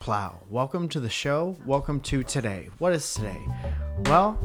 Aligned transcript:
Plow. 0.00 0.40
Welcome 0.48 0.88
to 0.88 1.00
the 1.00 1.10
show. 1.10 1.58
Welcome 1.66 2.00
to 2.00 2.22
today. 2.22 2.70
What 2.78 2.94
is 2.94 3.12
today? 3.12 3.38
Well, 4.06 4.38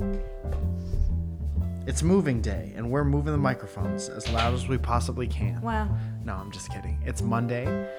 it's 1.88 2.04
moving 2.04 2.42
day, 2.42 2.74
and 2.76 2.92
we're 2.92 3.06
moving 3.06 3.32
the 3.32 3.38
microphones 3.38 4.10
as 4.10 4.28
loud 4.30 4.54
as 4.54 4.68
we 4.68 4.78
possibly 4.78 5.28
can. 5.28 5.62
Well, 5.62 5.88
No, 6.26 6.34
I'm 6.34 6.52
just 6.52 6.74
kidding. 6.74 7.00
It's 7.06 7.22
Monday, 7.22 7.90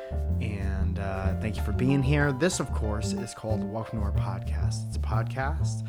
and 0.42 0.98
uh, 0.98 1.40
thank 1.40 1.56
you 1.56 1.62
for 1.62 1.72
being 1.72 2.03
here. 2.03 2.30
This, 2.32 2.61
of 2.61 2.71
course, 2.74 3.14
is 3.14 3.32
called 3.32 3.64
Welcome 3.64 4.00
to 4.00 4.04
Our 4.04 4.12
Podcast. 4.12 4.86
It's 4.88 4.98
a 4.98 5.00
podcast 5.00 5.88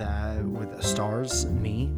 that 0.00 0.42
with 0.44 0.82
stars 0.82 1.46
me, 1.46 1.92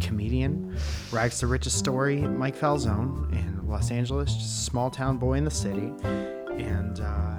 comedian, 0.00 0.76
rags 1.12 1.38
to 1.38 1.46
riches 1.46 1.74
story, 1.74 2.16
Mike 2.22 2.56
Falzone 2.58 3.30
in 3.34 3.68
Los 3.68 3.92
Angeles, 3.92 4.34
just 4.34 4.46
a 4.46 4.64
small 4.64 4.90
town 4.90 5.16
boy 5.16 5.34
in 5.34 5.44
the 5.44 5.50
city, 5.52 5.92
and, 6.02 6.98
uh, 6.98 7.37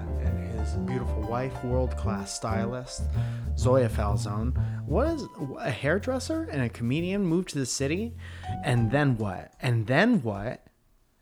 beautiful 0.86 1.21
wife, 1.21 1.63
world 1.63 1.95
class 1.97 2.33
stylist, 2.33 3.03
Zoya 3.57 3.89
Falzone. 3.89 4.53
What 4.85 5.07
is 5.07 5.23
a 5.59 5.71
hairdresser 5.71 6.44
and 6.52 6.61
a 6.61 6.70
comedian 6.70 7.25
moved 7.25 7.49
to 7.49 7.59
the 7.59 7.66
city, 7.66 8.16
and 8.63 8.91
then 8.91 9.17
what? 9.17 9.53
And 9.61 9.88
then 9.88 10.21
what? 10.21 10.66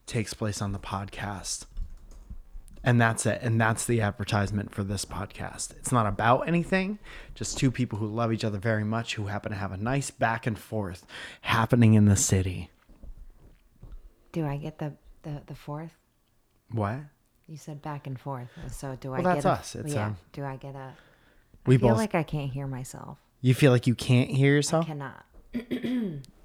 takes 0.08 0.34
place 0.34 0.62
on 0.62 0.72
the 0.72 0.80
podcast. 0.80 1.66
And 2.84 3.00
that's 3.00 3.26
it. 3.26 3.40
And 3.42 3.60
that's 3.60 3.86
the 3.86 4.02
advertisement 4.02 4.74
for 4.74 4.84
this 4.84 5.04
podcast. 5.04 5.72
It's 5.72 5.92
not 5.92 6.08
about 6.08 6.48
anything, 6.48 7.00
just 7.36 7.58
two 7.58 7.70
people 7.70 8.00
who 8.00 8.08
love 8.08 8.32
each 8.32 8.46
other 8.46 8.58
very 8.58 8.86
much 8.86 9.16
who 9.16 9.26
happen 9.26 9.52
to 9.52 9.58
have 9.58 9.74
a 9.74 9.78
nice 9.78 10.10
back 10.10 10.48
and 10.48 10.58
forth 10.58 11.06
happening 11.42 11.94
in 11.96 12.06
the 12.06 12.16
city. 12.16 12.70
do 14.32 14.46
I 14.46 14.58
get 14.58 14.80
the 14.80 14.94
the, 15.24 15.42
the 15.48 15.56
fourth? 15.56 15.92
What? 16.72 17.00
You 17.48 17.58
said 17.58 17.82
back 17.82 18.08
and 18.08 18.20
forth. 18.20 18.50
So 18.72 18.98
do 19.00 19.14
I 19.14 19.20
Well, 19.22 19.36
get 19.36 19.44
that's 19.44 19.46
a, 19.46 19.50
us. 19.52 19.76
It's, 19.86 19.94
yeah. 19.94 20.08
um, 20.08 20.18
do 20.34 20.44
I 20.44 20.58
get 20.58 20.76
a 20.76 20.94
We 21.66 21.76
I 21.76 21.78
feel 21.78 21.90
both. 21.90 21.98
like 21.98 22.16
I 22.16 22.24
can't 22.24 22.52
hear 22.52 22.68
myself. 22.68 23.18
you 23.42 23.54
feel 23.54 23.72
like 23.72 23.88
you 23.88 23.96
can't 23.96 24.30
hear 24.30 24.54
yourself? 24.54 24.86
I 24.86 24.88
cannot. 24.90 25.26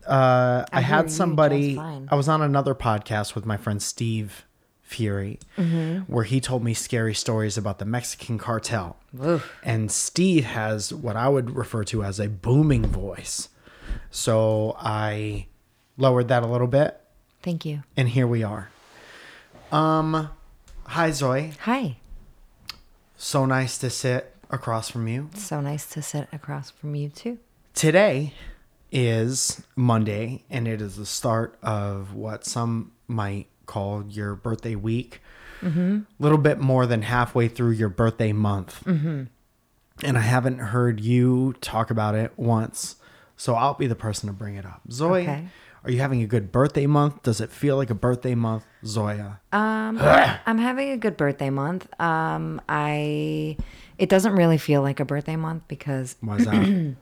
uh, 0.07 0.65
I, 0.73 0.79
I 0.79 0.81
had 0.81 1.11
somebody. 1.11 1.79
I 1.79 2.15
was 2.15 2.29
on 2.29 2.41
another 2.43 2.75
podcast 2.75 3.35
with 3.35 3.45
my 3.47 3.57
friend 3.57 3.83
Steve 3.83 4.45
Fury, 4.83 5.39
Mm-hmm. 5.57 6.13
where 6.13 6.25
he 6.25 6.41
told 6.41 6.63
me 6.63 6.75
scary 6.75 7.15
stories 7.15 7.57
about 7.59 7.79
the 7.79 7.85
Mexican 7.85 8.39
cartel. 8.39 8.97
Oof. 9.25 9.51
And 9.65 9.91
Steve 9.91 10.45
has 10.45 10.93
what 10.95 11.17
I 11.17 11.29
would 11.29 11.51
refer 11.57 11.83
to 11.85 12.05
as 12.05 12.21
a 12.21 12.29
booming 12.29 12.87
voice. 12.87 13.49
So 14.11 14.77
I 14.79 15.47
lowered 15.97 16.29
that 16.29 16.43
a 16.43 16.47
little 16.47 16.67
bit, 16.67 17.01
Thank 17.43 17.65
you. 17.65 17.83
and 17.97 18.09
here 18.09 18.27
we 18.27 18.43
are. 18.43 18.69
Um, 19.71 20.29
hi 20.93 21.11
Zoe. 21.11 21.53
Hi. 21.61 21.97
So 23.17 23.47
nice 23.47 23.79
to 23.79 23.89
sit 23.89 24.35
across 24.51 24.91
from 24.91 25.09
you. 25.09 25.31
So 25.35 25.61
nice 25.63 25.87
to 25.93 26.03
sit 26.03 26.29
across 26.33 26.71
from 26.71 26.95
you 26.95 27.09
too. 27.09 27.39
Today 27.73 28.35
is 28.91 29.63
Monday, 29.75 30.45
and 30.51 30.69
it 30.69 30.83
is 30.83 30.97
the 30.97 31.07
start 31.07 31.59
of 31.63 32.13
what 32.15 32.45
some 32.45 32.93
might 33.09 33.47
call 33.65 34.05
your 34.07 34.35
birthday 34.35 34.75
week. 34.75 35.23
A 35.65 36.03
little 36.19 36.39
bit 36.39 36.59
more 36.59 36.87
than 36.87 37.03
halfway 37.03 37.47
through 37.49 37.71
your 37.71 37.89
birthday 37.89 38.33
month. 38.33 38.83
Mm-hmm. 38.85 39.25
And 40.03 40.19
I 40.19 40.21
haven't 40.21 40.59
heard 40.59 40.99
you 41.01 41.55
talk 41.61 41.91
about 41.91 42.17
it 42.17 42.33
once. 42.37 42.97
So 43.37 43.55
I'll 43.55 43.75
be 43.75 43.87
the 43.87 43.95
person 43.95 44.27
to 44.27 44.33
bring 44.33 44.57
it 44.57 44.67
up. 44.67 44.83
Zoe, 44.91 45.23
Okay. 45.23 45.47
Are 45.85 45.91
you 45.91 45.99
having 45.99 46.23
a 46.23 46.27
good 46.27 46.53
birthday 46.53 46.87
month? 46.87 47.23
Does 47.23 47.41
it 47.41 47.51
feel 47.51 47.77
like 47.77 47.91
a 47.91 47.95
birthday 47.95 48.35
month? 48.35 48.65
Zoya. 48.85 49.41
Um, 49.53 49.99
I'm 50.47 50.59
having 50.59 50.91
a 50.91 50.97
good 50.97 51.17
birthday 51.17 51.51
month. 51.51 51.89
Um, 52.01 52.61
I 52.69 53.57
it 53.99 54.09
doesn't 54.09 54.35
really 54.35 54.59
feel 54.59 54.83
like 54.83 55.01
a 55.01 55.05
birthday 55.05 55.37
month 55.37 55.65
because 55.69 56.17
Why 56.21 56.37
is 56.37 56.45
that? 56.47 56.97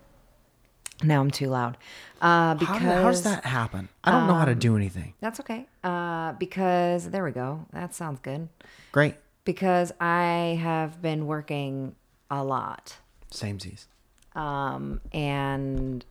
now 1.02 1.20
I'm 1.20 1.30
too 1.30 1.48
loud. 1.48 1.76
Uh, 2.20 2.54
because 2.54 2.78
how, 2.80 3.02
how 3.02 3.10
does 3.10 3.22
that 3.22 3.44
happen? 3.44 3.88
I 4.04 4.10
don't 4.12 4.26
know 4.26 4.34
how 4.34 4.44
to 4.44 4.54
do 4.54 4.76
anything. 4.76 5.14
That's 5.20 5.40
okay. 5.40 5.66
Uh, 5.82 6.32
because 6.34 7.08
there 7.10 7.24
we 7.24 7.32
go. 7.32 7.66
That 7.72 7.94
sounds 7.94 8.20
good. 8.20 8.48
Great. 8.92 9.14
Because 9.44 9.92
I 10.00 10.58
have 10.60 11.00
been 11.00 11.26
working 11.26 11.96
a 12.30 12.44
lot. 12.44 12.96
Same 13.30 13.58
Samesies. 13.58 13.86
Um, 14.34 15.00
and 15.12 16.04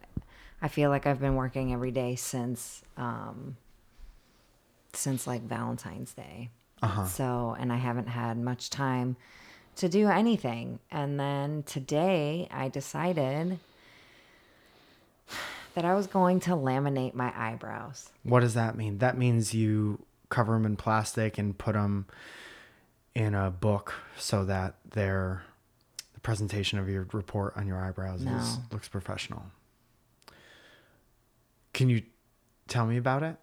I 0.61 0.67
feel 0.67 0.89
like 0.89 1.07
I've 1.07 1.19
been 1.19 1.35
working 1.35 1.73
every 1.73 1.91
day 1.91 2.15
since 2.15 2.83
um, 2.97 3.57
since 4.93 5.27
like 5.27 5.43
Valentine's 5.43 6.13
Day. 6.13 6.49
Uh-huh. 6.81 7.05
So, 7.05 7.55
and 7.59 7.71
I 7.71 7.77
haven't 7.77 8.07
had 8.07 8.37
much 8.37 8.69
time 8.69 9.17
to 9.77 9.89
do 9.89 10.07
anything. 10.07 10.79
And 10.91 11.19
then 11.19 11.63
today 11.63 12.47
I 12.51 12.69
decided 12.69 13.59
that 15.75 15.85
I 15.85 15.93
was 15.93 16.07
going 16.07 16.39
to 16.41 16.51
laminate 16.51 17.13
my 17.13 17.33
eyebrows. 17.35 18.09
What 18.23 18.41
does 18.41 18.53
that 18.55 18.75
mean? 18.75 18.97
That 18.99 19.17
means 19.17 19.53
you 19.53 19.99
cover 20.29 20.53
them 20.53 20.65
in 20.65 20.75
plastic 20.75 21.37
and 21.37 21.57
put 21.57 21.73
them 21.73 22.05
in 23.15 23.33
a 23.33 23.49
book 23.51 23.93
so 24.17 24.45
that 24.45 24.75
they're 24.89 25.43
the 26.13 26.19
presentation 26.19 26.79
of 26.79 26.89
your 26.89 27.07
report 27.13 27.55
on 27.55 27.67
your 27.67 27.77
eyebrows 27.77 28.21
is, 28.21 28.57
looks 28.71 28.87
professional. 28.87 29.43
Can 31.73 31.89
you 31.89 32.03
tell 32.67 32.85
me 32.85 32.97
about 32.97 33.23
it? 33.23 33.35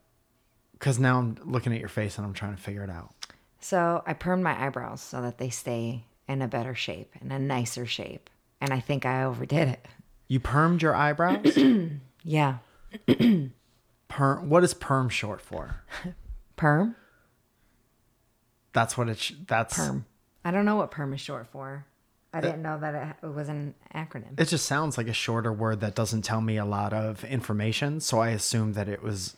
Because 0.73 0.99
now 0.99 1.19
I'm 1.19 1.37
looking 1.45 1.73
at 1.73 1.81
your 1.81 1.89
face 1.89 2.19
and 2.19 2.27
I'm 2.27 2.35
trying 2.35 2.55
to 2.55 2.61
figure 2.63 2.83
it 2.85 2.91
out. 2.91 3.15
So 3.61 4.03
I 4.07 4.15
permed 4.15 4.43
my 4.43 4.67
eyebrows 4.67 5.01
so 5.01 5.23
that 5.23 5.39
they 5.39 5.49
stay 5.51 6.05
in 6.29 6.43
a 6.43 6.49
better 6.49 6.75
shape, 6.75 7.13
in 7.21 7.33
a 7.33 7.39
nicer 7.39 7.87
shape. 7.87 8.29
And 8.61 8.73
I 8.73 8.81
think 8.81 9.07
I 9.07 9.25
overdid 9.25 9.69
it. 9.69 9.87
You 10.29 10.41
permed 10.41 10.83
your 10.83 10.95
eyebrows? 10.95 11.57
Yeah. 12.29 12.59
perm. 14.09 14.49
What 14.49 14.65
is 14.65 14.75
perm 14.75 15.09
short 15.09 15.41
for? 15.41 15.83
Perm? 16.57 16.97
That's 18.73 18.97
what 18.99 19.09
it's. 19.09 19.21
Sh- 19.21 19.33
that's. 19.47 19.77
Perm. 19.77 20.07
I 20.45 20.51
don't 20.51 20.65
know 20.65 20.75
what 20.77 20.91
perm 20.91 21.13
is 21.13 21.21
short 21.21 21.47
for. 21.47 21.87
I 22.37 22.41
didn't 22.41 22.63
know 22.63 22.79
that 22.79 23.17
it, 23.23 23.27
was 23.27 23.49
an 23.49 23.75
acronym. 23.95 24.39
It 24.39 24.49
just 24.49 24.67
sounds 24.67 24.99
like 24.99 25.09
a 25.09 25.13
shorter 25.13 25.53
word 25.53 25.81
that 25.81 25.95
doesn't 25.95 26.23
tell 26.23 26.41
me 26.41 26.57
a 26.57 26.65
lot 26.65 26.93
of 26.93 27.25
information, 27.25 28.01
so 28.01 28.19
I 28.19 28.31
assumed 28.31 28.75
that 28.75 28.89
it 28.89 29.03
was 29.03 29.37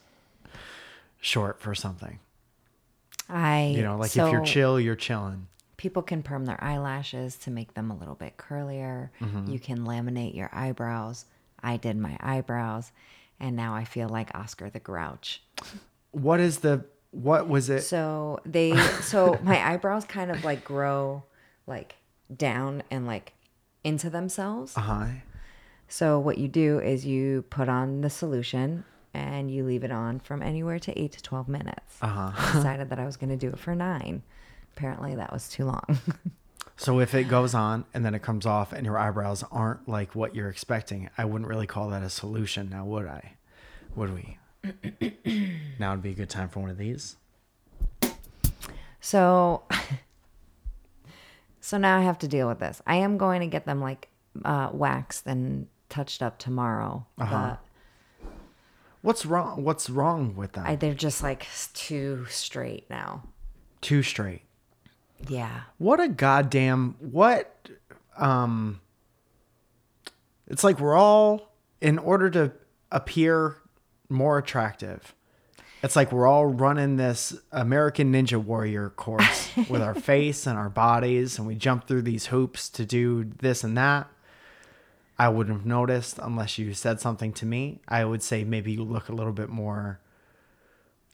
short 1.21 1.61
for 1.61 1.73
something. 1.73 2.19
I 3.29 3.67
You 3.75 3.83
know, 3.83 3.97
like 3.97 4.09
if 4.15 4.31
you're 4.31 4.43
chill, 4.43 4.79
you're 4.79 4.95
chilling. 4.95 5.47
people 5.77 6.01
can 6.01 6.23
perm 6.23 6.45
their 6.45 6.61
eyelashes 6.63 7.37
to 7.37 7.51
make 7.51 7.73
them 7.73 7.91
a 7.91 7.95
little 7.95 8.15
bit 8.15 8.37
curlier. 8.37 9.09
Mm-hmm. 9.21 9.49
You 9.51 9.59
can 9.59 9.79
laminate 9.79 10.35
your 10.35 10.49
eyebrows. 10.51 11.25
I 11.61 11.77
did 11.77 11.95
my 11.97 12.17
eyebrows, 12.19 12.91
and 13.39 13.55
now 13.55 13.75
I 13.75 13.85
feel 13.85 14.09
like 14.09 14.33
Oscar 14.35 14.69
the 14.69 14.79
Grouch. 14.79 15.41
What 16.11 16.39
is 16.39 16.59
the 16.59 16.85
what 17.11 17.47
was 17.47 17.69
it? 17.69 17.81
So 17.81 18.39
they 18.45 18.75
so 19.01 19.39
my 19.43 19.71
eyebrows 19.71 20.05
kind 20.05 20.31
of 20.31 20.43
like 20.43 20.63
grow 20.63 21.23
like 21.67 21.95
down 22.35 22.83
and 22.91 23.05
like 23.07 23.33
into 23.83 24.09
themselves. 24.09 24.77
Uh 24.77 24.81
huh. 24.81 25.05
So 25.87 26.19
what 26.19 26.37
you 26.37 26.47
do 26.47 26.79
is 26.79 27.05
you 27.05 27.43
put 27.49 27.67
on 27.67 28.01
the 28.01 28.09
solution 28.09 28.85
and 29.13 29.49
you 29.49 29.63
leave 29.63 29.83
it 29.83 29.91
on 29.91 30.19
from 30.19 30.43
anywhere 30.43 30.77
to 30.79 30.99
8 30.99 31.11
to 31.13 31.23
12 31.23 31.47
minutes. 31.47 31.97
Uh-huh. 32.01 32.31
I 32.35 32.53
decided 32.53 32.89
that 32.89 32.99
I 32.99 33.05
was 33.05 33.17
going 33.17 33.31
to 33.31 33.37
do 33.37 33.49
it 33.49 33.57
for 33.57 33.73
9. 33.73 34.21
Apparently 34.77 35.15
that 35.15 35.33
was 35.33 35.49
too 35.49 35.65
long. 35.65 35.97
So 36.79 37.01
if 37.01 37.13
it 37.13 37.25
goes 37.25 37.53
on 37.53 37.83
and 37.93 38.05
then 38.05 38.15
it 38.15 38.21
comes 38.21 38.45
off 38.45 38.71
and 38.71 38.85
your 38.85 38.97
eyebrows 38.97 39.43
aren't 39.51 39.89
like 39.89 40.15
what 40.15 40.33
you're 40.33 40.47
expecting, 40.47 41.09
I 41.17 41.25
wouldn't 41.25 41.49
really 41.49 41.67
call 41.67 41.89
that 41.89 42.03
a 42.03 42.09
solution 42.09 42.69
now, 42.69 42.85
would 42.85 43.05
I? 43.05 43.33
Would 43.97 44.13
we? 44.13 44.37
now 45.77 45.91
would 45.91 46.01
be 46.01 46.11
a 46.11 46.13
good 46.13 46.29
time 46.29 46.47
for 46.47 46.61
one 46.61 46.69
of 46.69 46.77
these. 46.77 47.17
so 49.01 49.63
So 51.69 51.77
now 51.77 51.99
I 51.99 52.01
have 52.01 52.17
to 52.19 52.27
deal 52.27 52.47
with 52.47 52.57
this. 52.57 52.81
I 52.87 52.95
am 52.95 53.19
going 53.19 53.41
to 53.41 53.45
get 53.47 53.67
them 53.67 53.79
like 53.79 54.09
uh, 54.43 54.71
waxed 54.73 55.27
and 55.27 55.67
touched 55.87 56.23
up 56.23 56.39
tomorrow. 56.39 57.05
Uh-huh. 57.19 57.57
But 58.19 58.27
What's 59.03 59.23
wrong? 59.23 59.63
What's 59.63 59.87
wrong 59.87 60.35
with 60.35 60.53
them? 60.53 60.63
I, 60.65 60.75
they're 60.75 60.95
just 60.95 61.21
like 61.21 61.45
too 61.75 62.25
straight 62.27 62.89
now. 62.89 63.21
Too 63.81 64.01
straight. 64.01 64.41
Yeah. 65.27 65.61
What 65.77 65.99
a 65.99 66.07
goddamn 66.07 66.95
what 66.99 67.69
um 68.17 68.81
it's 70.47 70.63
like 70.63 70.79
we're 70.79 70.97
all 70.97 71.53
in 71.81 71.99
order 71.99 72.31
to 72.31 72.51
appear 72.91 73.57
more 74.09 74.39
attractive. 74.39 75.13
It's 75.81 75.95
like 75.95 76.11
we're 76.11 76.27
all 76.27 76.45
running 76.45 76.97
this 76.97 77.37
American 77.51 78.11
Ninja 78.11 78.43
Warrior 78.43 78.89
course 78.89 79.49
with 79.69 79.81
our 79.81 79.95
face 79.95 80.45
and 80.45 80.57
our 80.57 80.69
bodies 80.69 81.37
and 81.37 81.47
we 81.47 81.55
jump 81.55 81.87
through 81.87 82.01
these 82.01 82.27
hoops 82.27 82.69
to 82.69 82.85
do 82.85 83.25
this 83.39 83.63
and 83.63 83.77
that. 83.77 84.07
I 85.17 85.29
wouldn't 85.29 85.55
have 85.55 85.65
noticed 85.65 86.17
unless 86.21 86.57
you 86.57 86.73
said 86.73 87.01
something 87.01 87.33
to 87.33 87.45
me. 87.45 87.81
I 87.87 88.05
would 88.05 88.23
say 88.23 88.43
maybe 88.43 88.71
you 88.71 88.83
look 88.83 89.09
a 89.09 89.13
little 89.13 89.33
bit 89.33 89.49
more 89.49 89.99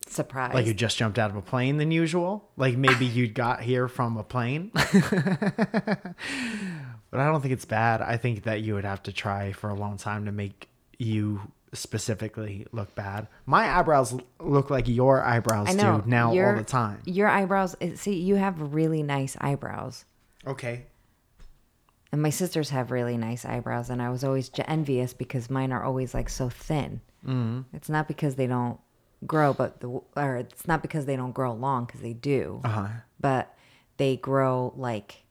surprised. 0.07 0.53
Like 0.53 0.67
you 0.67 0.73
just 0.73 0.97
jumped 0.97 1.17
out 1.17 1.31
of 1.31 1.35
a 1.35 1.41
plane 1.41 1.77
than 1.77 1.91
usual. 1.91 2.49
Like 2.55 2.77
maybe 2.77 3.05
you 3.05 3.27
got 3.27 3.61
here 3.61 3.87
from 3.87 4.17
a 4.17 4.23
plane. 4.23 4.71
but 4.73 6.13
I 7.13 7.25
don't 7.25 7.41
think 7.41 7.53
it's 7.53 7.65
bad. 7.65 8.01
I 8.01 8.17
think 8.17 8.43
that 8.43 8.61
you 8.61 8.75
would 8.75 8.85
have 8.85 9.03
to 9.03 9.11
try 9.11 9.51
for 9.51 9.69
a 9.69 9.75
long 9.75 9.97
time 9.97 10.25
to 10.25 10.31
make 10.31 10.69
you 10.97 11.51
specifically 11.75 12.65
look 12.71 12.95
bad. 12.95 13.27
My 13.45 13.77
eyebrows 13.77 14.17
look 14.39 14.69
like 14.69 14.87
your 14.87 15.23
eyebrows 15.23 15.75
do 15.75 16.03
now 16.05 16.29
all 16.29 16.33
your- 16.35 16.55
the 16.57 16.63
time. 16.63 17.01
Your 17.05 17.27
eyebrows. 17.27 17.75
eh, 17.81 17.95
See, 17.95 18.15
you 18.21 18.35
have 18.35 18.73
really 18.73 19.03
nice 19.03 19.35
eyebrows. 19.39 20.05
Okay. 20.47 20.85
And 22.11 22.21
my 22.21 22.29
sisters 22.29 22.69
have 22.69 22.91
really 22.91 23.17
nice 23.17 23.43
eyebrows, 23.45 23.89
and 23.89 24.01
I 24.01 24.09
was 24.09 24.23
always 24.23 24.49
envious 24.67 25.13
because 25.13 25.49
mine 25.49 25.71
are 25.73 25.83
always 25.83 26.13
like 26.13 26.29
so 26.29 26.49
thin. 26.49 27.01
Mm-hmm. 27.25 27.75
It's 27.75 27.89
not 27.89 28.07
because 28.07 28.35
they 28.35 28.47
don't 28.47 28.79
grow, 29.25 29.53
but 29.53 29.81
the 29.81 29.89
or 30.15 30.37
it's 30.37 30.67
not 30.67 30.81
because 30.81 31.05
they 31.05 31.15
don't 31.15 31.33
grow 31.33 31.53
long 31.53 31.85
because 31.85 32.01
they 32.01 32.13
do, 32.13 32.61
Uh-huh. 32.63 32.87
but 33.19 33.53
they 33.97 34.15
grow 34.17 34.73
like 34.77 35.23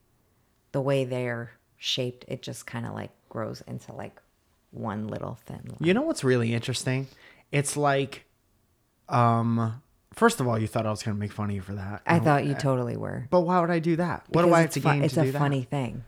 the 0.72 0.80
way 0.80 1.04
they're 1.04 1.52
shaped. 1.76 2.24
It 2.28 2.42
just 2.42 2.66
kind 2.66 2.84
of 2.86 2.92
like 2.92 3.12
grows 3.28 3.62
into 3.62 3.92
like 3.94 4.20
one 4.74 5.08
little 5.08 5.38
thin. 5.46 5.60
Line. 5.66 5.76
You 5.80 5.94
know 5.94 6.02
what's 6.02 6.24
really 6.24 6.52
interesting? 6.52 7.06
It's 7.52 7.76
like 7.76 8.24
um 9.08 9.80
first 10.14 10.40
of 10.40 10.46
all, 10.48 10.58
you 10.58 10.66
thought 10.66 10.86
I 10.86 10.90
was 10.90 11.02
going 11.02 11.16
to 11.16 11.20
make 11.20 11.32
fun 11.32 11.50
of 11.50 11.56
you 11.56 11.60
for 11.62 11.74
that. 11.74 12.02
I 12.06 12.18
thought 12.20 12.44
you 12.46 12.54
totally 12.54 12.96
were. 12.96 13.26
But 13.30 13.40
why 13.40 13.60
would 13.60 13.70
I 13.70 13.80
do 13.80 13.96
that? 13.96 14.24
What 14.28 14.42
do 14.44 14.54
I 14.54 14.60
have 14.62 14.70
to 14.70 14.80
fu- 14.80 14.88
gain 14.88 15.02
It's 15.04 15.14
to 15.14 15.22
a 15.22 15.30
that? 15.32 15.38
funny 15.38 15.62
thing. 15.62 16.04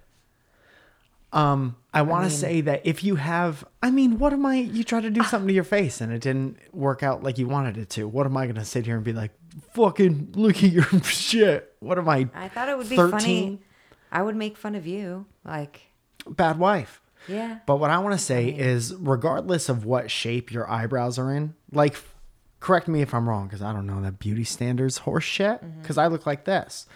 Um, 1.32 1.76
I 1.92 2.02
want 2.02 2.24
to 2.24 2.30
say 2.30 2.60
that 2.62 2.82
if 2.86 3.02
you 3.04 3.16
have, 3.16 3.64
I 3.82 3.90
mean, 3.90 4.18
what 4.18 4.32
am 4.32 4.46
I? 4.46 4.56
You 4.56 4.84
try 4.84 5.00
to 5.00 5.10
do 5.10 5.22
something 5.24 5.48
to 5.48 5.52
your 5.54 5.64
face 5.64 6.00
and 6.00 6.12
it 6.12 6.22
didn't 6.22 6.56
work 6.72 7.02
out 7.02 7.22
like 7.22 7.36
you 7.36 7.46
wanted 7.48 7.76
it 7.76 7.90
to. 7.90 8.06
What 8.08 8.26
am 8.26 8.36
I 8.36 8.46
gonna 8.46 8.64
sit 8.64 8.86
here 8.86 8.94
and 8.94 9.04
be 9.04 9.12
like, 9.12 9.32
fucking 9.72 10.32
look 10.36 10.56
at 10.62 10.70
your 10.70 10.84
shit? 11.02 11.74
What 11.80 11.98
am 11.98 12.08
I? 12.08 12.28
I 12.34 12.48
thought 12.48 12.68
it 12.68 12.78
would 12.78 12.88
be 12.88 12.96
funny. 12.96 13.60
I 14.10 14.22
would 14.22 14.36
make 14.36 14.56
fun 14.56 14.74
of 14.76 14.86
you, 14.86 15.26
like 15.44 15.80
Bad 16.28 16.58
wife. 16.58 17.00
Yeah. 17.28 17.58
But 17.66 17.76
what 17.76 17.90
I 17.90 17.98
want 17.98 18.12
to 18.12 18.24
say 18.24 18.48
is, 18.48 18.94
regardless 18.94 19.68
of 19.68 19.84
what 19.84 20.10
shape 20.10 20.52
your 20.52 20.70
eyebrows 20.70 21.18
are 21.18 21.32
in, 21.32 21.54
like, 21.72 21.96
correct 22.60 22.88
me 22.88 23.02
if 23.02 23.14
I'm 23.14 23.28
wrong, 23.28 23.46
because 23.46 23.62
I 23.62 23.72
don't 23.72 23.86
know 23.86 24.00
that 24.02 24.18
beauty 24.18 24.44
standards 24.44 24.98
horse 24.98 25.24
shit. 25.24 25.60
Because 25.80 25.98
I 25.98 26.06
look 26.06 26.26
like 26.26 26.44
this, 26.44 26.86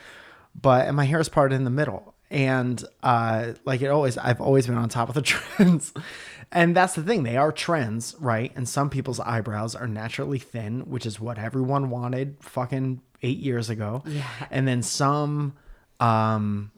but 0.60 0.86
and 0.86 0.96
my 0.96 1.04
hair 1.04 1.20
is 1.20 1.28
parted 1.28 1.54
in 1.54 1.64
the 1.64 1.70
middle, 1.70 2.14
and 2.30 2.82
uh, 3.02 3.52
like 3.64 3.82
it 3.82 3.88
always, 3.88 4.16
I've 4.18 4.40
always 4.40 4.66
been 4.66 4.76
on 4.76 4.88
top 4.88 5.08
of 5.08 5.14
the 5.14 5.22
trends, 5.22 5.92
and 6.52 6.74
that's 6.76 6.94
the 6.94 7.02
thing. 7.02 7.22
They 7.22 7.36
are 7.36 7.52
trends, 7.52 8.16
right? 8.18 8.52
And 8.56 8.68
some 8.68 8.90
people's 8.90 9.20
eyebrows 9.20 9.74
are 9.74 9.86
naturally 9.86 10.38
thin, 10.38 10.80
which 10.82 11.06
is 11.06 11.20
what 11.20 11.38
everyone 11.38 11.90
wanted 11.90 12.36
fucking 12.40 13.00
eight 13.22 13.38
years 13.38 13.70
ago. 13.70 14.02
Yeah. 14.06 14.24
And 14.50 14.66
then 14.66 14.82
some, 14.82 15.54
um, 16.00 16.72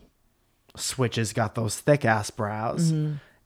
switches 0.77 1.33
got 1.33 1.55
those 1.55 1.79
thick 1.79 2.05
ass 2.05 2.31
brows 2.31 2.93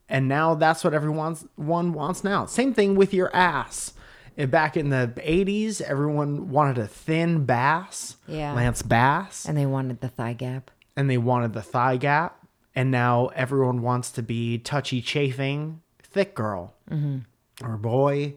and 0.09 0.29
now 0.29 0.55
that's 0.55 0.85
what 0.85 0.95
everyone 0.95 1.37
one 1.57 1.93
wants 1.93 2.23
now. 2.23 2.47
Same 2.47 2.73
thing 2.73 2.95
with 2.95 3.13
your 3.13 3.35
ass. 3.35 3.93
Back 4.37 4.77
in 4.77 4.91
the 4.91 5.13
80s 5.17 5.81
everyone 5.81 6.51
wanted 6.51 6.79
a 6.79 6.87
thin 6.87 7.47
bass 7.47 8.17
Yeah. 8.29 8.53
lance 8.53 8.83
bass. 8.83 9.47
And 9.47 9.57
they 9.57 9.67
wanted 9.67 10.01
the 10.01 10.09
thigh 10.09 10.35
gap. 10.35 10.71
and 10.99 11.11
they 11.11 11.19
wanted 11.19 11.53
the 11.53 11.63
thigh 11.63 11.97
gap. 11.97 12.39
And 12.75 12.91
now 12.91 13.29
everyone 13.35 13.83
wants 13.83 14.11
to 14.13 14.23
be 14.23 14.59
touchy 14.59 15.01
chafing 15.01 15.81
thick 16.03 16.35
girl 16.35 16.75
mm-hmm. 16.91 17.19
or 17.67 17.77
boy. 17.77 18.35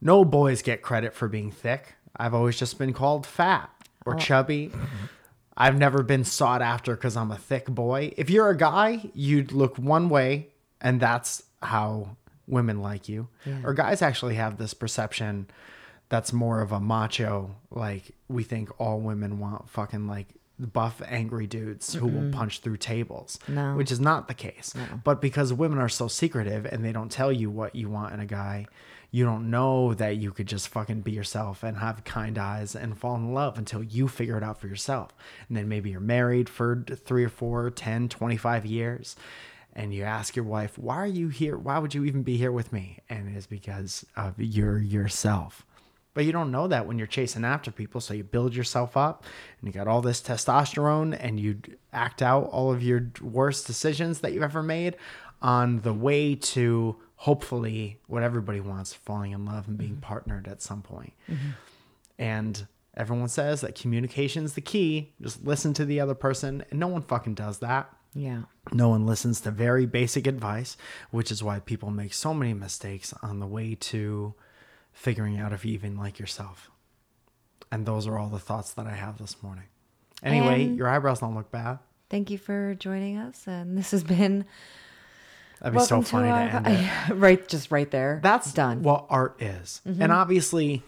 No 0.00 0.24
boys 0.24 0.62
get 0.62 0.82
credit 0.82 1.14
for 1.14 1.28
being 1.28 1.50
thick. 1.50 1.94
I've 2.16 2.34
always 2.34 2.58
just 2.58 2.78
been 2.78 2.92
called 2.92 3.26
fat 3.26 3.70
or 4.04 4.14
oh. 4.14 4.18
chubby. 4.18 4.70
I've 5.56 5.78
never 5.78 6.02
been 6.02 6.24
sought 6.24 6.62
after 6.62 6.94
because 6.94 7.16
i'm 7.16 7.30
a 7.30 7.38
thick 7.38 7.66
boy. 7.66 8.12
If 8.16 8.28
you're 8.28 8.50
a 8.50 8.56
guy 8.56 9.10
you'd 9.14 9.52
look 9.52 9.78
one 9.78 10.08
way 10.08 10.48
and 10.84 11.00
that's 11.00 11.42
how 11.62 12.16
women 12.46 12.80
like 12.80 13.08
you. 13.08 13.26
Or 13.64 13.74
guys 13.74 14.02
actually 14.02 14.36
have 14.36 14.58
this 14.58 14.74
perception 14.74 15.48
that's 16.10 16.32
more 16.32 16.60
of 16.60 16.70
a 16.70 16.78
macho 16.78 17.56
like 17.70 18.12
we 18.28 18.44
think 18.44 18.68
all 18.78 19.00
women 19.00 19.38
want 19.40 19.68
fucking 19.70 20.06
like 20.06 20.28
buff 20.58 21.02
angry 21.08 21.46
dudes 21.48 21.94
who 21.94 22.06
will 22.06 22.30
punch 22.30 22.60
through 22.60 22.76
tables 22.76 23.40
No. 23.48 23.74
which 23.74 23.90
is 23.90 23.98
not 23.98 24.28
the 24.28 24.34
case. 24.34 24.72
But 25.02 25.20
because 25.20 25.52
women 25.52 25.78
are 25.78 25.88
so 25.88 26.06
secretive 26.06 26.66
and 26.66 26.84
they 26.84 26.92
don't 26.92 27.10
tell 27.10 27.32
you 27.32 27.50
what 27.50 27.74
you 27.74 27.88
want 27.88 28.12
in 28.14 28.20
a 28.20 28.26
guy 28.26 28.66
you 29.10 29.24
don't 29.24 29.48
know 29.48 29.94
that 29.94 30.16
you 30.16 30.32
could 30.32 30.46
just 30.48 30.66
fucking 30.68 31.00
be 31.00 31.12
yourself 31.12 31.62
and 31.62 31.76
have 31.78 32.02
kind 32.04 32.36
eyes 32.36 32.74
and 32.74 32.98
fall 32.98 33.14
in 33.14 33.32
love 33.32 33.56
until 33.56 33.80
you 33.82 34.08
figure 34.08 34.36
it 34.36 34.42
out 34.42 34.60
for 34.60 34.66
yourself. 34.66 35.14
And 35.48 35.56
then 35.56 35.68
maybe 35.68 35.90
you're 35.90 36.00
married 36.00 36.48
for 36.48 36.84
three 37.06 37.22
or 37.24 37.28
four 37.28 37.70
10 37.70 38.08
25 38.08 38.66
years 38.66 39.14
and 39.74 39.92
you 39.92 40.02
ask 40.04 40.36
your 40.36 40.44
wife 40.44 40.78
why 40.78 40.96
are 40.96 41.06
you 41.06 41.28
here 41.28 41.56
why 41.56 41.78
would 41.78 41.94
you 41.94 42.04
even 42.04 42.22
be 42.22 42.36
here 42.36 42.52
with 42.52 42.72
me 42.72 42.98
and 43.08 43.28
it 43.28 43.36
is 43.36 43.46
because 43.46 44.06
of 44.16 44.38
your 44.38 44.78
yourself 44.78 45.64
but 46.14 46.24
you 46.24 46.32
don't 46.32 46.52
know 46.52 46.68
that 46.68 46.86
when 46.86 46.96
you're 46.96 47.08
chasing 47.08 47.44
after 47.44 47.72
people. 47.72 48.00
So 48.00 48.14
you 48.14 48.22
build 48.22 48.54
yourself 48.54 48.96
up 48.96 49.24
and 49.58 49.66
you 49.66 49.72
got 49.72 49.88
all 49.88 50.00
this 50.00 50.22
testosterone 50.22 51.16
and 51.18 51.38
you 51.38 51.60
act 51.92 52.22
out 52.22 52.44
all 52.44 52.72
of 52.72 52.82
your 52.82 53.10
worst 53.20 53.66
decisions 53.66 54.20
that 54.20 54.32
you've 54.32 54.44
ever 54.44 54.62
made 54.62 54.96
on 55.42 55.80
the 55.80 55.92
way 55.92 56.36
to 56.36 56.96
hopefully 57.16 57.98
what 58.06 58.22
everybody 58.22 58.60
wants 58.60 58.94
falling 58.94 59.32
in 59.32 59.44
love 59.44 59.66
and 59.66 59.76
being 59.76 59.92
mm-hmm. 59.92 60.00
partnered 60.00 60.46
at 60.46 60.62
some 60.62 60.82
point. 60.82 61.12
Mm-hmm. 61.28 61.50
And 62.18 62.66
everyone 62.96 63.28
says 63.28 63.60
that 63.62 63.74
communication's 63.74 64.54
the 64.54 64.60
key. 64.60 65.12
Just 65.20 65.44
listen 65.44 65.74
to 65.74 65.84
the 65.84 65.98
other 65.98 66.14
person. 66.14 66.64
And 66.70 66.78
no 66.78 66.86
one 66.86 67.02
fucking 67.02 67.34
does 67.34 67.58
that. 67.58 67.92
Yeah. 68.14 68.42
No 68.72 68.90
one 68.90 69.06
listens 69.06 69.40
to 69.42 69.50
very 69.50 69.86
basic 69.86 70.26
advice, 70.26 70.76
which 71.10 71.30
is 71.32 71.42
why 71.42 71.58
people 71.60 71.90
make 71.90 72.14
so 72.14 72.32
many 72.32 72.54
mistakes 72.54 73.12
on 73.22 73.40
the 73.40 73.46
way 73.46 73.74
to 73.76 74.34
figuring 74.92 75.38
out 75.38 75.52
if 75.52 75.64
you 75.64 75.72
even 75.72 75.96
like 75.96 76.18
yourself. 76.18 76.70
And 77.72 77.86
those 77.86 78.06
are 78.06 78.16
all 78.18 78.28
the 78.28 78.38
thoughts 78.38 78.72
that 78.74 78.86
I 78.86 78.92
have 78.94 79.18
this 79.18 79.42
morning. 79.42 79.64
Anyway, 80.22 80.64
And- 80.64 80.76
your 80.78 80.88
eyebrows 80.88 81.20
don't 81.20 81.34
look 81.34 81.50
bad. 81.50 81.80
Thank 82.10 82.30
you 82.30 82.38
for 82.38 82.74
joining 82.76 83.16
us. 83.16 83.46
And 83.48 83.76
this 83.76 83.90
has 83.90 84.04
been 84.04 84.44
That'd 85.60 85.76
be 85.78 85.84
so 85.84 86.02
funny 86.02 86.28
to, 86.28 86.34
end 86.36 86.66
it. 87.10 87.14
right, 87.14 87.48
just 87.48 87.70
right 87.72 87.90
there. 87.90 88.20
That's 88.22 88.52
done. 88.52 88.76
Mm-hmm. 88.78 88.84
what 88.86 89.06
art 89.10 89.42
is. 89.42 89.80
And 89.84 90.12
obviously, 90.12 90.82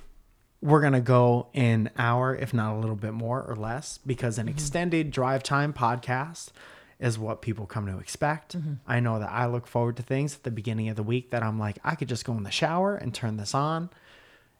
we're 0.60 0.80
going 0.80 0.92
to 0.92 1.00
go 1.00 1.48
an 1.54 1.90
hour, 1.98 2.34
if 2.36 2.54
not 2.54 2.74
a 2.76 2.78
little 2.78 2.94
bit 2.96 3.12
more 3.14 3.42
or 3.42 3.56
less, 3.56 3.98
because 4.06 4.34
Mm-hmm. 4.38 4.48
an 4.48 4.54
extended 4.54 5.10
drive 5.10 5.42
time 5.42 5.72
podcast 5.72 6.50
is 6.98 7.18
what 7.18 7.42
people 7.42 7.66
come 7.66 7.86
to 7.86 7.98
expect. 7.98 8.56
Mm-hmm. 8.56 8.74
I 8.86 9.00
know 9.00 9.18
that 9.18 9.30
I 9.30 9.46
look 9.46 9.66
forward 9.66 9.96
to 9.98 10.02
things 10.02 10.34
at 10.34 10.42
the 10.44 10.50
beginning 10.50 10.88
of 10.88 10.96
the 10.96 11.02
week 11.02 11.30
that 11.30 11.42
I'm 11.42 11.58
like, 11.58 11.78
I 11.84 11.94
could 11.94 12.08
just 12.08 12.24
go 12.24 12.32
in 12.34 12.42
the 12.42 12.50
shower 12.50 12.96
and 12.96 13.12
turn 13.14 13.36
this 13.36 13.54
on 13.54 13.90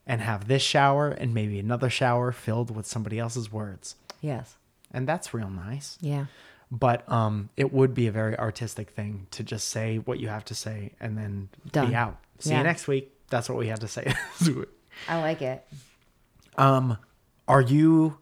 and 0.06 0.20
have 0.20 0.46
this 0.46 0.62
shower 0.62 1.08
and 1.08 1.32
maybe 1.32 1.58
another 1.58 1.88
shower 1.90 2.32
filled 2.32 2.74
with 2.74 2.86
somebody 2.86 3.18
else's 3.18 3.50
words. 3.50 3.96
yes. 4.20 4.56
And 4.92 5.06
that's 5.08 5.34
real 5.34 5.50
nice. 5.50 5.98
Yeah. 6.00 6.26
But 6.70 7.10
um, 7.10 7.48
it 7.56 7.72
would 7.72 7.92
be 7.92 8.06
a 8.06 8.12
very 8.12 8.38
artistic 8.38 8.90
thing 8.90 9.26
to 9.32 9.42
just 9.42 9.68
say 9.68 9.96
what 9.98 10.20
you 10.20 10.28
have 10.28 10.44
to 10.46 10.54
say 10.54 10.92
and 11.00 11.18
then 11.18 11.48
Done. 11.72 11.88
be 11.88 11.94
out. 11.94 12.18
See 12.38 12.50
Yeah. 12.50 12.58
you 12.58 12.62
next 12.64 12.86
week. 12.86 13.12
That's 13.28 13.48
what 13.48 13.58
we 13.58 13.66
had 13.66 13.80
to 13.80 13.88
say. 13.88 14.14
I 15.08 15.20
like 15.20 15.42
it. 15.42 15.66
um, 16.56 16.96
are 17.48 17.60
you? 17.60 18.18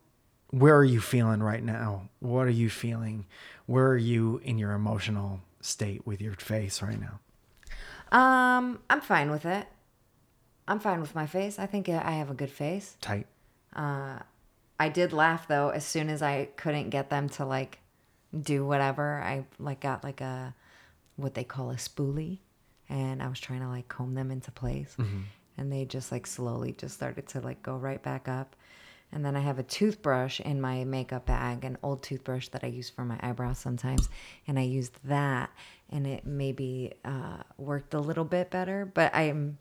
Where 0.51 0.77
are 0.77 0.85
you 0.85 1.01
feeling 1.01 1.43
right 1.43 1.63
now? 1.63 2.09
What 2.21 2.47
are 2.47 2.51
you 2.51 2.71
feeling? 2.71 3.27
Where 3.67 3.87
are 3.89 3.97
you 3.97 4.41
in 4.45 4.59
your 4.59 4.73
emotional 4.73 5.41
state 5.61 6.07
with 6.07 6.21
your 6.21 6.35
face 6.35 6.83
right 6.83 7.01
now? 7.01 7.21
Um, 8.13 8.81
I'm 8.91 9.01
fine 9.01 9.31
with 9.31 9.47
it. 9.47 9.67
I'm 10.69 10.79
fine 10.79 11.01
with 11.01 11.15
my 11.15 11.27
face. 11.27 11.59
I 11.59 11.67
think 11.67 11.89
I 11.89 12.13
have 12.13 12.31
a 12.31 12.35
good 12.35 12.51
face. 12.51 12.97
Tight. 13.01 13.27
Uh, 13.75 14.19
I 14.79 14.89
did 14.89 15.13
laugh 15.13 15.49
though 15.49 15.71
as 15.71 15.85
soon 15.85 16.09
as 16.09 16.23
I 16.23 16.49
couldn't 16.57 16.91
get 16.91 17.11
them 17.11 17.29
to 17.31 17.45
like 17.45 17.79
do 18.39 18.65
whatever. 18.65 19.21
I 19.23 19.45
like 19.59 19.81
got 19.81 20.05
like 20.05 20.21
a 20.21 20.55
what 21.17 21.35
they 21.35 21.45
call 21.45 21.71
a 21.71 21.75
spoolie 21.75 22.39
and 22.89 23.23
I 23.23 23.29
was 23.29 23.41
trying 23.41 23.61
to 23.61 23.69
like 23.69 23.89
comb 23.89 24.15
them 24.15 24.31
into 24.31 24.51
place 24.51 24.97
and 25.57 25.73
they 25.73 25.85
just 25.85 26.11
like 26.11 26.27
slowly 26.27 26.73
just 26.73 26.95
started 26.95 27.29
to 27.29 27.41
like 27.41 27.63
go 27.63 27.77
right 27.77 28.03
back 28.03 28.29
up. 28.29 28.57
And 29.15 29.25
then 29.25 29.37
I 29.37 29.41
have 29.41 29.61
a 29.61 29.63
toothbrush 29.63 30.41
in 30.41 30.61
my 30.61 30.83
makeup 30.83 31.25
bag, 31.25 31.65
an 31.65 31.79
old 31.85 32.03
toothbrush 32.03 32.49
that 32.49 32.65
I 32.65 32.67
use 32.67 32.91
for 32.91 33.05
my 33.05 33.19
eyebrows 33.23 33.59
sometimes. 33.59 34.09
And 34.49 34.59
I 34.59 34.63
used 34.63 34.99
that 35.05 35.51
and 35.89 36.05
it 36.05 36.27
maybe 36.27 36.95
uh, 37.05 37.39
worked 37.57 37.95
a 37.95 38.01
little 38.01 38.25
bit 38.25 38.51
better, 38.51 38.91
but 38.93 39.15
I'm, 39.15 39.59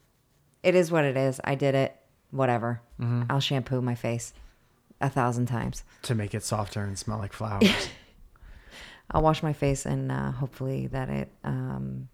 it 0.64 0.74
is 0.74 0.92
what 0.92 1.06
it 1.06 1.16
is. 1.16 1.40
I 1.44 1.54
did 1.54 1.76
it. 1.76 1.96
Whatever. 2.32 2.82
I'll 3.30 3.40
shampoo 3.40 3.80
my 3.82 3.94
face 3.94 4.34
a 5.00 5.10
thousand 5.10 5.46
times. 5.46 5.84
To 6.04 6.16
make 6.16 6.34
it 6.34 6.44
softer 6.44 6.84
and 6.84 6.98
smell 6.98 7.20
like 7.20 7.34
flowers. 7.42 7.90
I'll 9.12 9.22
wash 9.22 9.44
my 9.44 9.54
face 9.54 9.86
and 9.86 10.12
uh, 10.12 10.32
hopefully 10.32 10.88
that 10.88 11.10
it 11.10 11.30
um, 11.44 12.10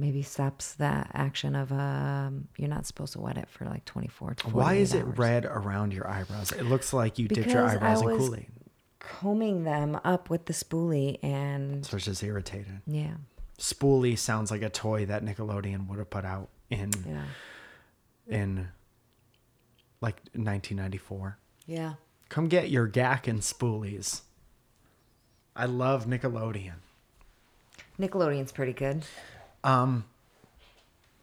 maybe 0.00 0.22
stops 0.22 0.74
that 0.74 1.10
action 1.14 1.54
of 1.54 1.70
um 1.72 2.48
you're 2.56 2.68
not 2.68 2.86
supposed 2.86 3.12
to 3.12 3.20
wet 3.20 3.36
it 3.36 3.48
for 3.50 3.66
like 3.66 3.84
24 3.84 4.34
to 4.34 4.48
Why 4.48 4.74
is 4.74 4.94
it 4.94 5.04
hours. 5.04 5.18
red 5.18 5.44
around 5.44 5.92
your 5.92 6.08
eyebrows? 6.08 6.52
It 6.52 6.64
looks 6.64 6.92
like 6.92 7.18
you 7.18 7.28
dipped 7.28 7.48
your 7.50 7.62
Because 7.62 7.72
I 7.72 7.76
eyebrows 7.76 8.00
in 8.02 8.06
was- 8.08 8.18
Kool 8.28 8.36
Aid. 8.36 8.46
combing 8.98 9.64
them 9.64 10.00
up 10.04 10.30
with 10.30 10.46
the 10.46 10.52
spoolie 10.52 11.18
and 11.22 11.84
So 11.86 11.96
it's 11.96 12.06
just 12.06 12.22
irritated. 12.22 12.80
yeah 12.86 13.14
Spoolie 13.58 14.16
sounds 14.18 14.50
like 14.50 14.62
a 14.62 14.70
toy 14.70 15.04
that 15.06 15.22
Nickelodeon 15.24 15.86
would 15.88 15.98
have 15.98 16.08
put 16.10 16.24
out 16.24 16.48
in 16.70 16.90
yeah 17.06 17.24
in 18.28 18.68
like 20.00 20.16
1994. 20.32 21.36
yeah 21.66 21.94
Come 22.30 22.46
get 22.48 22.70
your 22.70 22.88
Gak 22.88 23.26
and 23.26 23.40
Spoolies. 23.40 24.20
I 25.56 25.66
love 25.66 26.06
Nickelodeon. 26.06 26.74
nickelodeon's 27.98 28.52
pretty 28.52 28.72
good 28.72 29.04
Um, 29.64 30.04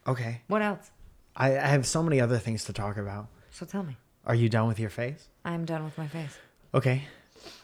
okay. 0.07 0.41
what 0.47 0.61
else 0.61 0.91
I, 1.35 1.49
I 1.57 1.67
have 1.67 1.85
so 1.85 2.01
many 2.03 2.19
other 2.21 2.37
things 2.39 2.65
to 2.65 2.73
talk 2.73 2.97
about. 2.97 3.27
so 3.51 3.65
tell 3.65 3.83
me 3.83 3.97
Are 4.25 4.35
you 4.35 4.49
done 4.49 4.67
with 4.67 4.79
your 4.79 4.89
face? 4.89 5.27
i'm 5.45 5.65
done 5.65 5.83
with 5.83 5.97
my 5.97 6.07
face 6.07 6.37
Okay. 6.73 7.03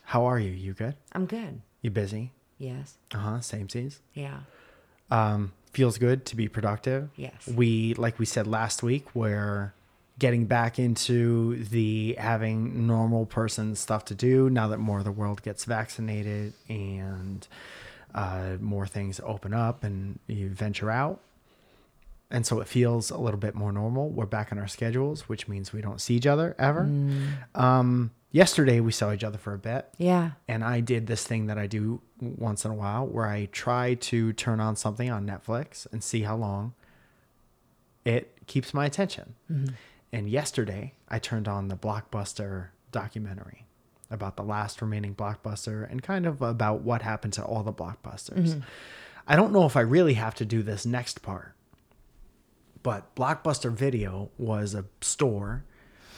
How 0.06 0.26
are 0.26 0.40
you? 0.40 0.52
You 0.52 0.74
good? 0.74 0.96
i'm 1.12 1.26
good 1.26 1.62
You 1.82 1.92
busy? 1.92 2.32
yes 2.58 2.98
Uh 3.14 3.18
huh. 3.18 3.42
Same 3.42 3.70
seas. 3.70 4.00
yeah 4.14 4.40
Um, 5.12 5.52
feels 5.74 5.98
good 5.98 6.26
to 6.26 6.36
be 6.36 6.48
productive. 6.48 7.10
Yes. 7.16 7.48
We, 7.48 7.94
like 7.96 8.18
we 8.20 8.26
said 8.26 8.46
last 8.48 8.82
week, 8.84 9.14
we're 9.16 9.74
getting 10.20 10.46
back 10.46 10.78
into 10.80 11.64
the 11.66 12.16
having 12.20 12.86
normal 12.88 13.26
person 13.26 13.76
stuff 13.76 14.06
to 14.06 14.16
do 14.16 14.50
now 14.50 14.68
that 14.70 14.78
more 14.78 15.00
of 15.00 15.04
the 15.06 15.12
world 15.12 15.42
gets 15.44 15.66
vaccinated 15.66 16.54
and 16.70 17.48
uh, 18.14 18.58
more 18.60 18.86
things 18.88 19.20
open 19.24 19.54
up 19.54 19.84
and 19.84 20.20
you 20.28 20.50
venture 20.50 20.92
out. 20.92 21.20
And 22.32 22.46
so 22.48 22.60
it 22.62 22.68
feels 22.68 23.12
a 23.12 23.18
little 23.18 23.40
bit 23.40 23.54
more 23.54 23.72
normal. 23.72 24.10
We're 24.10 24.26
back 24.26 24.52
on 24.52 24.58
our 24.58 24.68
schedules, 24.68 25.30
which 25.30 25.48
means 25.48 25.72
we 25.72 25.82
don't 25.82 26.02
see 26.02 26.16
each 26.16 26.26
other 26.26 26.56
ever. 26.58 26.90
Um, 27.54 28.12
yesterday, 28.32 28.80
we 28.80 28.92
saw 28.92 29.12
each 29.14 29.24
other 29.24 29.38
for 29.38 29.54
a 29.54 29.60
bit 29.60 29.88
yeah 30.00 30.32
and 30.48 30.64
I 30.64 30.80
did 30.80 31.06
this 31.06 31.24
thing 31.26 31.46
that 31.48 31.60
I 31.60 31.68
do 31.68 32.02
once 32.20 32.66
in 32.66 32.72
a 32.72 32.74
while 32.74 33.06
where 33.06 33.28
I 33.28 33.46
try 33.52 33.94
to 33.96 34.34
turn 34.34 34.60
on 34.60 34.76
something 34.76 35.12
on 35.12 35.28
Netflix 35.28 35.86
and 35.92 36.04
see 36.04 36.22
how 36.24 36.36
long 36.36 36.74
it 38.06 38.36
keeps 38.48 38.74
my 38.74 38.86
attention. 38.86 39.36
And 40.12 40.30
yesterday, 40.30 40.94
I 41.10 41.20
turned 41.20 41.48
on 41.48 41.68
the 41.70 41.76
Blockbuster 41.76 42.68
documentary 42.92 43.66
about 44.10 44.38
the 44.38 44.44
last 44.44 44.82
remaining 44.82 45.16
Blockbuster 45.16 45.90
and 45.90 46.02
kind 46.04 46.26
of 46.26 46.42
about 46.42 46.82
what 46.82 47.02
happened 47.02 47.34
to 47.34 47.44
all 47.44 47.64
the 47.64 47.74
Blockbusters. 47.74 48.50
Mm-hmm. 48.50 48.60
I 49.28 49.36
don't 49.36 49.54
know 49.54 49.66
if 49.66 49.78
I 49.78 49.82
really 49.82 50.16
have 50.16 50.36
to 50.36 50.46
do 50.46 50.62
this 50.62 50.86
next 50.86 51.22
part, 51.22 51.54
but 52.84 53.16
Blockbuster 53.16 53.72
Video 53.72 54.30
was 54.38 54.74
a 54.74 54.86
store 55.02 55.64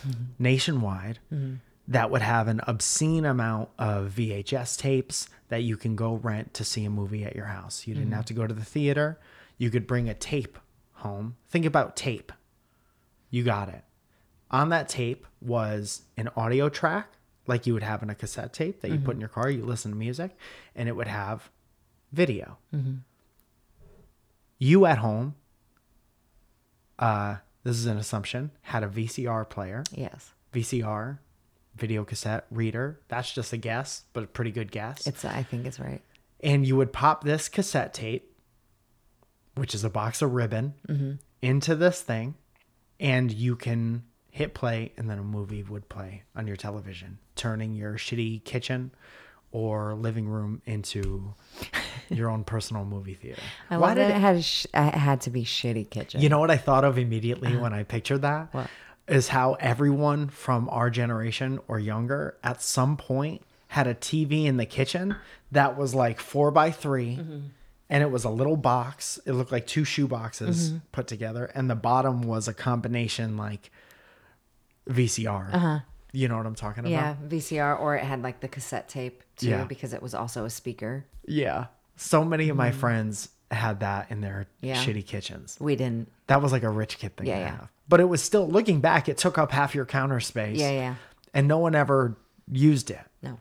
mm-hmm. 0.06 0.24
nationwide 0.40 1.20
mm-hmm. 1.32 1.56
that 1.88 2.10
would 2.10 2.24
have 2.24 2.48
an 2.48 2.62
obscene 2.68 3.26
amount 3.26 3.70
of 3.78 4.14
VHS 4.16 4.78
tapes 4.78 5.30
that 5.50 5.62
you 5.62 5.78
can 5.78 5.96
go 5.96 6.16
rent 6.16 6.54
to 6.56 6.64
see 6.64 6.84
a 6.86 6.90
movie 6.90 7.24
at 7.24 7.36
your 7.36 7.46
house. 7.46 7.86
You 7.86 7.94
didn't 7.94 8.14
have 8.14 8.26
to 8.26 8.34
go 8.34 8.48
to 8.48 8.54
the 8.54 8.66
theater. 8.66 9.20
You 9.58 9.70
could 9.70 9.86
bring 9.86 10.10
a 10.10 10.14
tape 10.16 10.58
home. 10.94 11.36
Think 11.50 11.66
about 11.66 11.96
tape. 11.96 12.32
You 13.30 13.44
got 13.44 13.70
it. 13.70 13.84
On 14.50 14.70
that 14.70 14.90
tape 14.90 15.26
was 15.42 16.04
an 16.18 16.30
audio 16.36 16.70
track, 16.70 17.15
like 17.48 17.68
you 17.68 17.74
would 17.74 17.84
have 17.84 18.04
in 18.04 18.10
a 18.10 18.16
cassette 18.16 18.54
tape 18.54 18.82
that 18.82 18.90
you 18.90 18.98
put 18.98 19.02
mm-hmm. 19.04 19.12
in 19.12 19.20
your 19.20 19.30
car. 19.30 19.50
You 19.50 19.66
listen 19.66 19.92
to 19.92 19.98
music, 19.98 20.36
and 20.76 20.90
it 20.90 20.96
would 20.96 21.08
have 21.08 21.50
video. 22.12 22.58
Mm-hmm. 22.74 22.96
You 24.58 24.86
at 24.86 25.00
home, 25.00 25.36
uh, 26.98 27.38
this 27.64 27.78
is 27.78 27.86
an 27.86 27.98
assumption, 27.98 28.52
had 28.62 28.84
a 28.84 28.88
VCR 28.88 29.50
player. 29.50 29.84
yes 29.92 30.32
VCR, 30.54 31.20
video 31.76 32.06
cassette 32.06 32.46
reader. 32.50 33.02
That's 33.10 33.32
just 33.32 33.52
a 33.52 33.58
guess, 33.58 34.04
but 34.14 34.24
a 34.24 34.28
pretty 34.28 34.52
good 34.52 34.72
guess. 34.72 35.06
it's 35.06 35.26
i 35.26 35.44
think 35.44 35.66
it's 35.66 35.80
right 35.80 36.02
and 36.46 36.66
you 36.66 36.76
would 36.76 36.94
pop 36.94 37.24
this 37.24 37.50
cassette 37.50 37.94
tape, 37.94 38.32
which 39.56 39.74
is 39.74 39.84
a 39.84 39.90
box 39.90 40.22
of 40.22 40.34
ribbon, 40.34 40.76
mm-hmm. 40.88 41.14
into 41.42 41.76
this 41.76 42.02
thing, 42.02 42.36
and 43.00 43.32
you 43.32 43.56
can 43.56 44.04
hit 44.36 44.54
play, 44.54 44.92
and 44.98 45.10
then 45.10 45.18
a 45.18 45.24
movie 45.24 45.64
would 45.64 45.88
play 45.88 46.24
on 46.36 46.46
your 46.46 46.58
television, 46.58 47.18
turning 47.38 47.74
your 47.74 47.94
shitty 47.94 48.44
kitchen 48.44 48.92
or 49.54 49.96
living 49.96 50.28
room 50.28 50.62
into 50.66 51.34
your 52.10 52.30
own 52.30 52.44
personal 52.44 52.84
movie 52.84 53.14
theater. 53.14 53.42
i 53.70 53.78
Why 53.78 53.94
did 53.94 54.10
that 54.10 54.18
it 54.18 54.20
had 54.20 54.44
sh- 54.44 54.66
it 54.74 54.94
had 54.94 55.22
to 55.22 55.30
be 55.30 55.46
shitty 55.46 55.90
kitchen 55.90 56.20
you 56.20 56.28
know 56.28 56.40
what 56.40 56.52
I 56.52 56.58
thought 56.58 56.84
of 56.84 56.98
immediately 56.98 57.48
uh-huh. 57.48 57.62
when 57.62 57.74
I 57.74 57.84
pictured 57.84 58.24
that? 58.24 58.54
What? 58.54 58.70
Is 59.08 59.30
how 59.30 59.54
everyone 59.54 60.28
from 60.28 60.68
our 60.68 60.90
generation 60.90 61.62
or 61.70 61.80
younger 61.80 62.36
at 62.44 62.62
some 62.62 62.98
point 62.98 63.42
had 63.70 63.88
a 63.88 63.96
TV 63.96 64.44
in 64.44 64.58
the 64.58 64.66
kitchen 64.66 65.16
that 65.54 65.78
was 65.78 65.96
like 65.96 66.20
four 66.20 66.52
by 66.52 66.72
3 66.72 67.16
mm-hmm. 67.16 67.40
and 67.90 68.04
it 68.04 68.12
was 68.12 68.26
a 68.26 68.30
little 68.30 68.58
box. 68.58 69.18
It 69.26 69.32
looked 69.32 69.54
like 69.54 69.66
two 69.66 69.86
shoe 69.86 70.10
boxes 70.10 70.72
mm-hmm. 70.72 70.78
put 70.92 71.08
together, 71.08 71.46
and 71.56 71.70
the 71.70 71.76
bottom 71.76 72.22
was 72.24 72.50
a 72.50 72.54
combination 72.54 73.38
like 73.38 73.72
VCR. 74.90 75.54
Uh-huh. 75.54 75.80
You 76.12 76.28
know 76.30 76.38
what 76.38 76.46
I'm 76.46 76.56
talking 76.56 76.80
about? 76.86 76.92
yeah 76.92 77.16
vcr 77.28 77.78
or 77.80 77.96
it 77.98 78.04
had 78.04 78.22
like 78.24 78.40
the 78.40 78.48
cassette 78.48 78.88
tape 78.88 79.22
too 79.36 79.50
Yeah. 79.50 79.64
because 79.66 79.92
it 79.94 80.02
was 80.02 80.14
also 80.16 80.46
a 80.46 80.50
speaker 80.50 81.06
Yeah. 81.28 81.66
So 81.98 82.24
many 82.24 82.48
of 82.50 82.56
my 82.56 82.72
friends 82.72 83.30
had 83.52 83.82
that 83.82 84.10
in 84.12 84.22
their 84.22 84.48
Mm-hmm. 84.64 84.66
Yeah. 84.68 84.76
shitty 84.84 85.06
kitchens. 85.06 85.58
we 85.60 85.76
didn't 85.76 86.10
That 86.28 86.42
was 86.42 86.52
like 86.54 86.64
a 86.64 86.70
rich 86.70 87.00
kid 87.00 87.18
thing 87.18 87.28
Yeah, 87.28 87.36
to 87.36 87.40
yeah. 87.42 87.50
have. 87.58 87.70
But 87.90 88.00
it 88.00 88.06
was 88.06 88.24
still 88.24 88.48
looking 88.48 88.80
back, 88.80 89.10
it 89.10 89.18
took 89.18 89.38
up 89.38 89.52
half 89.52 89.76
your 89.76 89.86
counter 89.86 90.20
space. 90.22 90.58
yeah 90.58 90.72
yeah 90.72 90.96
And 91.34 91.48
no 91.50 91.58
one 91.60 91.76
ever 91.76 92.16
used 92.50 92.92
it. 92.92 93.02
No. 93.22 93.38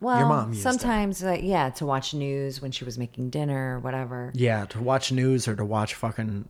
Well, 0.00 0.18
your 0.18 0.28
mom 0.28 0.48
used 0.48 0.60
it. 0.60 0.62
sometimes, 0.64 1.22
uh, 1.22 1.38
yeah, 1.40 1.70
to 1.70 1.86
watch 1.86 2.12
news 2.12 2.60
when 2.60 2.72
she 2.72 2.84
was 2.84 2.98
making 2.98 3.30
dinner 3.30 3.76
or 3.76 3.80
whatever. 3.80 4.32
Yeah, 4.34 4.64
to 4.66 4.80
watch 4.82 5.12
news 5.12 5.46
or 5.46 5.54
to 5.54 5.64
watch 5.64 5.94
fucking 5.94 6.48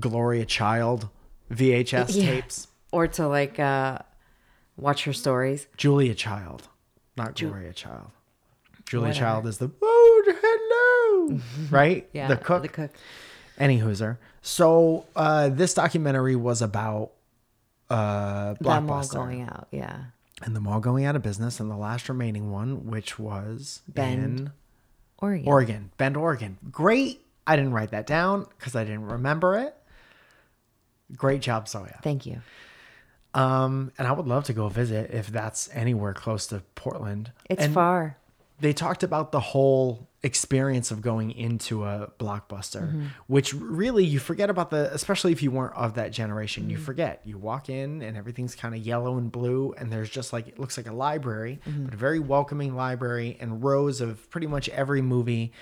Gloria 0.00 0.44
Child 0.44 1.08
VHS 1.52 2.16
Yeah. 2.16 2.26
tapes. 2.32 2.66
Or 2.92 3.08
to 3.08 3.26
like 3.26 3.58
uh, 3.58 3.98
watch 4.76 5.04
her 5.04 5.12
stories. 5.12 5.66
Julia 5.76 6.14
Child, 6.14 6.68
not 7.16 7.34
Gloria 7.36 7.72
Child. 7.72 8.10
Julia 8.86 9.08
Whatever. 9.08 9.24
Child 9.24 9.46
is 9.46 9.58
the 9.58 9.70
oh 9.82 10.22
hello, 11.30 11.40
right? 11.70 12.08
Yeah. 12.12 12.28
the 12.28 12.36
cook. 12.36 12.62
The 12.62 12.68
cook. 12.68 12.90
Any 13.58 13.80
hooser. 13.80 14.18
So 14.42 15.06
uh, 15.16 15.48
this 15.48 15.74
documentary 15.74 16.36
was 16.36 16.62
about 16.62 17.12
uh, 17.90 18.54
Blockbuster 18.54 19.12
going 19.14 19.42
out. 19.42 19.68
Yeah. 19.70 20.04
and 20.42 20.54
the 20.56 20.60
mall 20.60 20.80
going 20.80 21.04
out 21.04 21.16
of 21.16 21.22
business, 21.22 21.60
and 21.60 21.70
the 21.70 21.76
last 21.76 22.08
remaining 22.08 22.50
one, 22.50 22.86
which 22.86 23.18
was 23.18 23.82
Bend, 23.88 24.22
in 24.40 24.52
Oregon. 25.18 25.48
Oregon, 25.48 25.90
Bend, 25.96 26.16
Oregon. 26.16 26.58
Great. 26.70 27.24
I 27.46 27.56
didn't 27.56 27.72
write 27.72 27.90
that 27.90 28.06
down 28.06 28.46
because 28.58 28.74
I 28.76 28.84
didn't 28.84 29.06
remember 29.06 29.56
it. 29.58 29.74
Great 31.16 31.40
job, 31.42 31.68
Zoya. 31.68 31.98
Thank 32.02 32.24
you. 32.26 32.40
Um, 33.34 33.92
and 33.98 34.06
I 34.06 34.12
would 34.12 34.26
love 34.26 34.44
to 34.44 34.52
go 34.52 34.68
visit 34.68 35.10
if 35.12 35.28
that's 35.28 35.68
anywhere 35.72 36.12
close 36.14 36.46
to 36.48 36.62
Portland. 36.74 37.32
It's 37.48 37.62
and 37.64 37.72
far. 37.74 38.16
They 38.60 38.72
talked 38.72 39.02
about 39.02 39.32
the 39.32 39.40
whole 39.40 40.06
experience 40.22 40.92
of 40.92 41.00
going 41.02 41.32
into 41.32 41.84
a 41.84 42.12
blockbuster, 42.20 42.82
Mm-hmm. 42.86 43.06
which 43.26 43.52
really 43.54 44.04
you 44.04 44.20
forget 44.20 44.50
about 44.50 44.70
the, 44.70 44.92
especially 44.94 45.32
if 45.32 45.42
you 45.42 45.50
weren't 45.50 45.74
of 45.74 45.94
that 45.94 46.12
generation, 46.12 46.64
Mm-hmm. 46.64 46.70
you 46.72 46.76
forget. 46.78 47.22
You 47.24 47.38
walk 47.38 47.68
in 47.68 48.02
and 48.02 48.16
everything's 48.16 48.54
kind 48.54 48.72
of 48.74 48.80
yellow 48.82 49.18
and 49.18 49.32
blue, 49.32 49.74
and 49.78 49.90
there's 49.90 50.10
just 50.10 50.32
like, 50.32 50.46
it 50.46 50.58
looks 50.60 50.76
like 50.76 50.86
a 50.86 50.92
library, 50.92 51.58
Mm-hmm. 51.66 51.86
but 51.86 51.94
a 51.94 51.96
very 51.96 52.20
welcoming 52.20 52.76
library 52.76 53.36
and 53.40 53.64
rows 53.64 54.00
of 54.00 54.30
pretty 54.30 54.46
much 54.46 54.68
every 54.68 55.02
movie 55.02 55.52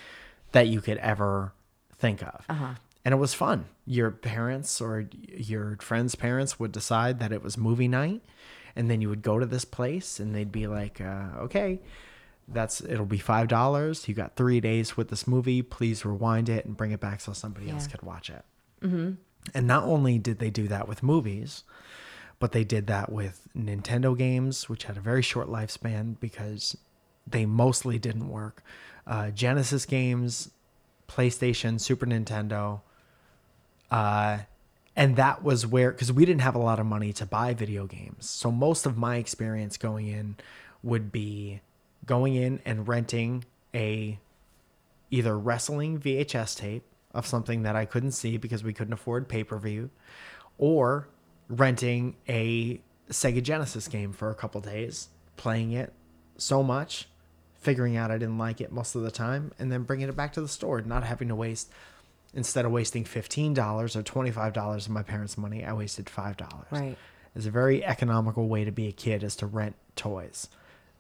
that 0.52 0.66
you 0.68 0.80
could 0.82 0.98
ever 0.98 1.52
think 1.98 2.20
of. 2.22 2.44
Uh-huh. 2.50 2.74
And 3.04 3.14
it 3.14 3.19
was 3.19 3.33
fun. 3.33 3.66
Your 3.87 4.11
parents 4.11 4.80
or 4.80 5.09
your 5.28 5.76
friends' 5.80 6.14
parents 6.14 6.61
would 6.61 6.73
decide 6.73 7.19
that 7.21 7.33
it 7.33 7.42
was 7.42 7.57
movie 7.57 7.88
night, 7.88 8.21
and 8.76 8.90
then 8.90 9.00
you 9.00 9.09
would 9.09 9.23
go 9.23 9.38
to 9.38 9.47
this 9.47 9.64
place, 9.64 10.21
and 10.21 10.35
they'd 10.35 10.52
be 10.52 10.66
like, 10.66 11.00
uh, 11.00 11.28
"Okay, 11.38 11.80
that's 12.47 12.83
it'll 12.83 13.07
be 13.07 13.19
five 13.19 13.49
dollars. 13.49 14.07
You 14.07 14.14
got 14.14 14.37
three 14.37 14.61
days 14.61 14.97
with 14.97 15.09
this 15.09 15.26
movie. 15.26 15.62
Please 15.62 16.04
rewind 16.04 16.49
it 16.49 16.66
and 16.66 16.76
bring 16.76 16.90
it 16.90 17.00
back 17.00 17.21
so 17.21 17.33
somebody 17.33 17.71
else 17.71 17.87
could 17.87 18.02
watch 18.02 18.28
it." 18.28 18.45
Mm-hmm. 18.83 19.12
And 19.54 19.66
not 19.66 19.85
only 19.85 20.19
did 20.19 20.38
they 20.38 20.50
do 20.50 20.69
that 20.69 20.87
with 20.87 21.02
movies, 21.02 21.64
but 22.38 22.52
they 22.52 22.64
did 22.64 22.87
that 22.88 23.11
with 23.11 23.49
Nintendo 23.57 24.16
games, 24.16 24.69
which 24.69 24.85
had 24.85 24.97
a 24.97 25.00
very 25.00 25.23
short 25.23 25.49
lifespan 25.49 26.21
because 26.21 26.76
they 27.26 27.47
mostly 27.47 27.99
didn't 27.99 28.28
work. 28.28 28.62
Uh, 29.07 29.30
Genesis 29.30 29.87
games, 29.87 30.50
PlayStation, 31.09 31.80
Super 31.80 32.07
Nintendo. 32.07 32.83
Uh, 33.90 34.38
and 34.97 35.16
that 35.16 35.42
was 35.42 35.66
where, 35.66 35.92
because 35.92 36.12
we 36.12 36.25
didn't 36.25 36.42
have 36.42 36.54
a 36.54 36.61
lot 36.61 36.78
of 36.78 36.87
money 36.87 37.12
to 37.14 37.26
buy 37.26 37.54
video 37.54 37.87
games. 37.87 38.28
So 38.28 38.50
most 38.50 38.87
of 38.87 38.97
my 38.97 39.16
experience 39.16 39.76
going 39.76 40.09
in 40.09 40.37
would 40.82 41.12
be 41.12 41.61
going 42.06 42.35
in 42.35 42.61
and 42.64 42.87
renting 42.88 43.44
a 43.75 44.18
either 45.11 45.37
wrestling 45.38 45.99
VHS 45.99 46.56
tape 46.56 46.85
of 47.12 47.26
something 47.26 47.62
that 47.62 47.76
I 47.76 47.85
couldn't 47.85 48.12
see 48.12 48.37
because 48.37 48.62
we 48.62 48.73
couldn't 48.73 48.92
afford 48.92 49.28
pay 49.28 49.44
per 49.44 49.59
view, 49.59 49.90
or 50.59 51.09
renting 51.49 52.16
a 52.28 52.80
Sega 53.11 53.42
Genesis 53.42 53.88
game 53.88 54.12
for 54.12 54.30
a 54.30 54.35
couple 54.35 54.61
days, 54.61 55.09
playing 55.37 55.73
it 55.73 55.92
so 56.37 56.62
much, 56.62 57.09
figuring 57.59 57.97
out 57.97 58.11
I 58.11 58.18
didn't 58.18 58.38
like 58.38 58.61
it 58.61 58.73
most 58.73 58.94
of 58.94 59.02
the 59.02 59.11
time, 59.11 59.52
and 59.59 59.70
then 59.70 59.82
bringing 59.82 60.09
it 60.09 60.16
back 60.16 60.32
to 60.35 60.40
the 60.40 60.49
store, 60.49 60.80
not 60.80 61.02
having 61.02 61.28
to 61.28 61.35
waste. 61.35 61.70
Instead 62.32 62.64
of 62.64 62.70
wasting 62.70 63.04
fifteen 63.04 63.54
dollars 63.54 63.96
or 63.96 64.02
twenty 64.02 64.30
five 64.30 64.52
dollars 64.52 64.87
of 64.87 64.92
my 64.92 65.02
parents' 65.02 65.37
money, 65.37 65.64
I 65.64 65.72
wasted 65.72 66.08
five 66.08 66.37
dollars. 66.37 66.66
Right. 66.70 66.96
It's 67.34 67.46
a 67.46 67.50
very 67.50 67.84
economical 67.84 68.49
way 68.49 68.64
to 68.64 68.72
be 68.72 68.88
a 68.88 68.92
kid 68.92 69.22
is 69.22 69.37
to 69.37 69.46
rent 69.46 69.76
toys. 69.96 70.49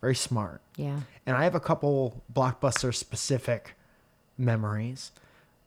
Very 0.00 0.14
smart. 0.14 0.60
Yeah. 0.76 1.00
And 1.26 1.36
I 1.36 1.44
have 1.44 1.54
a 1.54 1.60
couple 1.60 2.22
blockbuster 2.32 2.94
specific 2.94 3.74
memories, 4.38 5.12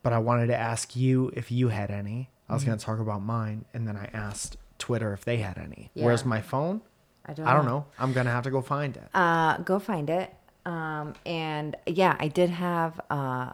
but 0.02 0.12
I 0.14 0.20
wanted 0.20 0.48
to 0.48 0.56
ask 0.56 0.96
you 0.96 1.32
if 1.36 1.52
you 1.52 1.68
had 1.70 1.92
any. 1.92 2.30
I 2.50 2.54
was 2.54 2.64
going 2.64 2.78
to 2.78 2.84
talk 2.84 3.00
about 3.00 3.22
mine, 3.22 3.66
and 3.74 3.88
then 3.88 3.96
I 3.96 4.10
asked 4.14 4.58
Twitter 4.78 5.14
if 5.14 5.24
they 5.24 5.38
had 5.38 5.58
any. 5.58 5.92
Where's 5.94 6.26
my 6.26 6.42
phone? 6.42 6.82
I 7.26 7.34
don't. 7.34 7.48
I 7.48 7.54
don't 7.54 7.66
know. 7.66 7.86
I'm 7.98 8.12
going 8.14 8.26
to 8.26 8.32
have 8.32 8.44
to 8.44 8.52
go 8.52 8.62
find 8.62 8.96
it. 8.98 9.10
Uh, 9.14 9.58
go 9.60 9.80
find 9.80 10.10
it. 10.10 10.34
Um, 10.66 11.14
and 11.26 11.76
yeah, 11.88 12.16
I 12.20 12.28
did 12.28 12.50
have. 12.50 13.00
Uh, 13.10 13.54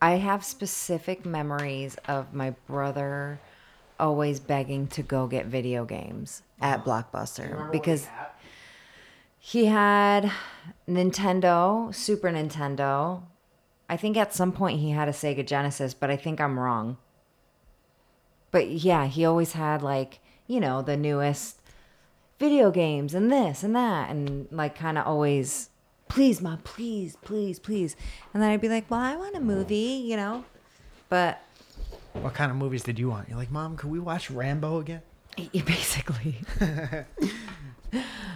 I 0.00 0.12
have 0.12 0.44
specific 0.44 1.26
memories 1.26 1.96
of 2.06 2.32
my 2.32 2.50
brother 2.66 3.40
always 3.98 4.38
begging 4.38 4.86
to 4.86 5.02
go 5.02 5.26
get 5.26 5.46
video 5.46 5.84
games 5.84 6.42
at 6.60 6.84
Blockbuster 6.84 7.70
because 7.72 8.06
he 9.38 9.66
had 9.66 10.30
Nintendo, 10.88 11.92
Super 11.92 12.30
Nintendo. 12.30 13.22
I 13.88 13.96
think 13.96 14.16
at 14.16 14.34
some 14.34 14.52
point 14.52 14.78
he 14.78 14.90
had 14.90 15.08
a 15.08 15.12
Sega 15.12 15.44
Genesis, 15.44 15.94
but 15.94 16.10
I 16.10 16.16
think 16.16 16.40
I'm 16.40 16.58
wrong. 16.58 16.96
But 18.50 18.68
yeah, 18.68 19.06
he 19.06 19.24
always 19.24 19.52
had 19.52 19.82
like, 19.82 20.20
you 20.46 20.60
know, 20.60 20.80
the 20.80 20.96
newest 20.96 21.60
video 22.38 22.70
games 22.70 23.14
and 23.14 23.32
this 23.32 23.64
and 23.64 23.74
that 23.74 24.10
and 24.10 24.46
like 24.52 24.76
kind 24.76 24.96
of 24.96 25.06
always 25.06 25.70
please 26.08 26.40
mom 26.40 26.58
please 26.58 27.16
please 27.22 27.58
please 27.58 27.94
and 28.32 28.42
then 28.42 28.50
i'd 28.50 28.60
be 28.60 28.68
like 28.68 28.90
well 28.90 29.00
i 29.00 29.14
want 29.16 29.34
a 29.36 29.40
movie 29.40 30.02
you 30.04 30.16
know 30.16 30.44
but 31.08 31.40
What 32.12 32.34
kind 32.34 32.50
of 32.50 32.56
movies 32.56 32.82
did 32.82 32.98
you 32.98 33.08
want? 33.08 33.28
You're 33.28 33.38
like, 33.38 33.50
Mom, 33.50 33.76
could 33.76 33.90
we 33.90 33.98
watch 33.98 34.30
Rambo 34.30 34.78
again? 34.80 35.00
basically 35.52 36.36
Can 36.60 37.04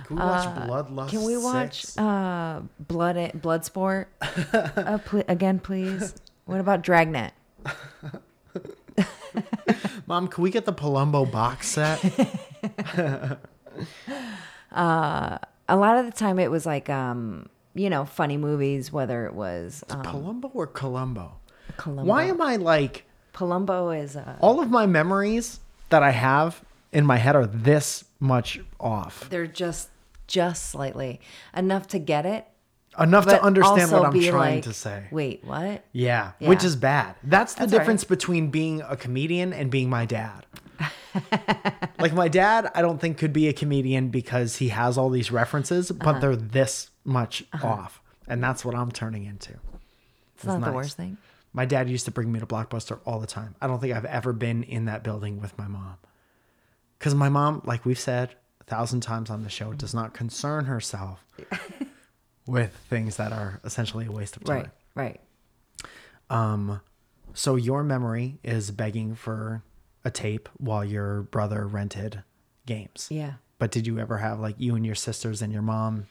we 0.09 0.17
watch 0.17 0.47
Bloodlust? 0.69 1.09
Uh, 1.09 1.11
can 1.11 1.25
we 1.25 1.37
watch 1.37 1.83
6? 1.83 1.99
uh 1.99 2.63
blood 2.79 3.33
blood 3.43 3.65
sport 3.67 4.09
uh, 4.53 4.99
pl- 5.05 5.25
again 5.29 5.59
please 5.59 6.15
what 6.47 6.61
about 6.61 6.81
dragnet 6.83 7.33
Mom, 10.07 10.29
can 10.29 10.43
we 10.43 10.51
get 10.51 10.65
the 10.67 10.73
Palumbo 10.73 11.31
box 11.31 11.69
set? 11.69 12.03
a 14.75 15.77
lot 15.77 15.97
of 15.99 16.07
the 16.07 16.13
time 16.13 16.39
it 16.39 16.51
was 16.51 16.65
like 16.67 16.89
um 16.91 17.49
you 17.75 17.89
know 17.91 18.05
funny 18.05 18.37
movies 18.37 18.93
whether 18.93 19.27
it 19.27 19.35
was 19.35 19.83
um, 19.91 20.03
Palumbo 20.03 20.51
or 20.55 20.67
Columbo? 20.67 21.37
Columbo. 21.77 22.05
Why 22.05 22.25
am 22.25 22.41
I 22.43 22.57
like 22.57 23.05
Palumbo 23.35 23.99
is 23.99 24.17
uh 24.17 24.37
all 24.41 24.61
of 24.61 24.71
my 24.71 24.87
memories 24.87 25.61
that 25.91 26.03
I 26.03 26.11
have 26.11 26.63
in 26.93 27.07
my 27.07 27.17
head 27.17 27.35
are 27.37 27.47
this 27.47 28.05
much 28.21 28.61
off? 28.79 29.29
they're 29.31 29.47
just 29.47 29.89
just 30.27 30.71
slightly 30.71 31.21
enough 31.57 31.87
to 31.89 31.99
get 31.99 32.25
it 32.27 32.47
Enough 32.99 33.25
to 33.27 33.43
understand 33.43 33.91
what 33.91 34.05
I'm 34.05 34.13
trying 34.21 34.57
like, 34.57 34.65
to 34.65 34.75
say. 34.75 35.05
wait 35.11 35.43
what 35.45 35.83
Yeah, 35.93 36.33
Yeah. 36.39 36.49
which 36.51 36.63
is 36.63 36.77
bad. 36.77 37.15
That's 37.25 37.55
the 37.55 37.61
That's 37.61 37.73
difference 37.73 38.05
between 38.05 38.51
being 38.51 38.83
a 38.83 38.97
comedian 38.99 39.55
and 39.55 39.71
being 39.71 39.89
my 39.89 40.05
dad. 40.05 40.45
Like 41.99 42.13
my 42.13 42.29
dad, 42.29 42.71
I 42.75 42.83
don't 42.83 43.01
think 43.01 43.19
could 43.19 43.33
be 43.33 43.49
a 43.49 43.53
comedian 43.53 44.09
because 44.09 44.57
he 44.57 44.69
has 44.69 44.97
all 44.99 45.11
these 45.11 45.31
references, 45.31 45.91
Uh-huh. 45.91 46.01
but 46.13 46.21
they're 46.21 46.37
this 46.37 46.91
much 47.05 47.45
off, 47.63 48.01
and 48.29 48.43
that's 48.43 48.65
what 48.65 48.75
I'm 48.75 48.91
turning 48.93 49.25
into. 49.25 49.53
it's 50.37 50.45
not 50.45 50.61
the 50.65 50.73
worst 50.73 50.97
thing 50.97 51.17
My 51.53 51.65
dad 51.67 51.89
used 51.91 52.05
to 52.07 52.11
bring 52.11 52.33
me 52.33 52.41
to 52.41 52.47
Blockbuster 52.47 52.99
all 53.05 53.21
the 53.21 53.27
time. 53.27 53.55
I 53.61 53.67
don't 53.67 53.81
think 53.81 53.95
I've 53.95 54.05
ever 54.07 54.33
been 54.33 54.63
in 54.63 54.87
that 54.87 55.03
building 55.05 55.41
with 55.41 55.57
my 55.59 55.67
mom. 55.69 55.97
Because 56.99 57.15
my 57.15 57.29
mom, 57.29 57.63
like 57.65 57.85
we've 57.85 57.99
said 57.99 58.35
a 58.61 58.65
thousand 58.65 59.01
times 59.03 59.29
on 59.29 59.43
the 59.43 59.51
show, 59.51 59.73
does 59.73 59.93
not 59.93 60.15
concern 60.15 60.65
herself 60.67 61.25
with 62.47 62.73
things 62.89 63.17
that 63.17 63.33
are 63.33 63.61
essentially 63.65 64.07
a 64.07 64.13
waste 64.13 64.37
of 64.37 64.45
time. 64.45 64.57
right 64.57 64.71
right 64.95 65.21
Um. 66.31 66.81
So 67.35 67.57
your 67.57 67.83
memory 67.83 68.39
is 68.45 68.71
begging 68.71 69.15
for 69.15 69.63
a 70.05 70.11
tape 70.11 70.49
while 70.59 70.85
your 70.85 71.23
brother 71.23 71.67
rented 71.67 72.23
games. 72.67 73.09
yeah 73.11 73.35
But 73.59 73.71
did 73.71 73.87
you 73.87 73.99
ever 73.99 74.19
have 74.19 74.41
like 74.41 74.57
you 74.59 74.75
and 74.75 74.85
your 74.87 74.95
sisters 74.95 75.43
and 75.43 75.53
your 75.53 75.63
mom 75.63 76.07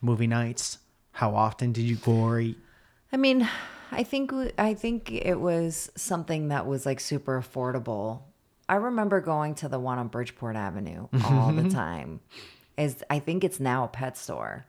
movie 0.00 0.26
nights? 0.26 0.78
How 1.12 1.34
often 1.34 1.72
did 1.72 1.82
you 1.84 1.96
glory? 1.96 2.56
I 3.12 3.16
mean, 3.16 3.48
I 3.92 4.02
think 4.02 4.32
I 4.58 4.74
think 4.74 5.12
it 5.12 5.38
was 5.40 5.90
something 5.96 6.48
that 6.48 6.66
was 6.66 6.84
like 6.84 7.00
super 7.00 7.40
affordable. 7.40 8.22
I 8.68 8.76
remember 8.76 9.20
going 9.20 9.54
to 9.56 9.68
the 9.68 9.78
one 9.78 9.98
on 9.98 10.08
Bridgeport 10.08 10.56
Avenue 10.56 11.08
all 11.24 11.52
the 11.52 11.68
time. 11.70 12.20
Is 12.76 13.04
I 13.08 13.20
think 13.20 13.44
it's 13.44 13.60
now 13.60 13.84
a 13.84 13.88
pet 13.88 14.16
store. 14.16 14.64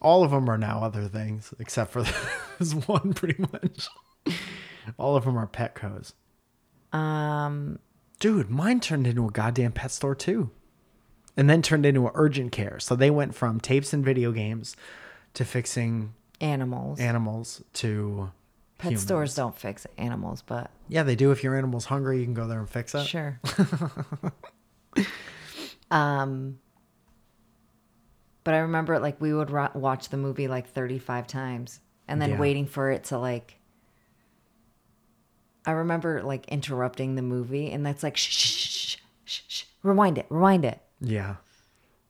All 0.00 0.22
of 0.22 0.30
them 0.30 0.48
are 0.48 0.56
now 0.58 0.80
other 0.82 1.08
things, 1.08 1.52
except 1.58 1.90
for 1.90 2.02
this 2.58 2.72
one, 2.86 3.12
pretty 3.12 3.42
much. 3.52 3.88
All 4.98 5.16
of 5.16 5.24
them 5.24 5.36
are 5.36 5.46
Petco's. 5.46 6.14
Um, 6.96 7.78
Dude, 8.20 8.48
mine 8.48 8.80
turned 8.80 9.06
into 9.06 9.26
a 9.26 9.30
goddamn 9.30 9.72
pet 9.72 9.90
store 9.90 10.14
too. 10.14 10.50
And 11.36 11.50
then 11.50 11.62
turned 11.62 11.84
into 11.84 12.06
an 12.06 12.12
urgent 12.14 12.52
care. 12.52 12.78
So 12.78 12.94
they 12.94 13.10
went 13.10 13.34
from 13.34 13.58
tapes 13.60 13.92
and 13.92 14.04
video 14.04 14.30
games 14.30 14.76
to 15.34 15.44
fixing 15.44 16.14
animals. 16.40 17.00
animals 17.00 17.62
to 17.74 18.30
pet 18.78 18.92
humans. 18.92 19.02
stores 19.02 19.34
don't 19.34 19.56
fix 19.58 19.84
animals, 19.98 20.42
but 20.42 20.70
Yeah, 20.88 21.02
they 21.02 21.16
do. 21.16 21.32
If 21.32 21.42
your 21.42 21.56
animal's 21.56 21.86
hungry, 21.86 22.20
you 22.20 22.24
can 22.24 22.34
go 22.34 22.46
there 22.46 22.60
and 22.60 22.70
fix 22.70 22.94
it. 22.94 23.04
sure. 23.06 23.40
um, 25.90 26.58
but 28.44 28.54
I 28.54 28.58
remember 28.58 28.98
like 29.00 29.20
we 29.20 29.34
would 29.34 29.50
ro- 29.50 29.70
watch 29.74 30.08
the 30.10 30.16
movie 30.16 30.46
like 30.48 30.68
35 30.68 31.26
times 31.26 31.80
and 32.06 32.22
then 32.22 32.30
Yeah. 32.30 32.38
waiting 32.38 32.66
for 32.66 32.90
it 32.90 33.04
to 33.04 33.18
like 33.18 33.58
I 35.66 35.72
remember 35.72 36.22
like 36.22 36.46
interrupting 36.48 37.14
the 37.14 37.22
movie 37.22 37.70
and 37.70 37.84
that's 37.84 38.02
like 38.02 38.16
shh 38.16 38.28
shh 38.30 38.46
shh 38.46 38.96
shh, 39.24 39.40
shh 39.48 39.64
rewind 39.82 40.18
it 40.18 40.26
rewind 40.30 40.64
it 40.64 40.80
Yeah. 41.00 41.36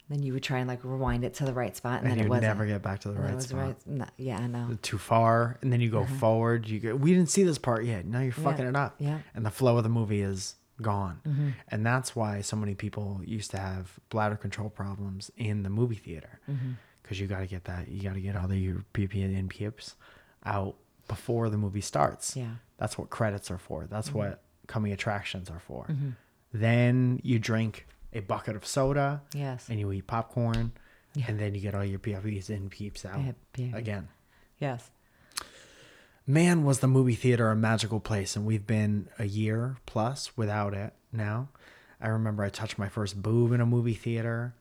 then 0.08 0.22
you 0.22 0.32
would 0.32 0.42
try 0.42 0.58
and 0.58 0.68
like 0.68 0.80
rewind 0.84 1.24
it 1.24 1.34
to 1.34 1.44
the 1.44 1.52
right 1.52 1.74
spot 1.76 2.00
and, 2.02 2.10
And 2.10 2.18
then 2.18 2.26
it 2.26 2.28
wasn't 2.28 2.44
never 2.44 2.66
get 2.66 2.82
back 2.82 3.00
to 3.00 3.08
the 3.08 3.20
right 3.20 3.40
spot. 3.42 3.60
right- 3.60 3.86
no, 3.86 4.06
yeah 4.16 4.38
I 4.38 4.46
know 4.46 4.78
Too 4.82 4.98
far, 4.98 5.58
and 5.62 5.72
then 5.72 5.80
you 5.80 5.90
go 5.90 6.02
uh-huh. 6.02 6.14
forward. 6.16 6.68
You 6.68 6.80
go. 6.80 6.94
We 6.96 7.12
didn't 7.14 7.30
see 7.30 7.42
this 7.42 7.58
part 7.58 7.84
yet. 7.84 8.04
Now 8.06 8.20
you're 8.20 8.32
fucking 8.32 8.66
it 8.66 8.76
up. 8.76 8.94
yeah. 8.98 9.18
And 9.34 9.44
the 9.46 9.50
flow 9.50 9.76
of 9.76 9.82
the 9.82 9.88
movie 9.88 10.20
is 10.22 10.56
gone. 10.82 11.20
Mm-hmm. 11.26 11.48
And 11.68 11.86
that's 11.86 12.14
why 12.16 12.40
so 12.40 12.56
many 12.56 12.74
people 12.74 13.20
used 13.24 13.50
to 13.52 13.58
have 13.58 13.92
bladder 14.10 14.36
control 14.36 14.68
problems 14.68 15.30
in 15.36 15.62
the 15.62 15.70
movie 15.70 15.94
theater, 15.94 16.40
mm-hmm. 16.50 16.72
because 17.02 17.20
you 17.20 17.26
got 17.26 17.40
to 17.40 17.46
get 17.46 17.64
that. 17.64 17.88
You 17.88 18.02
got 18.02 18.14
to 18.14 18.20
get 18.20 18.36
all 18.36 18.48
the 18.48 18.58
your 18.58 18.84
PP 18.92 19.24
and 19.24 19.48
pips 19.50 19.94
out 20.44 20.74
before 21.08 21.48
the 21.50 21.56
movie 21.56 21.80
starts. 21.80 22.36
Yeah. 22.36 22.54
That's 22.78 22.98
what 22.98 23.10
credits 23.10 23.50
are 23.50 23.58
for. 23.58 23.86
That's 23.86 24.08
mm-hmm. 24.08 24.18
what 24.18 24.42
coming 24.66 24.92
attractions 24.92 25.50
are 25.50 25.60
for. 25.60 25.86
Mm-hmm. 25.90 26.10
Then 26.52 27.20
you 27.22 27.38
drink 27.38 27.86
a 28.12 28.20
bucket 28.20 28.56
of 28.56 28.66
soda. 28.66 29.22
Yes. 29.34 29.68
And 29.68 29.78
you 29.78 29.90
eat 29.92 30.06
popcorn. 30.06 30.72
Yeah. 31.14 31.26
And 31.28 31.38
then 31.38 31.54
you 31.54 31.60
get 31.60 31.74
all 31.74 31.84
your 31.84 31.98
PFPs 31.98 32.48
and 32.48 32.70
peeps 32.70 33.04
out 33.04 33.20
pip. 33.52 33.74
again. 33.74 34.08
yes 34.58 34.90
Man, 36.26 36.64
was 36.64 36.78
the 36.78 36.88
movie 36.88 37.14
theater 37.14 37.50
a 37.50 37.56
magical 37.56 38.00
place, 38.00 38.34
and 38.34 38.46
we've 38.46 38.66
been 38.66 39.08
a 39.18 39.26
year 39.26 39.76
plus 39.84 40.34
without 40.38 40.72
it 40.72 40.94
now. 41.12 41.50
I 42.00 42.08
remember 42.08 42.42
I 42.42 42.48
touched 42.48 42.78
my 42.78 42.88
first 42.88 43.20
boob 43.20 43.52
in 43.52 43.60
a 43.60 43.66
movie 43.66 43.94
theater. 43.94 44.54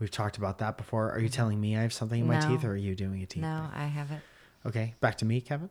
We've 0.00 0.10
talked 0.10 0.38
about 0.38 0.58
that 0.58 0.76
before. 0.76 1.12
Are 1.12 1.20
you 1.20 1.26
mm-hmm. 1.26 1.34
telling 1.34 1.60
me 1.60 1.76
I 1.76 1.82
have 1.82 1.92
something 1.92 2.20
in 2.20 2.26
my 2.26 2.40
No. 2.40 2.48
teeth, 2.48 2.64
or 2.64 2.72
are 2.72 2.76
you 2.76 2.96
doing 2.96 3.22
a 3.22 3.26
teeth? 3.26 3.42
no 3.42 3.70
I 3.72 3.84
haven't 3.84 4.22
Okay, 4.64 4.94
back 5.00 5.16
to 5.18 5.24
me, 5.24 5.40
Kevin. 5.40 5.70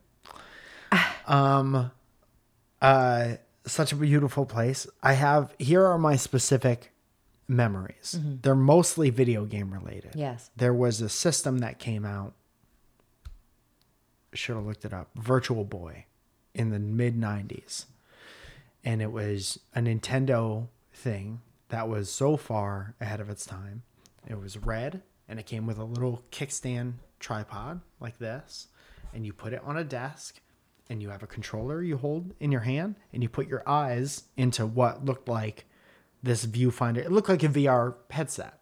um, 1.27 1.91
uh, 2.82 3.34
such 3.65 3.91
a 3.91 3.95
beautiful 3.95 4.45
place. 4.45 4.88
I 5.01 5.13
have 5.13 5.54
here 5.60 5.86
are 5.86 5.97
my 5.97 6.15
specific 6.15 6.91
memories. 7.47 8.17
They're 8.41 8.56
mostly 8.56 9.10
video 9.10 9.45
game 9.45 9.73
related. 9.73 10.12
yes 10.15 10.49
There 10.56 10.73
was 10.73 11.01
a 11.01 11.10
system 11.10 11.60
that 11.60 11.80
came 11.80 12.06
out. 12.06 12.34
Should 14.34 14.56
have 14.56 14.65
looked 14.65 14.86
it 14.86 14.93
up. 14.93 15.10
Virtual 15.15 15.65
Boy 15.65 16.06
in 16.54 16.69
the 16.69 16.80
mid 16.80 17.19
90s. 17.19 17.86
And 18.84 19.01
it 19.01 19.12
was 19.12 19.60
a 19.75 19.80
Nintendo 19.82 20.67
thing 20.93 21.41
that 21.69 21.88
was 21.88 22.10
so 22.10 22.36
far 22.38 22.95
ahead 22.99 23.19
of 23.19 23.30
its 23.30 23.45
time. 23.45 23.84
It 24.27 24.39
was 24.39 24.58
red 24.58 25.01
and 25.27 25.39
it 25.39 25.45
came 25.45 25.65
with 25.67 25.77
a 25.77 25.84
little 25.84 26.23
kickstand 26.32 26.93
tripod 27.19 27.82
like 27.99 28.17
this. 28.17 28.67
And 29.13 29.26
you 29.26 29.34
put 29.34 29.54
it 29.54 29.62
on 29.65 29.78
a 29.78 29.84
desk 29.84 30.39
and 30.89 31.02
you 31.02 31.10
have 31.10 31.24
a 31.24 31.28
controller 31.28 31.82
you 31.82 31.97
hold 31.97 32.34
in 32.41 32.52
your 32.52 32.62
hand, 32.62 32.95
and 33.13 33.24
you 33.24 33.30
put 33.30 33.47
your 33.47 33.63
eyes 33.67 34.24
into 34.36 34.65
what 34.65 35.06
looked 35.06 35.30
like 35.30 35.65
this 36.21 36.45
viewfinder. 36.45 36.97
It 36.97 37.12
looked 37.12 37.30
like 37.30 37.43
a 37.43 37.47
VR 37.47 37.95
headset. 38.10 38.60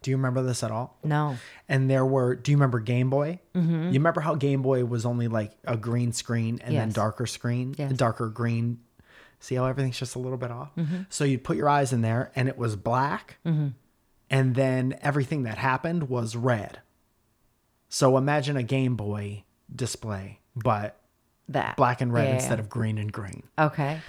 Do 0.00 0.10
you 0.10 0.16
remember 0.16 0.42
this 0.42 0.62
at 0.62 0.70
all? 0.70 0.96
No. 1.04 1.36
And 1.68 1.90
there 1.90 2.06
were, 2.06 2.36
do 2.36 2.50
you 2.52 2.56
remember 2.56 2.80
Game 2.80 3.10
Boy? 3.10 3.40
Mm-hmm. 3.54 3.86
You 3.88 3.92
remember 3.94 4.20
how 4.22 4.34
Game 4.36 4.62
Boy 4.62 4.84
was 4.84 5.04
only 5.04 5.28
like 5.28 5.52
a 5.64 5.76
green 5.76 6.12
screen 6.12 6.60
and 6.64 6.74
then 6.74 6.90
darker 6.90 7.26
screen, 7.26 7.74
Yes. 7.76 7.92
darker 7.94 8.28
green. 8.28 8.78
See 9.40 9.56
how 9.56 9.66
everything's 9.66 9.98
just 9.98 10.14
a 10.16 10.18
little 10.18 10.38
bit 10.38 10.50
off? 10.50 10.70
So 11.10 11.24
you'd 11.24 11.44
put 11.44 11.56
your 11.56 11.68
eyes 11.68 11.92
in 11.92 12.00
there 12.00 12.32
and 12.34 12.48
it 12.48 12.56
was 12.56 12.76
black. 12.76 13.38
And 13.44 14.54
then 14.54 14.96
everything 15.02 15.42
that 15.42 15.58
happened 15.58 16.08
was 16.08 16.34
red. 16.36 16.80
So 17.88 18.16
imagine 18.16 18.56
a 18.56 18.62
Game 18.62 18.96
Boy 18.96 19.44
display, 19.74 20.40
but 20.56 21.00
That. 21.48 21.76
black 21.76 22.00
and 22.00 22.12
red 22.12 22.28
Yeah, 22.28 22.34
instead 22.34 22.58
yeah. 22.58 22.64
of 22.64 22.68
green 22.68 22.98
and 22.98 23.12
green. 23.12 23.44
Okay. 23.58 24.00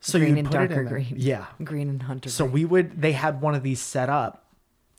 So 0.00 0.18
green 0.18 0.32
you 0.32 0.38
and 0.40 0.50
put 0.50 0.60
it 0.62 0.68
darker 0.68 0.82
in 0.82 0.88
green. 0.88 1.14
Yeah. 1.16 1.46
Green 1.62 1.88
and 1.88 2.02
hunter. 2.02 2.28
So 2.28 2.44
green. 2.44 2.52
we 2.54 2.64
would 2.64 3.00
they 3.00 3.12
had 3.12 3.40
one 3.40 3.54
of 3.54 3.62
these 3.62 3.80
set 3.80 4.08
up, 4.08 4.46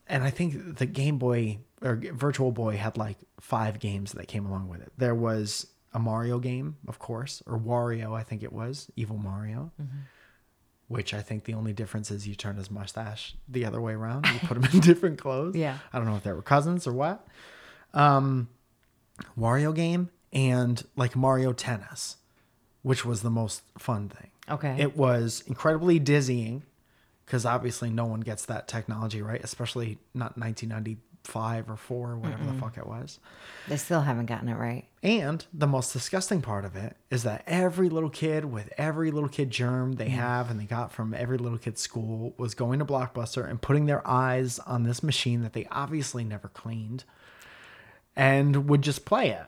and 0.07 0.23
I 0.23 0.29
think 0.29 0.77
the 0.77 0.85
Game 0.85 1.17
Boy 1.17 1.59
or 1.81 1.95
Virtual 2.13 2.51
Boy 2.51 2.77
had 2.77 2.97
like 2.97 3.17
five 3.39 3.79
games 3.79 4.13
that 4.13 4.27
came 4.27 4.45
along 4.45 4.69
with 4.69 4.81
it. 4.81 4.91
There 4.97 5.13
was 5.15 5.67
a 5.91 5.99
Mario 5.99 6.39
game, 6.39 6.77
of 6.87 6.97
course, 6.99 7.43
or 7.45 7.59
Wario, 7.59 8.17
I 8.17 8.23
think 8.23 8.41
it 8.43 8.53
was 8.53 8.89
Evil 8.95 9.17
Mario. 9.17 9.71
Mm-hmm. 9.81 9.97
Which 10.87 11.13
I 11.13 11.21
think 11.21 11.45
the 11.45 11.53
only 11.53 11.73
difference 11.73 12.11
is 12.11 12.27
you 12.27 12.35
turn 12.35 12.55
his 12.57 12.69
mustache 12.69 13.35
the 13.47 13.65
other 13.65 13.81
way 13.81 13.93
around. 13.93 14.27
You 14.27 14.39
put 14.47 14.57
him 14.57 14.63
in 14.71 14.79
different 14.81 15.17
clothes. 15.19 15.55
Yeah. 15.55 15.77
I 15.91 15.97
don't 15.97 16.07
know 16.07 16.15
if 16.17 16.23
they 16.23 16.31
were 16.33 16.41
cousins 16.41 16.85
or 16.85 16.93
what. 16.93 17.25
Um, 17.93 18.49
Wario 19.37 19.73
game 19.73 20.09
and 20.31 20.83
like 20.95 21.15
Mario 21.15 21.53
Tennis, 21.53 22.17
which 22.81 23.05
was 23.05 23.21
the 23.21 23.29
most 23.29 23.61
fun 23.77 24.09
thing. 24.09 24.31
Okay. 24.49 24.75
It 24.79 24.97
was 24.97 25.43
incredibly 25.47 25.99
dizzying 25.99 26.63
because 27.25 27.45
obviously 27.45 27.89
no 27.89 28.05
one 28.05 28.19
gets 28.21 28.45
that 28.45 28.67
technology 28.67 29.21
right, 29.21 29.41
especially 29.43 29.97
not 30.13 30.37
1995 30.37 31.69
or 31.69 31.77
4 31.77 32.11
or 32.11 32.17
whatever 32.17 32.43
the 32.43 32.53
fuck 32.59 32.77
it 32.77 32.85
was. 32.85 33.19
they 33.69 33.77
still 33.77 34.01
haven't 34.01 34.25
gotten 34.25 34.49
it 34.49 34.55
right. 34.55 34.85
And 35.01 35.45
the 35.53 35.67
most 35.67 35.93
disgusting 35.93 36.41
part 36.41 36.65
of 36.65 36.75
it 36.75 36.97
is 37.09 37.23
that 37.23 37.43
every 37.47 37.87
little 37.87 38.09
kid 38.09 38.43
with 38.45 38.73
every 38.77 39.11
little 39.11 39.29
kid 39.29 39.49
germ 39.49 39.93
they 39.93 40.09
have 40.09 40.51
and 40.51 40.59
they 40.59 40.65
got 40.65 40.91
from 40.91 41.13
every 41.13 41.37
little 41.37 41.57
kid's 41.57 41.81
school 41.81 42.33
was 42.37 42.53
going 42.53 42.79
to 42.79 42.85
Blockbuster 42.85 43.49
and 43.49 43.61
putting 43.61 43.85
their 43.85 44.05
eyes 44.05 44.59
on 44.59 44.83
this 44.83 45.01
machine 45.01 45.41
that 45.43 45.53
they 45.53 45.65
obviously 45.71 46.25
never 46.25 46.49
cleaned 46.49 47.05
and 48.15 48.69
would 48.69 48.81
just 48.81 49.05
play 49.05 49.29
it 49.29 49.45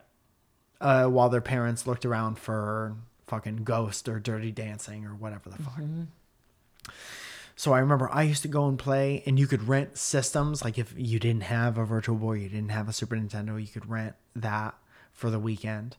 uh, 0.81 1.05
while 1.05 1.29
their 1.29 1.41
parents 1.41 1.85
looked 1.87 2.05
around 2.05 2.37
for 2.39 2.95
fucking 3.27 3.63
Ghost 3.63 4.07
or 4.07 4.19
Dirty 4.19 4.51
Dancing 4.51 5.05
or 5.05 5.15
whatever 5.15 5.49
the 5.49 5.57
fuck. 5.57 5.79
So 7.55 7.73
I 7.73 7.79
remember 7.79 8.09
I 8.11 8.23
used 8.23 8.41
to 8.41 8.47
go 8.49 8.67
and 8.67 8.77
play, 8.77 9.23
and 9.25 9.39
you 9.39 9.47
could 9.47 9.67
rent 9.67 9.97
systems. 9.97 10.63
Like 10.63 10.77
if 10.77 10.93
you 10.97 11.19
didn't 11.19 11.43
have 11.43 11.77
a 11.77 11.85
Virtual 11.85 12.17
Boy, 12.17 12.33
you 12.33 12.49
didn't 12.49 12.69
have 12.69 12.89
a 12.89 12.93
Super 12.93 13.15
Nintendo, 13.15 13.59
you 13.59 13.67
could 13.67 13.89
rent 13.89 14.15
that 14.35 14.75
for 15.13 15.29
the 15.29 15.39
weekend. 15.39 15.95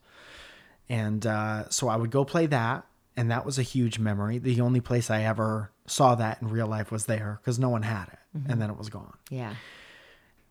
And 0.89 1.27
uh, 1.27 1.69
so 1.71 1.89
I 1.89 1.97
would 1.97 2.11
go 2.11 2.25
play 2.25 2.47
that, 2.47 2.85
and 3.17 3.31
that 3.31 3.47
was 3.47 3.59
a 3.59 3.63
huge 3.63 3.99
memory. 3.99 4.39
The 4.39 4.61
only 4.61 4.81
place 4.81 5.11
I 5.11 5.23
ever 5.23 5.73
saw 5.87 6.15
that 6.17 6.43
in 6.43 6.49
real 6.49 6.67
life 6.67 6.93
was 6.93 7.07
there 7.07 7.41
because 7.41 7.59
no 7.59 7.71
one 7.71 7.83
had 7.83 8.09
it, 8.09 8.19
and 8.49 8.61
then 8.61 8.71
it 8.71 8.77
was 8.77 8.89
gone. 8.91 9.17
Yeah. 9.31 9.55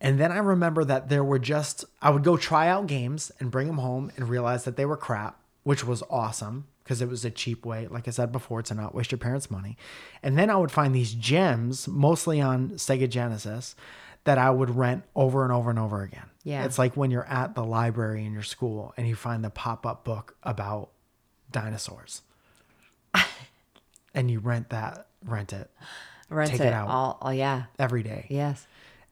And 0.02 0.20
then 0.20 0.32
I 0.32 0.38
remember 0.38 0.84
that 0.84 1.10
there 1.10 1.24
were 1.24 1.40
just, 1.40 1.86
I 2.02 2.10
would 2.10 2.24
go 2.24 2.38
try 2.38 2.68
out 2.68 2.88
games 2.88 3.32
and 3.40 3.50
bring 3.50 3.68
them 3.68 3.78
home 3.78 4.12
and 4.18 4.28
realize 4.30 4.64
that 4.66 4.76
they 4.76 4.86
were 4.86 4.98
crap, 4.98 5.40
which 5.64 5.86
was 5.86 6.04
awesome 6.10 6.68
because 6.84 7.02
it 7.02 7.10
was 7.10 7.26
a 7.26 7.32
cheap 7.32 7.66
way, 7.66 7.88
like 7.88 8.08
I 8.08 8.12
said 8.12 8.32
before, 8.32 8.62
to 8.64 8.74
not 8.76 8.94
waste 8.94 9.12
your 9.12 9.18
parents' 9.20 9.50
money. 9.50 9.78
And 10.22 10.38
then 10.38 10.50
I 10.50 10.58
would 10.58 10.72
find 10.72 10.94
these 10.94 11.14
gems, 11.14 11.88
mostly 11.88 12.40
on 12.42 12.72
Sega 12.72 13.10
Genesis, 13.10 13.76
that 14.26 14.38
I 14.38 14.52
would 14.52 14.76
rent 14.76 15.04
over 15.16 15.44
and 15.44 15.52
over 15.54 15.70
and 15.70 15.80
over 15.80 16.02
again. 16.04 16.30
Yeah. 16.44 16.66
It's 16.66 16.78
like 16.78 16.96
when 16.96 17.10
you're 17.10 17.26
at 17.28 17.56
the 17.56 17.64
library 17.64 18.26
in 18.26 18.34
your 18.34 18.44
school 18.44 18.94
and 18.98 19.08
you 19.08 19.16
find 19.16 19.44
the 19.44 19.50
pop 19.50 19.86
up 19.86 20.04
book 20.04 20.36
about 20.44 20.90
dinosaurs. 21.52 22.22
and 24.14 24.30
you 24.30 24.40
rent 24.40 24.70
that, 24.70 25.08
rent 25.24 25.54
it 25.54 25.70
Rent 26.30 26.50
Take 26.52 26.62
it, 26.62 26.66
it 26.68 26.74
out. 26.74 26.88
all. 26.88 27.18
Oh 27.22 27.30
yeah. 27.30 27.64
every 27.78 28.02
day 28.04 28.26
Yes. 28.30 28.66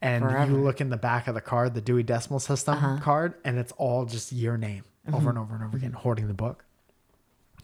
And 0.03 0.23
Forever. 0.23 0.51
you 0.51 0.57
look 0.57 0.81
in 0.81 0.89
the 0.89 0.97
back 0.97 1.27
of 1.27 1.33
the 1.33 1.41
card, 1.41 1.73
the 1.73 1.81
Dewey 1.81 2.03
Decimal 2.03 2.39
System 2.39 2.99
card, 2.99 3.35
and 3.45 3.57
it's 3.57 3.71
all 3.77 4.05
just 4.05 4.31
your 4.31 4.57
name 4.57 4.83
over 5.11 5.29
and 5.29 5.39
over 5.39 5.55
and 5.55 5.63
over 5.63 5.77
again, 5.77 5.93
hoarding 5.93 6.27
the 6.27 6.33
book. 6.33 6.65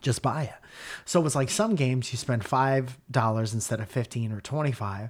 Just 0.02 0.22
buy 0.22 0.44
it. 0.44 0.54
So 1.04 1.26
it's 1.26 1.36
like 1.36 1.50
some 1.50 1.76
games 1.76 2.12
you 2.14 2.18
spend 2.18 2.46
five 2.46 2.98
dollars 3.12 3.54
instead 3.54 3.82
of 3.82 3.90
fifteen 3.90 4.32
or 4.32 4.40
twenty 4.40 4.72
five. 4.72 5.10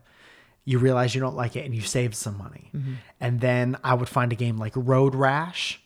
You 0.65 0.79
realize 0.79 1.13
you 1.15 1.21
don't 1.21 1.35
like 1.35 1.55
it, 1.55 1.65
and 1.65 1.73
you 1.75 1.81
save 1.81 2.15
some 2.15 2.37
money. 2.37 2.71
And 3.19 3.39
then 3.39 3.77
I 3.83 3.93
would 3.93 4.09
find 4.09 4.31
a 4.31 4.35
game 4.35 4.57
like 4.57 4.73
Road 4.75 5.13
Rash, 5.15 5.81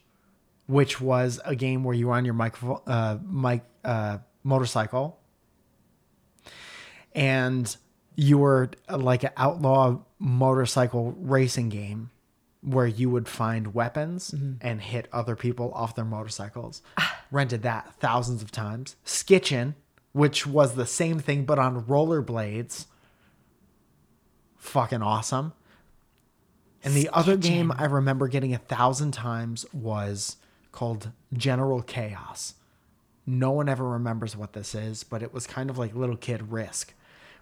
which 0.68 1.02
was 1.02 1.40
a 1.46 1.56
game 1.56 1.84
where 1.84 1.96
you 1.96 2.08
were 2.08 2.14
on 2.14 2.26
your 2.26 2.34
micro, 2.34 2.82
uh, 2.88 3.18
mic, 3.30 3.64
uh, 3.84 4.20
motorcycle 4.44 5.20
and 7.16 7.76
you 8.16 8.38
were 8.38 8.72
uh, 8.90 8.98
like 8.98 9.24
an 9.24 9.32
outlaw 9.38 10.00
motorcycle 10.20 11.16
racing 11.18 11.70
game 11.70 12.10
where 12.62 12.88
you 12.88 13.10
would 13.10 13.28
find 13.28 13.74
weapons 13.74 14.34
and 14.62 14.82
hit 14.82 15.10
other 15.12 15.36
people 15.36 15.72
off 15.74 15.96
their 15.96 16.06
motorcycles. 16.06 16.82
Rented 17.32 17.62
that 17.64 17.94
thousands 17.96 18.42
of 18.42 18.52
times. 18.52 18.96
Skitchin, 19.06 19.76
which 20.14 20.48
was 20.48 20.76
the 20.76 20.86
same 20.86 21.20
thing 21.20 21.44
but 21.44 21.60
on 21.60 21.84
rollerblades. 21.84 22.86
Fucking 24.58 25.02
awesome. 25.02 25.52
And 26.86 26.94
the 26.94 27.10
other 27.12 27.36
game 27.38 27.72
I 27.78 27.86
remember 27.86 28.28
getting 28.28 28.54
a 28.54 28.60
thousand 28.60 29.12
times 29.12 29.66
was 29.74 30.38
called 30.72 31.12
General 31.34 31.82
Chaos. 31.82 32.56
No 33.26 33.52
one 33.52 33.70
ever 33.70 33.88
remembers 33.88 34.36
what 34.36 34.54
this 34.54 34.76
is, 34.76 35.04
but 35.04 35.24
it 35.24 35.34
was 35.34 35.48
kind 35.48 35.70
of 35.70 35.78
like 35.78 35.96
little 35.96 36.18
kid 36.18 36.52
risk 36.52 36.94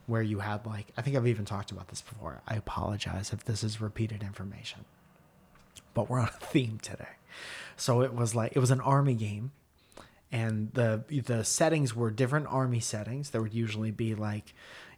where 0.08 0.22
you 0.22 0.40
had 0.40 0.66
like 0.66 0.88
I 0.98 1.02
think 1.02 1.16
I've 1.16 1.28
even 1.28 1.46
talked 1.46 1.72
about 1.72 1.88
this 1.88 2.02
before. 2.02 2.42
I 2.48 2.56
apologize 2.56 3.34
if 3.34 3.46
this 3.46 3.64
is 3.64 3.82
repeated 3.82 4.24
information. 4.24 4.86
But 5.94 6.10
we're 6.10 6.20
on 6.20 6.28
a 6.28 6.46
theme 6.46 6.80
today. 6.82 7.18
So 7.76 8.02
it 8.02 8.14
was 8.14 8.36
like 8.36 8.54
it 8.56 8.60
was 8.60 8.72
an 8.72 8.82
army 8.82 9.16
game 9.16 9.52
and 10.32 10.72
the 10.74 11.04
the 11.10 11.44
settings 11.44 11.96
were 11.96 12.10
different 12.10 12.48
army 12.48 12.80
settings. 12.80 13.32
There 13.32 13.42
would 13.42 13.54
usually 13.54 13.92
be 13.92 14.16
like, 14.16 14.54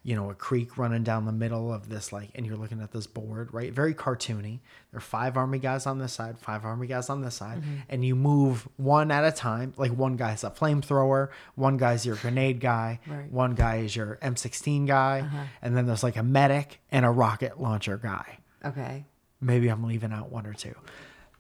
you 0.06 0.16
know, 0.16 0.30
a 0.30 0.36
creek 0.36 0.78
running 0.78 1.04
down 1.04 1.26
the 1.26 1.32
middle 1.32 1.74
of 1.74 1.88
this 1.88 2.12
like, 2.12 2.30
and 2.36 2.46
you're 2.46 2.58
looking 2.58 2.82
at 2.82 2.92
this 2.92 3.08
board, 3.08 3.54
right? 3.54 3.72
Very 3.72 3.94
cartoony. 3.94 4.60
There 4.92 4.98
are 4.98 5.00
five 5.00 5.38
army 5.38 5.60
guys 5.60 5.86
on 5.86 5.98
this 5.98 6.12
side, 6.12 6.38
five 6.38 6.66
army 6.66 6.88
guys 6.88 7.10
on 7.10 7.22
this 7.22 7.36
side, 7.36 7.62
mm-hmm. 7.62 7.76
and 7.90 8.04
you 8.04 8.14
move 8.16 8.68
one 8.76 9.12
at 9.12 9.24
a 9.24 9.32
time. 9.32 9.74
Like 9.78 9.92
one 9.92 10.18
guy's 10.18 10.44
a 10.44 10.50
flamethrower, 10.52 11.30
one 11.56 11.78
guy's 11.78 12.06
your 12.06 12.18
grenade 12.18 12.60
guy, 12.60 13.00
Right. 13.08 13.32
one 13.32 13.56
guy 13.56 13.78
is 13.78 13.96
your 13.96 14.18
M16 14.22 14.88
guy, 14.88 15.22
uh-huh. 15.22 15.44
and 15.62 15.76
then 15.78 15.86
there's 15.86 16.04
like 16.04 16.18
a 16.18 16.24
medic 16.24 16.80
and 16.92 17.06
a 17.06 17.10
rocket 17.10 17.62
launcher 17.62 17.98
guy 17.98 18.40
Okay. 18.66 19.06
maybe 19.40 19.70
I'm 19.70 19.84
leaving 19.86 20.12
out 20.12 20.32
one 20.32 20.46
or 20.46 20.54
two. 20.54 20.76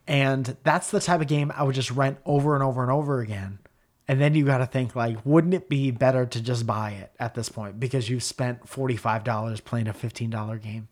And 0.08 0.58
that's 0.64 0.92
the 0.92 1.00
type 1.00 1.22
of 1.22 1.28
game 1.28 1.52
I 1.56 1.64
would 1.64 1.76
just 1.76 1.92
rent 1.92 2.18
over 2.26 2.56
and 2.56 2.64
over 2.64 2.82
and 2.82 2.92
over 2.92 3.22
again. 3.22 3.60
And 4.08 4.20
then 4.20 4.36
you 4.36 4.46
got 4.46 4.58
to 4.58 4.66
think 4.66 4.96
like, 4.96 5.18
wouldn't 5.26 5.54
it 5.54 5.70
be 5.70 5.92
better 5.92 6.26
to 6.26 6.42
just 6.42 6.68
buy 6.68 6.92
it 6.92 7.14
at 7.20 7.36
this 7.36 7.50
point 7.50 7.80
because 7.80 8.10
you've 8.10 8.24
spent 8.24 8.66
$45 8.66 9.64
playing 9.64 9.88
a 9.88 9.94
$15 9.94 10.62
game 10.62 10.90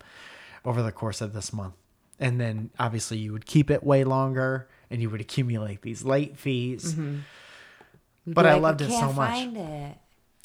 over 0.63 0.81
the 0.81 0.91
course 0.91 1.19
of 1.21 1.33
this 1.33 1.51
month. 1.51 1.73
And 2.19 2.39
then 2.39 2.69
obviously 2.79 3.17
you 3.17 3.33
would 3.33 3.45
keep 3.45 3.69
it 3.69 3.83
way 3.83 4.03
longer 4.03 4.69
and 4.89 5.01
you 5.01 5.09
would 5.09 5.21
accumulate 5.21 5.81
these 5.81 6.03
late 6.03 6.37
fees. 6.37 6.93
Mm-hmm. 6.93 7.19
But 8.27 8.45
I 8.45 8.55
loved 8.55 8.81
it 8.81 8.91
so 8.91 9.11
much. 9.11 9.29
Find 9.29 9.57
it. 9.57 9.97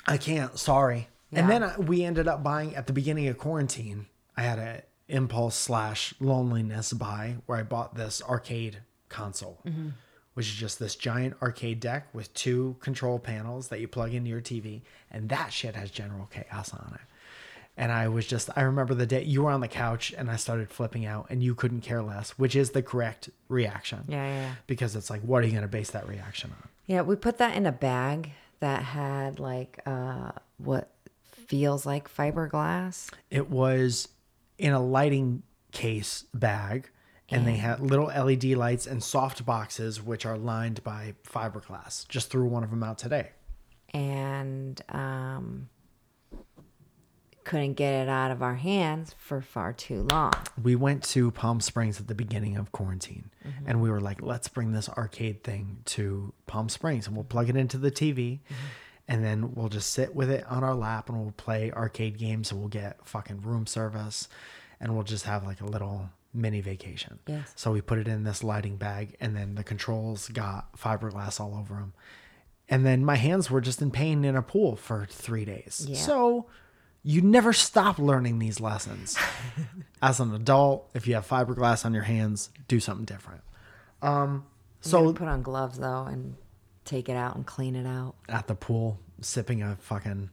I 0.06 0.16
can't. 0.16 0.58
Sorry. 0.58 1.08
And 1.32 1.50
then 1.50 1.62
I, 1.62 1.76
we 1.78 2.02
ended 2.04 2.28
up 2.28 2.42
buying 2.42 2.74
at 2.74 2.86
the 2.86 2.92
beginning 2.92 3.28
of 3.28 3.36
quarantine. 3.36 4.06
I 4.36 4.42
had 4.42 4.58
an 4.58 4.82
impulse 5.08 5.54
slash 5.54 6.14
loneliness 6.20 6.92
buy 6.92 7.36
where 7.46 7.58
I 7.58 7.62
bought 7.62 7.94
this 7.94 8.22
arcade 8.22 8.78
console, 9.08 9.60
mm-hmm. 9.66 9.90
Which 10.36 10.48
is 10.48 10.54
just 10.54 10.78
this 10.78 10.94
giant 10.96 11.34
arcade 11.40 11.80
deck 11.80 12.08
with 12.12 12.32
two 12.34 12.76
control 12.80 13.18
panels 13.18 13.68
that 13.68 13.80
you 13.80 13.88
plug 13.88 14.12
into 14.12 14.28
your 14.28 14.42
TV, 14.42 14.82
and 15.10 15.30
that 15.30 15.50
shit 15.50 15.74
has 15.74 15.90
General 15.90 16.28
Chaos 16.30 16.74
on 16.74 16.92
it. 16.94 17.00
And 17.78 17.90
I 17.90 18.08
was 18.08 18.26
just, 18.26 18.50
I 18.54 18.60
remember 18.60 18.92
the 18.92 19.06
day 19.06 19.22
you 19.24 19.44
were 19.44 19.50
on 19.50 19.60
the 19.60 19.68
couch 19.68 20.14
and 20.16 20.30
I 20.30 20.36
started 20.36 20.70
flipping 20.70 21.06
out, 21.06 21.28
and 21.30 21.42
you 21.42 21.54
couldn't 21.54 21.80
care 21.80 22.02
less, 22.02 22.32
which 22.32 22.54
is 22.54 22.72
the 22.72 22.82
correct 22.82 23.30
reaction. 23.48 24.04
Yeah, 24.08 24.26
yeah, 24.26 24.40
yeah. 24.42 24.54
Because 24.66 24.94
it's 24.94 25.08
like, 25.08 25.22
what 25.22 25.42
are 25.42 25.46
you 25.46 25.52
going 25.52 25.62
to 25.62 25.68
base 25.68 25.90
that 25.92 26.06
reaction 26.06 26.50
on? 26.52 26.68
Yeah, 26.84 27.00
we 27.00 27.16
put 27.16 27.38
that 27.38 27.56
in 27.56 27.64
a 27.64 27.72
bag 27.72 28.32
that 28.60 28.82
had 28.82 29.38
like 29.38 29.80
uh 29.86 30.32
what 30.58 30.90
feels 31.22 31.86
like 31.86 32.12
fiberglass. 32.14 33.10
It 33.30 33.50
was 33.50 34.08
in 34.58 34.72
a 34.72 34.80
lighting 34.80 35.42
case 35.72 36.24
bag, 36.32 36.90
and 37.30 37.46
they 37.46 37.56
had 37.56 37.80
little 37.80 38.06
LED 38.06 38.44
lights 38.44 38.86
and 38.86 39.02
soft 39.02 39.44
boxes 39.44 40.02
which 40.02 40.24
are 40.26 40.36
lined 40.38 40.82
by 40.84 41.14
fiberglass. 41.26 42.06
Just 42.08 42.30
threw 42.30 42.44
one 42.46 42.62
of 42.64 42.70
them 42.70 42.82
out 42.82 42.98
today. 42.98 43.30
and 43.94 44.80
um, 44.90 45.68
couldn't 47.44 47.74
get 47.74 47.92
it 47.94 48.08
out 48.08 48.32
of 48.32 48.42
our 48.42 48.56
hands 48.56 49.14
for 49.18 49.40
far 49.40 49.72
too 49.72 50.02
long. 50.10 50.32
We 50.60 50.74
went 50.74 51.04
to 51.04 51.30
Palm 51.30 51.60
Springs 51.60 52.00
at 52.00 52.08
the 52.08 52.14
beginning 52.14 52.56
of 52.56 52.72
quarantine 52.72 53.30
Mm-hmm. 53.46 53.68
and 53.68 53.80
we 53.80 53.90
were 53.90 54.00
like, 54.00 54.20
let's 54.22 54.48
bring 54.48 54.72
this 54.72 54.88
arcade 54.88 55.44
thing 55.44 55.78
to 55.84 56.32
Palm 56.48 56.68
Springs 56.68 57.06
and 57.06 57.14
we'll 57.14 57.24
plug 57.24 57.48
it 57.48 57.56
into 57.56 57.78
the 57.78 57.92
TV 57.92 58.40
Mm-hmm. 58.40 58.54
and 59.06 59.24
then 59.24 59.54
we'll 59.54 59.68
just 59.68 59.92
sit 59.92 60.14
with 60.16 60.28
it 60.30 60.44
on 60.48 60.64
our 60.64 60.74
lap 60.74 61.08
and 61.08 61.20
we'll 61.20 61.30
play 61.32 61.70
arcade 61.70 62.18
games 62.18 62.50
and 62.50 62.58
we'll 62.58 62.68
get 62.68 62.98
fucking 63.06 63.42
room 63.42 63.66
service 63.68 64.28
and 64.80 64.92
we'll 64.94 65.04
just 65.04 65.24
have 65.26 65.44
like 65.44 65.60
a 65.60 65.66
little 65.66 66.10
mini 66.34 66.60
vacation. 66.60 67.18
Yes. 67.26 67.52
So 67.56 67.72
we 67.72 67.80
put 67.80 67.98
it 67.98 68.08
in 68.08 68.24
this 68.24 68.44
lighting 68.44 68.76
bag 68.76 69.16
and 69.20 69.36
then 69.36 69.54
the 69.54 69.64
controls 69.64 70.28
got 70.28 70.76
fiberglass 70.76 71.40
all 71.40 71.54
over 71.56 71.74
them. 71.74 71.92
And 72.68 72.84
then 72.84 73.04
my 73.04 73.14
hands 73.16 73.50
were 73.50 73.60
just 73.60 73.80
in 73.80 73.90
pain 73.90 74.24
in 74.24 74.34
a 74.36 74.42
pool 74.42 74.76
for 74.76 75.06
three 75.08 75.44
days. 75.44 75.86
Yeah. 75.88 75.96
So 75.96 76.46
you 77.02 77.22
never 77.22 77.52
stop 77.52 77.98
learning 77.98 78.38
these 78.40 78.58
lessons. 78.60 79.16
As 80.02 80.18
an 80.20 80.34
adult, 80.34 80.90
if 80.92 81.06
you 81.06 81.14
have 81.14 81.26
fiberglass 81.28 81.84
on 81.86 81.94
your 81.94 82.02
hands, 82.02 82.50
do 82.68 82.80
something 82.80 83.04
different. 83.04 83.42
Um, 84.02 84.44
So 84.80 85.06
so 85.06 85.12
put 85.12 85.28
on 85.28 85.42
gloves 85.42 85.78
though 85.78 86.04
and 86.04 86.34
take 86.84 87.08
it 87.08 87.16
out 87.16 87.36
and 87.36 87.46
clean 87.46 87.74
it 87.76 87.86
out. 87.86 88.14
at 88.28 88.46
the 88.48 88.54
pool, 88.54 88.98
sipping 89.20 89.62
a 89.62 89.76
fucking 89.76 90.30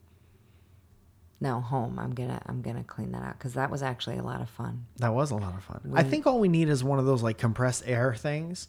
No, 1.44 1.60
home. 1.60 1.98
I'm 1.98 2.14
gonna 2.14 2.40
I'm 2.46 2.62
gonna 2.62 2.82
clean 2.84 3.12
that 3.12 3.22
out 3.22 3.38
because 3.38 3.52
that 3.52 3.70
was 3.70 3.82
actually 3.82 4.16
a 4.16 4.22
lot 4.22 4.40
of 4.40 4.48
fun. 4.48 4.86
that 4.96 5.12
was 5.14 5.30
a 5.30 5.36
lot 5.36 5.54
of 5.54 5.62
fun. 5.62 5.92
I 5.94 6.02
think 6.02 6.26
all 6.26 6.40
we 6.40 6.48
need 6.48 6.70
is 6.70 6.82
one 6.82 6.98
of 6.98 7.04
those 7.04 7.22
like 7.22 7.36
compressed 7.36 7.82
air 7.86 8.14
things, 8.14 8.68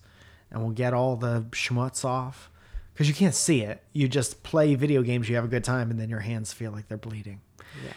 and 0.51 0.61
we'll 0.61 0.73
get 0.73 0.93
all 0.93 1.15
the 1.15 1.45
schmutz 1.51 2.03
off. 2.03 2.51
Because 2.93 3.07
you 3.07 3.13
can't 3.13 3.33
see 3.33 3.61
it. 3.61 3.81
You 3.93 4.09
just 4.09 4.43
play 4.43 4.75
video 4.75 5.01
games, 5.03 5.27
you 5.29 5.35
have 5.35 5.45
a 5.45 5.49
good 5.49 5.63
time, 5.63 5.89
and 5.89 5.97
then 5.99 6.09
your 6.09 6.19
hands 6.19 6.51
feel 6.51 6.71
like 6.71 6.87
they're 6.89 6.97
bleeding. 6.97 7.39
Yeah. 7.83 7.91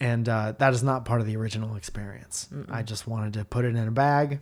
and 0.00 0.28
uh, 0.28 0.52
that 0.58 0.72
is 0.72 0.82
not 0.82 1.04
part 1.04 1.20
of 1.20 1.26
the 1.28 1.36
original 1.36 1.76
experience. 1.76 2.48
I 2.68 2.82
just 2.82 3.06
wanted 3.06 3.32
to 3.34 3.44
put 3.44 3.64
it 3.64 3.76
in 3.76 3.88
a 3.88 3.92
bag, 3.92 4.40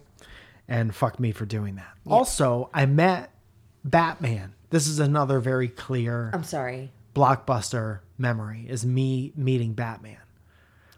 and 0.66 0.94
fuck 0.94 1.20
me 1.20 1.33
for 1.33 1.44
doing 1.47 1.75
that. 1.77 1.92
Also, 2.07 2.70
I 2.73 2.87
met 2.87 3.31
Batman. 3.85 4.55
This 4.70 4.87
is 4.87 4.99
another 4.99 5.40
very 5.40 5.68
clear 5.68 6.31
I'm 6.33 6.44
sorry. 6.44 6.90
blockbuster 7.14 8.01
memory: 8.18 8.66
is 8.68 8.85
me 8.87 9.33
meeting 9.37 9.72
Batman 9.74 10.18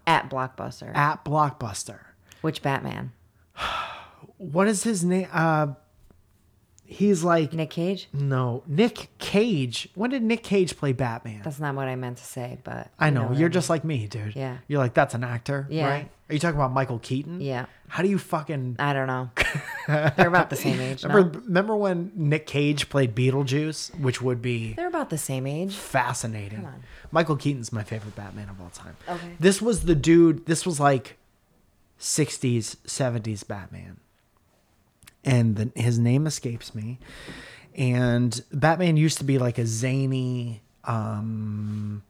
At 0.07 0.31
Blockbuster. 0.31 0.94
at 0.94 1.24
Blockbuster. 1.24 2.00
Which 2.40 2.62
Batman? 2.62 3.12
What 4.38 4.68
is 4.68 4.83
his 4.83 5.02
name? 5.02 5.29
Uh, 5.33 5.68
he's 6.87 7.22
like 7.25 7.53
Nick 7.53 7.70
Cage? 7.70 8.09
no 8.12 8.62
Nick 8.66 9.09
Cage. 9.18 9.88
When 9.94 10.11
did 10.11 10.22
Nick 10.22 10.42
Cage 10.42 10.77
play 10.77 10.92
Batman? 10.92 11.40
That's 11.44 11.59
not 11.61 11.75
what 11.75 11.88
I 11.88 11.96
meant 11.96 12.18
to 12.18 12.25
say, 12.25 12.59
but 12.64 12.90
I 12.99 13.09
you 13.09 13.14
know, 13.14 13.33
you're 13.33 13.49
just 13.49 13.68
like 13.70 13.85
me, 13.85 14.07
dude. 14.07 14.35
Yeah. 14.37 14.59
You're 14.68 14.79
like 14.79 14.94
that's 14.94 15.14
an 15.14 15.25
actor, 15.25 15.66
Yeah. 15.70 15.88
right? 15.88 16.09
Are 16.29 16.33
you 16.33 16.40
talking 16.40 16.59
about 16.59 16.72
Michael 16.72 16.99
Keaton? 16.99 17.40
Yeah. 17.40 17.66
How 17.88 18.03
do 18.03 18.09
you 18.09 18.18
fucking 18.18 18.77
I 18.81 18.92
don't 18.92 19.07
know. 19.07 19.31
They're 19.87 20.27
about 20.27 20.51
the 20.51 20.57
same 20.57 20.81
age. 20.81 21.05
remember? 21.05 21.38
No? 21.38 21.44
Remember 21.46 21.77
when 21.77 22.11
Nick 22.16 22.46
Cage 22.46 22.88
played 22.88 23.14
Beetlejuice, 23.14 23.99
which 24.01 24.20
would 24.20 24.42
be 24.42 24.72
They're 24.75 24.88
about 24.88 25.11
the 25.11 25.18
same 25.18 25.46
age. 25.46 25.75
fascinating. 25.77 26.64
on. 26.66 26.83
Michael 27.12 27.37
Keaton's 27.37 27.72
my 27.72 27.85
favorite 27.85 28.16
Batman 28.16 28.49
of 28.49 28.61
all 28.61 28.70
time. 28.70 28.96
Okay. 29.09 29.37
This 29.38 29.62
was 29.62 29.85
the 29.85 29.94
dude. 29.94 30.46
This 30.46 30.66
was 30.66 30.81
like 30.81 31.16
60s, 32.01 32.77
70s 32.87 33.46
Batman, 33.46 33.99
and 35.27 35.57
the, 35.57 35.73
his 35.75 35.99
name 35.99 36.27
escapes 36.27 36.75
me. 36.75 36.99
And 37.75 38.43
Batman 38.53 38.97
used 38.97 39.19
to 39.19 39.25
be 39.25 39.39
like 39.39 39.59
a 39.59 39.67
zany 39.67 40.62
um, 40.85 42.03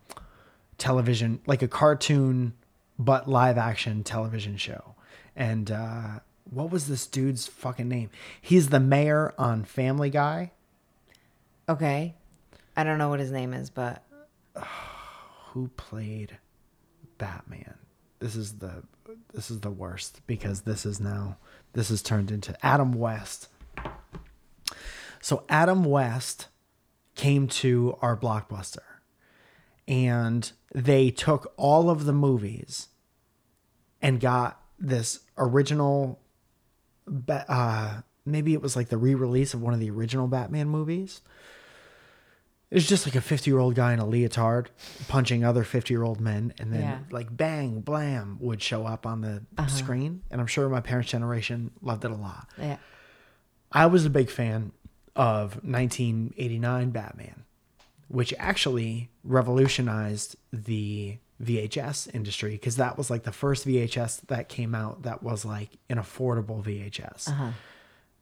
television, 0.78 1.40
like 1.46 1.62
a 1.62 1.68
cartoon, 1.68 2.52
but 2.98 3.28
live 3.28 3.58
action 3.58 4.04
television 4.04 4.58
show. 4.58 4.94
And 5.34 5.70
uh, 5.70 6.20
what 6.48 6.70
was 6.70 6.86
this 6.86 7.06
dude's 7.06 7.48
fucking 7.48 7.88
name? 7.88 8.10
He's 8.40 8.68
the 8.68 8.78
mayor 8.78 9.34
on 9.38 9.64
Family 9.64 10.10
Guy. 10.10 10.52
Okay. 11.68 12.14
I 12.76 12.84
don't 12.84 12.98
know 12.98 13.08
what 13.08 13.20
his 13.20 13.32
name 13.32 13.52
is, 13.52 13.70
but 13.70 14.04
who 15.48 15.68
played 15.76 16.38
Batman. 17.18 17.74
This 18.20 18.36
is 18.36 18.58
the 18.58 18.82
this 19.32 19.50
is 19.50 19.60
the 19.60 19.70
worst 19.70 20.20
because 20.26 20.62
this 20.62 20.86
is 20.86 21.00
now 21.00 21.36
this 21.76 21.90
is 21.90 22.02
turned 22.02 22.30
into 22.30 22.56
Adam 22.64 22.92
West. 22.94 23.48
So 25.20 25.44
Adam 25.48 25.84
West 25.84 26.48
came 27.14 27.48
to 27.48 27.98
our 28.00 28.16
blockbuster 28.16 28.78
and 29.86 30.50
they 30.74 31.10
took 31.10 31.52
all 31.58 31.90
of 31.90 32.06
the 32.06 32.14
movies 32.14 32.88
and 34.00 34.20
got 34.20 34.60
this 34.78 35.20
original 35.36 36.18
uh 37.28 38.00
maybe 38.24 38.54
it 38.54 38.62
was 38.62 38.74
like 38.74 38.88
the 38.88 38.98
re-release 38.98 39.52
of 39.52 39.60
one 39.60 39.74
of 39.74 39.80
the 39.80 39.90
original 39.90 40.26
Batman 40.28 40.68
movies. 40.68 41.20
It's 42.70 42.86
just 42.86 43.06
like 43.06 43.14
a 43.14 43.20
50 43.20 43.48
year 43.50 43.58
old 43.60 43.74
guy 43.76 43.92
in 43.92 44.00
a 44.00 44.06
leotard 44.06 44.70
punching 45.08 45.44
other 45.44 45.62
50 45.62 45.94
year 45.94 46.02
old 46.02 46.20
men, 46.20 46.52
and 46.58 46.72
then 46.72 46.80
Yeah. 46.82 46.98
like 47.10 47.34
bang, 47.36 47.80
blam 47.80 48.38
would 48.40 48.60
show 48.60 48.84
up 48.86 49.06
on 49.06 49.20
the 49.20 49.42
uh-huh. 49.56 49.68
screen. 49.68 50.22
And 50.30 50.40
I'm 50.40 50.46
sure 50.48 50.68
my 50.68 50.80
parents' 50.80 51.10
generation 51.10 51.70
loved 51.80 52.04
it 52.04 52.10
a 52.10 52.16
lot. 52.16 52.48
yeah. 52.58 52.78
I 53.72 53.86
was 53.86 54.04
a 54.06 54.10
big 54.10 54.30
fan 54.30 54.72
of 55.16 55.62
1989 55.64 56.90
Batman, 56.90 57.44
which 58.08 58.32
actually 58.38 59.10
revolutionized 59.24 60.36
the 60.52 61.18
VHS 61.42 62.08
industry 62.14 62.52
because 62.52 62.76
that 62.76 62.96
was 62.96 63.10
like 63.10 63.24
the 63.24 63.32
first 63.32 63.66
VHS 63.66 64.22
that 64.28 64.48
came 64.48 64.74
out 64.74 65.02
that 65.02 65.22
was 65.22 65.44
like 65.44 65.70
an 65.90 65.98
affordable 65.98 66.62
VHS. 66.62 67.28
Uh-huh. 67.28 67.50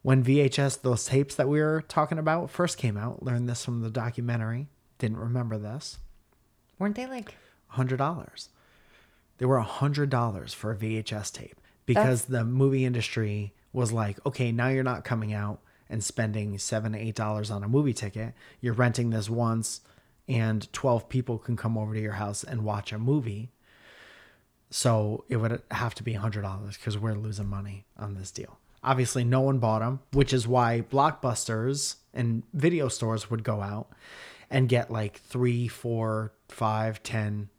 When 0.05 0.23
VHS, 0.23 0.83
those 0.83 1.05
tapes 1.05 1.33
that 1.33 1.49
we 1.49 1.59
were 1.59 1.83
talking 1.87 2.19
about 2.19 2.51
first 2.51 2.77
came 2.77 2.95
out, 2.95 3.23
learned 3.23 3.49
this 3.49 3.65
from 3.65 3.81
the 3.81 3.89
documentary, 3.89 4.67
didn't 4.99 5.17
remember 5.17 5.57
this. 5.57 5.97
Weren't 6.77 6.95
they 6.95 7.07
like 7.07 7.33
hundred 7.69 7.97
dollars. 7.97 8.49
They 9.39 9.47
were 9.47 9.59
hundred 9.61 10.11
dollars 10.11 10.53
for 10.53 10.71
a 10.71 10.75
VHS 10.75 11.33
tape 11.33 11.59
because 11.87 12.25
the 12.25 12.45
movie 12.45 12.85
industry 12.85 13.55
was 13.73 13.91
like, 13.91 14.23
okay, 14.27 14.51
now 14.51 14.67
you're 14.67 14.83
not 14.83 15.05
coming 15.05 15.33
out 15.33 15.59
and 15.89 16.03
spending 16.03 16.59
seven 16.59 16.91
to 16.91 16.99
eight 16.99 17.15
dollars 17.15 17.49
on 17.49 17.63
a 17.63 17.67
movie 17.67 17.91
ticket. 17.91 18.35
You're 18.61 18.75
renting 18.75 19.09
this 19.09 19.27
once, 19.27 19.81
and 20.27 20.71
twelve 20.71 21.09
people 21.09 21.39
can 21.39 21.57
come 21.57 21.79
over 21.79 21.95
to 21.95 21.99
your 21.99 22.11
house 22.11 22.43
and 22.43 22.63
watch 22.63 22.93
a 22.93 22.99
movie. 22.99 23.53
So 24.69 25.25
it 25.29 25.37
would 25.37 25.63
have 25.71 25.95
to 25.95 26.03
be 26.03 26.13
hundred 26.13 26.43
dollars 26.43 26.77
because 26.77 26.95
we're 26.95 27.15
losing 27.15 27.47
money 27.47 27.87
on 27.97 28.13
this 28.13 28.29
deal. 28.29 28.59
Obviously, 28.85 29.23
no 29.23 29.41
one 29.41 29.57
bought 29.59 29.79
them, 29.79 29.99
which 30.13 30.31
is 30.31 30.47
why 30.47 30.81
blockbusters 30.91 31.95
and 32.13 32.43
video 32.53 32.87
stores 32.87 33.29
would 33.31 33.43
go 33.43 33.59
out 33.61 33.89
and 34.49 34.69
get 34.69 34.91
like 34.91 35.17
three, 35.17 35.67
four, 35.67 36.31
five, 36.49 37.01
ten 37.01 37.49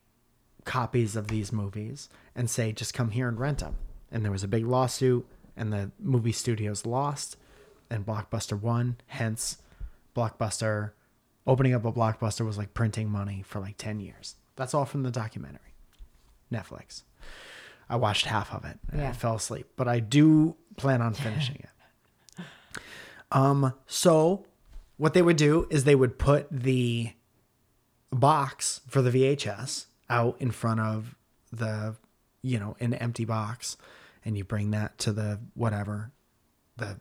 copies 0.65 1.17
of 1.17 1.27
these 1.29 1.53
movies 1.53 2.09
and 2.35 2.49
say, 2.49 2.71
just 2.73 2.95
come 2.95 3.11
here 3.11 3.29
and 3.29 3.41
rent 3.41 3.59
them. 3.59 3.75
And 4.11 4.25
there 4.25 4.31
was 4.33 4.45
a 4.45 4.49
big 4.49 4.65
lawsuit, 4.65 5.27
and 5.57 5.73
the 5.73 5.91
movie 5.99 6.31
studios 6.33 6.87
lost, 6.87 7.37
and 7.91 8.07
Blockbuster 8.07 8.59
won. 8.59 8.97
Hence, 9.09 9.59
Blockbuster 10.15 10.93
opening 11.45 11.75
up 11.75 11.85
a 11.85 11.93
Blockbuster 11.93 12.47
was 12.47 12.57
like 12.57 12.73
printing 12.73 13.11
money 13.11 13.43
for 13.45 13.59
like 13.61 13.77
10 13.79 13.99
years. 14.01 14.37
That's 14.55 14.75
all 14.75 14.85
from 14.85 15.03
the 15.03 15.11
documentary. 15.11 15.75
Netflix. 16.53 17.03
I 17.89 17.97
watched 17.97 18.27
half 18.27 18.53
of 18.53 18.65
it 18.65 18.79
and 18.91 19.01
I 19.01 19.05
Yeah. 19.05 19.13
fell 19.13 19.37
asleep, 19.37 19.69
but 19.77 19.87
I 19.89 20.01
do 20.01 20.57
plan 20.77 21.03
on 21.03 21.15
finishing 21.15 21.57
it. 21.57 22.45
Um, 23.33 23.75
so 23.87 24.47
what 24.97 25.15
they 25.15 25.23
would 25.23 25.37
do 25.37 25.67
is 25.71 25.85
they 25.85 25.95
would 25.95 26.19
put 26.19 26.47
the 26.51 27.13
box 28.11 28.81
for 28.89 29.03
the 29.03 29.11
VHS 29.11 29.87
out 30.09 30.37
in 30.41 30.51
front 30.51 30.81
of 30.81 31.15
the, 31.53 31.97
you 32.43 32.59
know, 32.59 32.77
an 32.81 32.95
empty 32.95 33.25
box, 33.25 33.77
and 34.25 34.37
you 34.37 34.45
bring 34.45 34.71
that 34.71 34.99
to 34.99 35.13
the 35.13 35.41
whatever, 35.55 36.13
the 36.77 36.99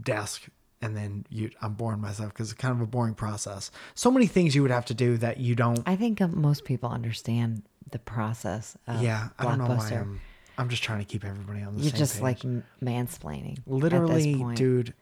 desk, 0.00 0.48
and 0.80 0.96
then 0.96 1.26
you. 1.28 1.50
I'm 1.60 1.74
boring 1.74 2.00
myself 2.00 2.32
because 2.32 2.52
it's 2.52 2.60
kind 2.60 2.72
of 2.72 2.80
a 2.80 2.86
boring 2.86 3.14
process. 3.14 3.70
So 3.94 4.10
many 4.10 4.26
things 4.26 4.54
you 4.54 4.62
would 4.62 4.70
have 4.70 4.84
to 4.86 4.94
do 4.94 5.16
that 5.18 5.38
you 5.38 5.54
don't. 5.54 5.82
I 5.86 5.96
think 5.96 6.20
uh, 6.20 6.28
most 6.28 6.64
people 6.64 6.88
understand 6.88 7.62
the 7.90 7.98
process 7.98 8.76
of 8.86 9.02
yeah, 9.02 9.28
I 9.38 9.44
don't 9.44 9.58
know 9.58 9.66
why 9.66 9.90
I'm. 9.90 10.20
I'm 10.58 10.68
just 10.68 10.82
trying 10.82 10.98
to 10.98 11.04
keep 11.04 11.24
everybody 11.24 11.62
on 11.62 11.74
the 11.74 11.78
same. 11.78 11.84
You're 11.84 11.90
same 11.92 11.98
just 11.98 12.14
page. 12.14 12.22
like 12.22 12.44
m- 12.44 12.64
mansplaining. 12.82 13.58
literally 13.66 14.14
at 14.32 14.32
this 14.34 14.36
point. 14.42 14.58
dude 14.58 14.94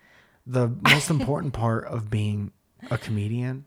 the 0.46 0.68
most 0.82 1.10
important 1.10 1.52
part 1.54 1.84
of 1.86 2.08
being 2.10 2.52
a 2.90 2.98
comedian 2.98 3.64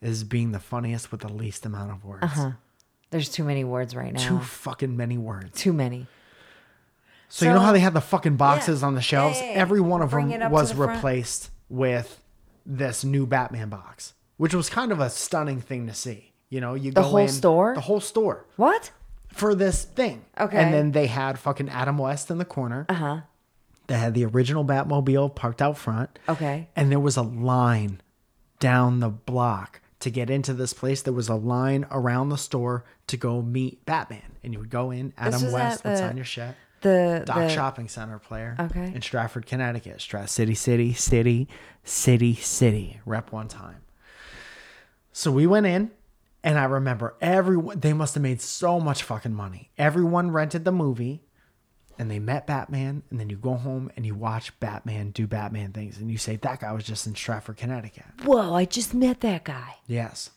is 0.00 0.22
being 0.24 0.52
the 0.52 0.58
funniest 0.60 1.10
with 1.10 1.20
the 1.22 1.32
least 1.32 1.64
amount 1.66 1.90
of 1.90 2.04
words 2.04 2.26
Huh. 2.26 2.52
There's 3.10 3.28
too 3.28 3.44
many 3.44 3.64
words 3.64 3.94
right 3.96 4.12
now. 4.12 4.20
too 4.28 4.38
fucking 4.40 4.96
many 4.96 5.18
words 5.18 5.58
Too 5.60 5.72
many. 5.72 6.06
So, 7.28 7.46
you 7.46 7.52
know 7.54 7.60
how 7.60 7.72
they 7.72 7.80
had 7.80 7.94
the 7.94 8.00
fucking 8.02 8.36
boxes 8.36 8.82
Yeah. 8.82 8.86
on 8.88 8.94
the 8.94 9.00
shelves? 9.00 9.38
Yeah, 9.38 9.44
yeah, 9.46 9.52
yeah. 9.52 9.58
Every 9.58 9.80
one 9.80 10.02
of 10.02 10.10
Bring 10.10 10.28
them 10.28 10.42
it 10.42 10.44
up 10.44 10.50
to 10.50 10.54
was 10.54 10.74
the 10.74 10.86
replaced 10.86 11.50
with 11.70 12.22
this 12.66 13.04
new 13.04 13.26
Batman 13.26 13.70
box, 13.70 14.12
which 14.36 14.54
was 14.54 14.68
kind 14.68 14.92
of 14.92 15.00
a 15.00 15.08
stunning 15.08 15.60
thing 15.62 15.86
to 15.86 15.94
see. 15.94 16.32
You 16.50 16.60
know, 16.60 16.74
you 16.74 16.90
The 16.92 17.00
go 17.00 17.08
whole 17.08 17.18
in- 17.20 17.28
store? 17.28 17.74
the 17.74 17.80
whole 17.80 18.00
store 18.00 18.44
What? 18.56 18.90
For 19.32 19.54
this 19.54 19.84
thing. 19.84 20.24
Okay. 20.38 20.56
And 20.56 20.72
then 20.72 20.92
they 20.92 21.06
had 21.06 21.38
fucking 21.38 21.68
Adam 21.68 21.98
West 21.98 22.30
in 22.30 22.38
the 22.38 22.44
corner. 22.44 22.86
Uh 22.88 22.94
huh. 22.94 23.20
They 23.88 23.94
had 23.98 24.14
the 24.14 24.24
original 24.24 24.64
Batmobile 24.64 25.34
parked 25.34 25.60
out 25.60 25.76
front. 25.76 26.18
Okay. 26.28 26.68
And 26.76 26.90
there 26.90 27.00
was 27.00 27.16
a 27.16 27.22
line 27.22 28.00
down 28.60 29.00
the 29.00 29.08
block 29.08 29.80
to 30.00 30.10
get 30.10 30.30
into 30.30 30.54
this 30.54 30.72
place. 30.72 31.02
There 31.02 31.12
was 31.12 31.28
a 31.28 31.34
line 31.34 31.86
around 31.90 32.28
the 32.28 32.38
store 32.38 32.84
to 33.08 33.16
go 33.16 33.42
meet 33.42 33.84
Batman. 33.84 34.36
And 34.44 34.52
you 34.52 34.60
would 34.60 34.70
go 34.70 34.90
in, 34.92 35.12
Adam 35.18 35.42
was 35.42 35.52
West 35.52 35.84
would 35.84 35.92
the- 35.94 35.96
sign 35.98 36.16
your 36.16 36.24
shit. 36.24 36.54
The 36.82 37.22
Dock 37.24 37.36
the 37.36 37.48
Shopping 37.48 37.86
Center 37.88 38.18
player. 38.18 38.56
Okay. 38.58 38.92
In 38.92 39.02
Stratford, 39.02 39.46
Connecticut. 39.46 39.98
Strat 39.98 40.28
City, 40.28 40.54
City, 40.56 40.92
City, 40.94 41.46
City, 41.84 42.34
City. 42.34 43.00
Rep 43.06 43.30
one 43.30 43.46
time. 43.46 43.76
So 45.12 45.30
we 45.30 45.46
went 45.46 45.66
in, 45.66 45.92
and 46.44 46.58
I 46.58 46.64
remember 46.64 47.14
everyone, 47.20 47.80
they 47.80 47.92
must 47.92 48.14
have 48.14 48.22
made 48.22 48.40
so 48.40 48.80
much 48.80 49.02
fucking 49.02 49.34
money. 49.34 49.70
Everyone 49.78 50.30
rented 50.30 50.64
the 50.64 50.72
movie, 50.72 51.24
and 51.98 52.10
they 52.10 52.18
met 52.18 52.46
Batman, 52.46 53.02
and 53.10 53.20
then 53.20 53.30
you 53.30 53.36
go 53.36 53.54
home 53.54 53.90
and 53.96 54.04
you 54.04 54.14
watch 54.14 54.58
Batman 54.58 55.10
do 55.10 55.26
Batman 55.26 55.72
things, 55.72 55.98
and 55.98 56.10
you 56.10 56.18
say, 56.18 56.36
that 56.36 56.60
guy 56.60 56.72
was 56.72 56.84
just 56.84 57.06
in 57.06 57.14
Stratford, 57.14 57.56
Connecticut. 57.56 58.04
Whoa! 58.24 58.54
I 58.54 58.64
just 58.64 58.94
met 58.94 59.20
that 59.20 59.44
guy. 59.44 59.76
Yes. 59.86 60.30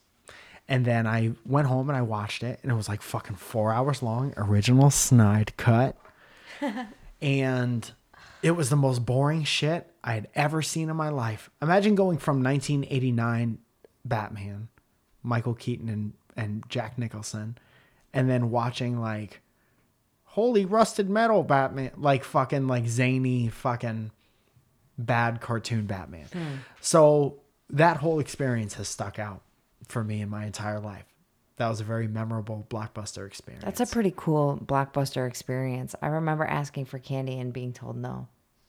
And 0.67 0.83
then 0.83 1.05
I 1.05 1.33
went 1.45 1.67
home 1.67 1.89
and 1.89 1.97
I 1.97 2.01
watched 2.01 2.43
it, 2.43 2.59
and 2.63 2.71
it 2.71 2.75
was 2.75 2.89
like 2.89 3.01
fucking 3.01 3.35
four 3.35 3.71
hours 3.71 4.01
long, 4.01 4.33
original 4.35 4.89
Snyder 4.89 5.53
cut. 5.57 5.95
and 7.21 7.91
it 8.41 8.51
was 8.51 8.69
the 8.69 8.75
most 8.75 9.05
boring 9.05 9.43
shit 9.43 9.91
I 10.03 10.13
had 10.13 10.27
ever 10.35 10.61
seen 10.61 10.89
in 10.89 10.95
my 10.95 11.09
life. 11.09 11.49
Imagine 11.61 11.95
going 11.95 12.17
from 12.17 12.43
1989 12.43 13.59
Batman, 14.03 14.69
Michael 15.25 15.55
Keaton 15.55 15.89
and, 15.89 16.13
and 16.37 16.63
Jack 16.69 16.97
Nicholson, 16.97 17.57
and 18.13 18.29
then 18.29 18.51
watching 18.51 18.99
like 18.99 19.41
holy 20.23 20.65
rusted 20.65 21.09
metal 21.09 21.43
Batman, 21.43 21.91
like 21.97 22.23
fucking 22.23 22.67
like 22.67 22.87
zany 22.87 23.47
fucking 23.47 24.11
bad 24.97 25.41
cartoon 25.41 25.85
Batman. 25.85 26.27
Hmm. 26.31 26.55
So 26.81 27.39
that 27.69 27.97
whole 27.97 28.19
experience 28.19 28.75
has 28.75 28.87
stuck 28.87 29.19
out 29.19 29.41
for 29.87 30.03
me 30.03 30.21
in 30.21 30.29
my 30.29 30.45
entire 30.45 30.79
life. 30.79 31.05
That 31.57 31.69
was 31.69 31.79
a 31.79 31.85
very 31.85 32.07
memorable 32.07 32.67
blockbuster 32.69 33.25
experience. 33.25 33.63
That's 33.63 33.79
a 33.79 33.85
pretty 33.85 34.13
cool 34.15 34.59
blockbuster 34.63 35.25
experience. 35.27 35.95
I 36.01 36.07
remember 36.07 36.43
asking 36.43 36.85
for 36.85 36.99
candy 36.99 37.39
and 37.39 37.53
being 37.53 37.71
told 37.71 37.95
no. 37.95 38.27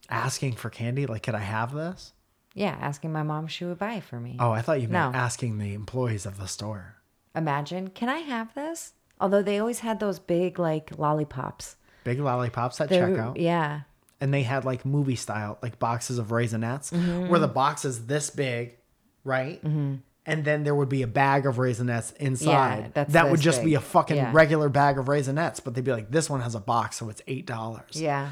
asking 0.09 0.53
for 0.53 0.71
candy. 0.71 1.07
Like, 1.07 1.25
could 1.25 1.35
I 1.35 1.40
have 1.40 1.75
this? 1.75 2.12
Yeah, 2.57 2.77
asking 2.81 3.12
my 3.12 3.23
mom 3.23 3.45
if 3.45 3.51
she 3.53 3.64
would 3.66 3.79
buy 3.79 3.95
it 3.95 4.03
for 4.05 4.19
me. 4.19 4.37
Oh, 4.40 4.51
I 4.51 4.62
thought 4.62 4.81
you 4.81 4.88
meant 4.88 5.12
No. 5.12 5.19
asking 5.19 5.59
the 5.59 5.75
employees 5.75 6.27
of 6.27 6.38
the 6.38 6.49
store. 6.49 6.97
Imagine, 7.35 7.88
can 7.88 8.09
I 8.09 8.19
have 8.21 8.55
this? 8.55 8.95
Although 9.21 9.42
they 9.42 9.59
always 9.59 9.81
had 9.81 10.01
those 10.01 10.19
big 10.19 10.59
like 10.59 10.99
lollipops. 10.99 11.77
Big 12.03 12.19
lollipops 12.19 12.81
at 12.81 12.88
They're- 12.88 13.09
checkout. 13.09 13.37
Yeah. 13.38 13.81
And 14.23 14.33
they 14.33 14.42
had 14.42 14.64
like 14.64 14.87
movie 14.87 15.16
style, 15.16 15.59
like 15.62 15.79
boxes 15.79 16.19
of 16.19 16.29
raisinets, 16.29 16.90
Mm-hmm. 16.92 17.29
where 17.29 17.38
the 17.40 17.47
box 17.49 17.85
is 17.85 18.07
this 18.07 18.31
big, 18.31 18.77
right? 19.25 19.62
And 19.62 20.45
then 20.45 20.64
there 20.64 20.75
would 20.75 20.88
be 20.88 21.03
a 21.03 21.07
bag 21.07 21.47
of 21.47 21.57
raisinets 21.57 22.16
inside. 22.16 22.92
that's 22.95 23.12
that 23.12 23.27
would 23.27 23.37
this 23.38 23.45
just 23.45 23.61
be 23.61 23.66
big. 23.73 23.77
a 23.77 23.81
fucking 23.81 24.16
Yeah. 24.16 24.31
regular 24.33 24.69
bag 24.71 24.99
of 24.99 25.05
raisinets, 25.07 25.62
but 25.62 25.75
they'd 25.75 25.85
be 25.85 25.92
like, 25.92 26.11
this 26.11 26.29
one 26.31 26.40
has 26.40 26.55
a 26.55 26.61
box, 26.61 26.97
so 26.97 27.11
it's 27.11 27.21
eight 27.29 27.47
dollars. 27.47 28.01
Yeah. 28.01 28.31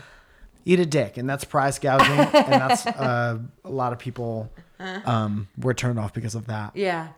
Eat 0.64 0.80
a 0.80 0.86
dick 0.86 1.16
and 1.16 1.28
that's 1.28 1.44
prize 1.44 1.78
gouging 1.78 2.18
and 2.18 2.52
that's 2.52 2.86
uh, 2.86 3.38
a 3.64 3.70
lot 3.70 3.92
of 3.92 3.98
people 3.98 4.50
um, 4.80 5.48
were 5.58 5.74
turned 5.74 5.98
off 5.98 6.12
because 6.12 6.34
of 6.34 6.46
that 6.46 6.74
Yeah. 6.76 7.08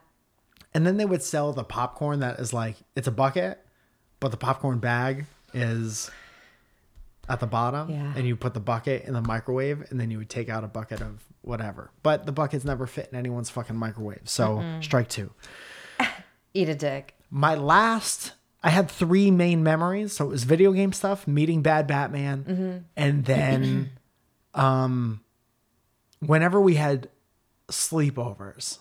and 0.74 0.87
then 0.87 0.96
they 0.96 1.04
would 1.04 1.22
sell 1.22 1.52
the 1.52 1.64
popcorn 1.64 2.20
that 2.20 2.38
is 2.40 2.52
like 2.52 2.76
it's 2.94 3.06
a 3.09 3.12
bucket 3.12 3.59
but 4.20 4.30
the 4.30 4.37
popcorn 4.37 4.78
bag 4.78 5.26
is 5.54 6.11
at 7.28 7.40
the 7.40 7.46
bottom 7.46 7.90
Yeah. 7.90 8.12
and 8.16 8.26
you 8.26 8.37
put 8.37 8.54
the 8.54 8.61
bucket 8.61 9.04
in 9.04 9.12
the 9.14 9.20
microwave 9.22 9.85
and 9.90 9.98
then 10.00 10.11
you 10.11 10.18
would 10.18 10.30
take 10.30 10.48
out 10.48 10.62
a 10.64 10.68
bucket 10.68 11.00
of 11.00 11.24
whatever 11.42 11.90
but 12.02 12.26
the 12.26 12.32
buckets 12.32 12.64
never 12.64 12.87
fit 12.87 13.09
in 13.12 13.18
anyone's 13.18 13.50
fucking 13.50 13.76
microwave 13.76 14.22
so 14.24 14.62
strike 14.80 15.09
two 15.09 15.30
Eat 16.54 16.68
a 16.68 16.74
dick. 16.74 17.14
my 17.30 17.54
last 17.54 18.32
I 18.62 18.71
had 18.71 18.90
three 18.90 19.31
main 19.31 19.62
memories. 19.62 20.14
So 20.14 20.25
it 20.25 20.29
was 20.29 20.45
video 20.45 20.73
game 20.73 20.92
stuff, 20.92 21.27
meeting 21.27 21.62
Bad 21.62 21.87
Batman, 21.87 22.45
Mm-hmm. 22.45 22.77
and 22.97 23.25
then 23.25 23.90
um 24.55 25.21
whenever 26.21 26.61
we 26.61 26.75
had 26.75 27.09
sleepovers, 27.69 28.79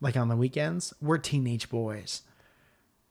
like 0.00 0.16
on 0.16 0.28
the 0.28 0.36
weekends, 0.36 0.92
we're 1.00 1.18
teenage 1.18 1.68
boys. 1.70 2.22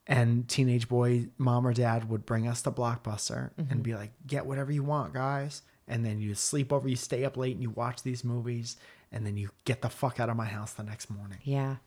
And 0.10 0.48
teenage 0.48 0.88
boy 0.88 1.28
mom 1.38 1.68
or 1.68 1.74
dad 1.74 2.10
would 2.10 2.26
bring 2.26 2.48
us 2.48 2.62
to 2.64 2.72
Blockbuster 2.72 3.52
Mm-hmm. 3.60 3.72
and 3.72 3.84
be 3.84 3.94
like, 3.96 4.12
get 4.26 4.46
whatever 4.46 4.72
you 4.72 4.84
want, 4.84 5.14
guys. 5.14 5.62
And 5.88 6.06
then 6.06 6.20
you 6.20 6.34
sleep 6.36 6.72
over, 6.74 6.88
you 6.88 6.96
stay 6.98 7.24
up 7.26 7.38
late 7.38 7.54
and 7.54 7.62
you 7.64 7.70
watch 7.70 8.04
these 8.04 8.24
movies, 8.24 8.76
and 9.12 9.26
then 9.26 9.38
you 9.38 9.50
get 9.66 9.82
the 9.82 9.90
fuck 9.90 10.20
out 10.20 10.30
of 10.30 10.36
my 10.36 10.46
house 10.46 10.74
the 10.74 10.84
next 10.84 11.10
morning. 11.10 11.40
Yeah. 11.44 11.78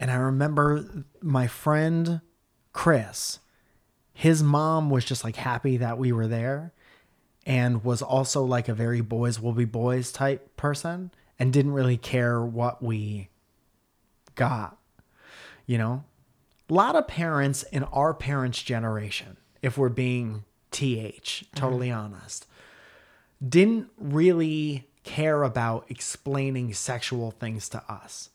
And 0.00 0.10
I 0.10 0.16
remember 0.16 1.04
my 1.22 1.46
friend 1.46 2.20
Chris, 2.78 3.40
his 4.12 4.40
mom 4.40 4.88
was 4.88 5.04
just 5.04 5.24
like 5.24 5.34
happy 5.34 5.78
that 5.78 5.98
we 5.98 6.12
were 6.12 6.28
there 6.28 6.72
and 7.44 7.82
was 7.82 8.00
also 8.00 8.44
like 8.44 8.68
a 8.68 8.72
very 8.72 9.00
boys 9.00 9.40
will 9.40 9.52
be 9.52 9.64
boys 9.64 10.12
type 10.12 10.56
person 10.56 11.10
and 11.40 11.52
didn't 11.52 11.72
really 11.72 11.96
care 11.96 12.40
what 12.40 12.80
we 12.80 13.30
got. 14.36 14.78
You 15.66 15.76
know? 15.76 16.04
A 16.70 16.72
lot 16.72 16.94
of 16.94 17.08
parents 17.08 17.64
in 17.64 17.82
our 17.82 18.14
parents' 18.14 18.62
generation, 18.62 19.38
if 19.60 19.76
we're 19.76 19.88
being 19.88 20.44
TH, 20.70 21.46
totally 21.56 21.88
mm-hmm. 21.88 22.14
honest, 22.14 22.46
didn't 23.44 23.88
really 23.98 24.88
care 25.02 25.42
about 25.42 25.84
explaining 25.88 26.72
sexual 26.74 27.32
things 27.32 27.68
to 27.70 27.82
us. 27.92 28.30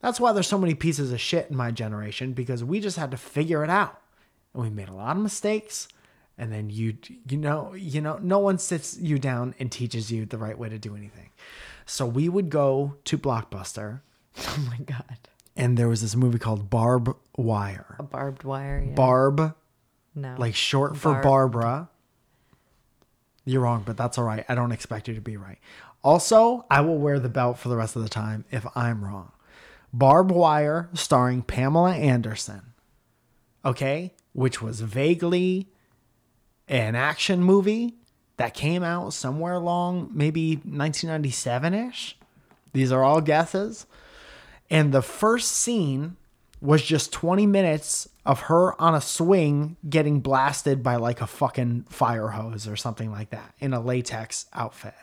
That's 0.00 0.20
why 0.20 0.32
there's 0.32 0.46
so 0.46 0.58
many 0.58 0.74
pieces 0.74 1.12
of 1.12 1.20
shit 1.20 1.50
in 1.50 1.56
my 1.56 1.70
generation 1.70 2.32
because 2.32 2.62
we 2.62 2.80
just 2.80 2.96
had 2.98 3.10
to 3.10 3.16
figure 3.16 3.64
it 3.64 3.70
out. 3.70 4.00
And 4.54 4.62
we 4.62 4.70
made 4.70 4.88
a 4.88 4.94
lot 4.94 5.16
of 5.16 5.22
mistakes. 5.22 5.88
And 6.38 6.52
then 6.52 6.68
you 6.68 6.98
you 7.28 7.38
know, 7.38 7.72
you 7.74 8.00
know, 8.00 8.18
no 8.22 8.38
one 8.38 8.58
sits 8.58 8.98
you 8.98 9.18
down 9.18 9.54
and 9.58 9.72
teaches 9.72 10.12
you 10.12 10.26
the 10.26 10.38
right 10.38 10.58
way 10.58 10.68
to 10.68 10.78
do 10.78 10.94
anything. 10.94 11.30
So 11.86 12.04
we 12.04 12.28
would 12.28 12.50
go 12.50 12.96
to 13.04 13.16
Blockbuster 13.16 14.00
Oh 14.38 14.66
my 14.68 14.84
god. 14.84 15.18
and 15.56 15.78
there 15.78 15.88
was 15.88 16.02
this 16.02 16.14
movie 16.14 16.38
called 16.38 16.68
Barb 16.68 17.16
Wire. 17.36 17.96
A 17.98 18.02
barbed 18.02 18.44
wire. 18.44 18.84
Yeah. 18.86 18.94
Barb, 18.94 19.54
no. 20.14 20.34
like 20.36 20.54
short 20.54 20.96
for 20.96 21.12
Barb. 21.12 21.22
Barbara. 21.24 21.88
You're 23.46 23.62
wrong, 23.62 23.82
but 23.86 23.96
that's 23.96 24.18
all 24.18 24.24
right. 24.24 24.44
I 24.48 24.54
don't 24.54 24.72
expect 24.72 25.08
you 25.08 25.14
to 25.14 25.20
be 25.20 25.36
right. 25.36 25.58
Also, 26.02 26.66
I 26.70 26.80
will 26.80 26.98
wear 26.98 27.18
the 27.20 27.28
belt 27.28 27.58
for 27.58 27.68
the 27.68 27.76
rest 27.76 27.96
of 27.96 28.02
the 28.02 28.08
time 28.08 28.44
if 28.50 28.66
I'm 28.76 29.04
wrong. 29.04 29.32
Barb 29.96 30.30
Wire, 30.30 30.90
starring 30.92 31.40
Pamela 31.40 31.94
Anderson. 31.94 32.74
Okay? 33.64 34.12
Which 34.34 34.60
was 34.60 34.80
vaguely 34.80 35.70
an 36.68 36.94
action 36.94 37.42
movie 37.42 37.94
that 38.36 38.52
came 38.52 38.82
out 38.82 39.14
somewhere 39.14 39.54
along 39.54 40.10
maybe 40.12 40.56
1997 40.56 41.72
ish. 41.72 42.18
These 42.74 42.92
are 42.92 43.02
all 43.02 43.22
guesses. 43.22 43.86
And 44.68 44.92
the 44.92 45.00
first 45.00 45.50
scene 45.52 46.16
was 46.60 46.82
just 46.82 47.10
20 47.12 47.46
minutes 47.46 48.06
of 48.26 48.40
her 48.42 48.78
on 48.80 48.94
a 48.94 49.00
swing 49.00 49.76
getting 49.88 50.20
blasted 50.20 50.82
by 50.82 50.96
like 50.96 51.22
a 51.22 51.26
fucking 51.26 51.86
fire 51.88 52.28
hose 52.28 52.68
or 52.68 52.76
something 52.76 53.10
like 53.10 53.30
that 53.30 53.54
in 53.60 53.72
a 53.72 53.80
latex 53.80 54.44
outfit. 54.52 54.94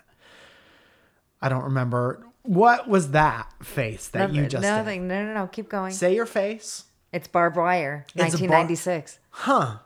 I 1.41 1.49
don't 1.49 1.63
remember. 1.63 2.27
What 2.43 2.88
was 2.89 3.12
that 3.12 3.51
face 3.63 4.08
that 4.10 4.29
you 4.34 4.41
Nothing- 4.41 4.49
just 4.49 4.62
did? 4.63 4.69
nothing. 4.69 5.08
No, 5.08 5.25
no, 5.25 5.34
no. 5.34 5.47
Keep 5.47 5.69
going. 5.69 5.91
Say 5.93 6.13
your 6.15 6.25
face. 6.25 6.86
It's 7.12 7.27
barbed 7.27 7.56
wire. 7.58 8.06
It's 8.08 8.15
a 8.15 8.17
bar- 8.17 8.27
1996. 8.29 9.19
Huh. 9.29 9.77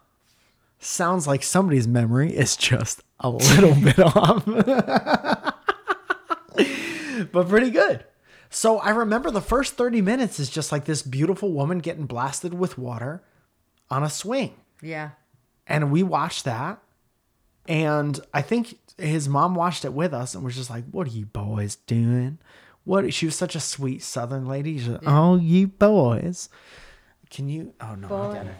Sounds 0.79 1.27
like 1.27 1.43
somebody's 1.43 1.87
memory 1.87 2.33
is 2.35 2.55
just 2.55 3.03
a 3.19 3.29
little 3.29 3.75
bit 3.83 3.99
off. 3.99 4.43
but 7.31 7.49
pretty 7.49 7.69
good. 7.69 8.05
So 8.49 8.79
I 8.79 8.91
remember 8.91 9.29
the 9.31 9.41
first 9.41 9.75
30 9.75 10.01
minutes 10.01 10.39
is 10.39 10.49
just 10.49 10.71
like 10.71 10.85
this 10.85 11.01
beautiful 11.01 11.51
woman 11.51 11.79
getting 11.79 12.05
blasted 12.05 12.53
with 12.53 12.77
water 12.77 13.21
on 13.89 14.03
a 14.03 14.09
swing. 14.09 14.55
yeah. 14.81 15.11
And 15.69 15.91
we 15.91 16.01
watched 16.01 16.45
that. 16.45 16.79
And 17.67 18.19
I 18.33 18.41
think 18.41 18.79
his 18.97 19.27
mom 19.27 19.55
watched 19.55 19.85
it 19.85 19.93
with 19.93 20.13
us 20.13 20.33
and 20.35 20.43
was 20.43 20.55
just 20.55 20.69
like, 20.69 20.85
What 20.91 21.07
are 21.07 21.11
you 21.11 21.25
boys 21.25 21.75
doing? 21.75 22.39
What 22.83 23.13
she 23.13 23.25
was 23.25 23.35
such 23.35 23.55
a 23.55 23.59
sweet 23.59 24.01
southern 24.01 24.47
lady. 24.47 24.79
Like, 24.79 25.01
Oh, 25.05 25.35
you 25.35 25.67
boys. 25.67 26.49
Can 27.29 27.49
you 27.49 27.73
oh 27.81 27.95
no, 27.95 28.07
I 28.07 28.09
Boy. 28.09 28.33
get 28.33 28.45
it. 28.47 28.55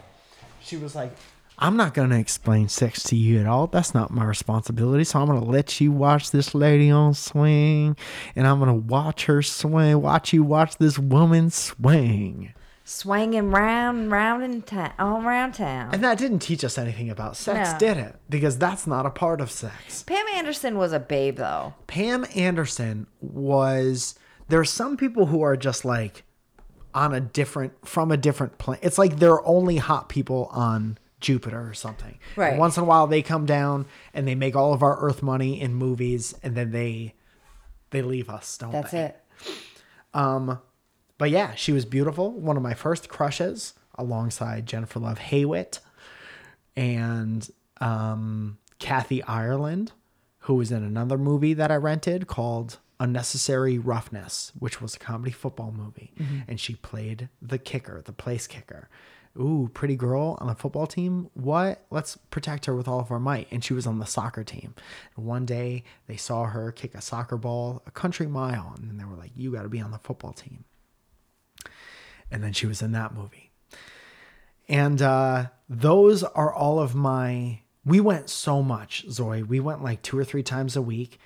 She 0.60 0.76
was 0.76 0.94
like, 0.94 1.12
I'm 1.60 1.76
not 1.76 1.92
going 1.94 2.10
to 2.10 2.18
explain 2.18 2.68
sex 2.68 3.02
to 3.04 3.16
you 3.16 3.40
at 3.40 3.46
all. 3.46 3.66
That's 3.66 3.92
not 3.94 4.12
my 4.12 4.24
responsibility. 4.24 5.02
So 5.04 5.18
I'm 5.18 5.26
going 5.26 5.40
to 5.40 5.46
let 5.46 5.80
you 5.80 5.90
watch 5.90 6.30
this 6.30 6.54
lady 6.54 6.90
on 6.90 7.14
swing 7.14 7.96
and 8.36 8.46
I'm 8.46 8.58
going 8.60 8.68
to 8.68 8.86
watch 8.86 9.24
her 9.24 9.42
swing, 9.42 10.00
watch 10.00 10.32
you 10.32 10.44
watch 10.44 10.76
this 10.76 10.98
woman 10.98 11.50
swing. 11.50 12.52
Swinging 12.90 13.50
round 13.50 13.98
and 13.98 14.10
round 14.10 14.42
in 14.42 14.62
town, 14.62 14.94
all 14.98 15.22
around 15.22 15.52
town. 15.52 15.90
And 15.92 16.02
that 16.02 16.16
didn't 16.16 16.38
teach 16.38 16.64
us 16.64 16.78
anything 16.78 17.10
about 17.10 17.36
sex, 17.36 17.72
No. 17.72 17.78
did 17.78 17.98
it? 17.98 18.16
Because 18.30 18.56
that's 18.56 18.86
not 18.86 19.04
a 19.04 19.10
part 19.10 19.42
of 19.42 19.50
sex. 19.50 20.02
Pam 20.04 20.24
Anderson 20.34 20.78
was 20.78 20.94
a 20.94 20.98
babe, 20.98 21.36
though. 21.36 21.74
Pam 21.86 22.24
Anderson 22.34 23.06
was 23.20 24.14
there 24.48 24.58
are 24.58 24.64
some 24.64 24.96
people 24.96 25.26
who 25.26 25.42
are 25.42 25.54
just 25.54 25.84
like 25.84 26.24
on 26.94 27.12
a 27.12 27.20
different 27.20 27.74
from 27.86 28.10
a 28.10 28.16
different 28.16 28.56
planet. 28.56 28.82
It's 28.82 28.96
like 28.96 29.18
they're 29.18 29.46
only 29.46 29.76
hot 29.76 30.08
people 30.08 30.48
on 30.50 30.96
Jupiter 31.20 31.68
or 31.68 31.74
something. 31.74 32.18
Right. 32.36 32.52
And 32.52 32.58
once 32.58 32.78
in 32.78 32.84
a 32.84 32.86
while 32.86 33.06
they 33.06 33.20
come 33.20 33.44
down 33.44 33.84
and 34.14 34.26
they 34.26 34.34
make 34.34 34.56
all 34.56 34.72
of 34.72 34.82
our 34.82 34.98
earth 35.00 35.22
money 35.22 35.60
in 35.60 35.74
movies 35.74 36.34
and 36.42 36.54
then 36.54 36.70
they 36.70 37.12
they 37.90 38.00
leave 38.00 38.30
us, 38.30 38.56
don't 38.56 38.72
That's 38.72 38.92
they? 38.92 39.00
it. 39.02 39.20
Um, 40.14 40.58
But 41.18 41.30
yeah, 41.30 41.54
she 41.54 41.72
was 41.72 41.84
beautiful. 41.84 42.30
One 42.30 42.56
of 42.56 42.62
my 42.62 42.74
first 42.74 43.08
crushes 43.08 43.74
alongside 43.96 44.66
Jennifer 44.66 45.00
Love 45.00 45.18
Hewitt 45.18 45.80
and 46.76 47.48
um, 47.80 48.58
Kathy 48.78 49.22
Ireland, 49.24 49.92
who 50.40 50.54
was 50.54 50.70
in 50.70 50.84
another 50.84 51.18
movie 51.18 51.54
that 51.54 51.72
I 51.72 51.76
rented 51.76 52.28
called 52.28 52.78
Unnecessary 53.00 53.78
Roughness, 53.78 54.52
which 54.58 54.80
was 54.80 54.94
a 54.94 54.98
comedy 54.98 55.32
football 55.32 55.72
movie. 55.76 56.12
And 56.46 56.60
she 56.60 56.76
played 56.76 57.28
the 57.42 57.58
kicker, 57.58 58.00
the 58.00 58.12
place 58.12 58.46
kicker. 58.46 58.88
Ooh, 59.36 59.70
pretty 59.72 59.94
girl 59.94 60.36
on 60.40 60.48
a 60.48 60.54
football 60.54 60.86
team. 60.86 61.30
What? 61.34 61.84
Let's 61.90 62.16
protect 62.30 62.66
her 62.66 62.74
with 62.74 62.88
all 62.88 62.98
of 62.98 63.10
our 63.12 63.20
might. 63.20 63.46
And 63.52 63.62
she 63.62 63.72
was 63.72 63.86
on 63.86 63.98
the 64.00 64.06
soccer 64.06 64.42
team. 64.42 64.74
And 65.16 65.26
one 65.26 65.46
day 65.46 65.84
they 66.06 66.16
saw 66.16 66.44
her 66.44 66.72
kick 66.72 66.94
a 66.94 67.00
soccer 67.00 67.36
ball 67.36 67.82
a 67.86 67.90
country 67.90 68.26
mile. 68.26 68.74
And 68.76 68.88
then 68.88 68.96
they 68.96 69.04
were 69.04 69.16
like, 69.16 69.30
You 69.36 69.52
got 69.52 69.62
to 69.62 69.68
be 69.68 69.80
on 69.80 69.90
the 69.92 69.98
football 69.98 70.32
team 70.32 70.64
and 72.30 72.42
then 72.42 72.52
she 72.52 72.66
was 72.66 72.82
in 72.82 72.92
that 72.92 73.14
movie. 73.14 73.50
And 74.68 75.00
uh, 75.00 75.46
those 75.68 76.22
are 76.22 76.52
all 76.52 76.78
of 76.78 76.94
my. 76.94 77.60
We 77.84 78.00
went 78.00 78.28
so 78.28 78.62
much, 78.62 79.06
Zoe. 79.10 79.42
We 79.42 79.60
went 79.60 79.82
like 79.82 80.02
two 80.02 80.18
or 80.18 80.24
three 80.24 80.42
times 80.42 80.76
a 80.76 80.82
week. 80.82 81.18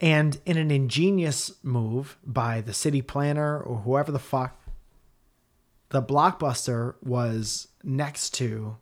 And 0.00 0.40
in 0.46 0.56
an 0.56 0.70
ingenious 0.70 1.52
move 1.64 2.18
by 2.24 2.60
the 2.60 2.72
city 2.72 3.02
planner 3.02 3.60
or 3.60 3.78
whoever 3.78 4.12
the 4.12 4.20
fuck, 4.20 4.56
the 5.88 6.02
blockbuster 6.02 6.94
was 7.02 7.68
next 7.82 8.30
to 8.34 8.76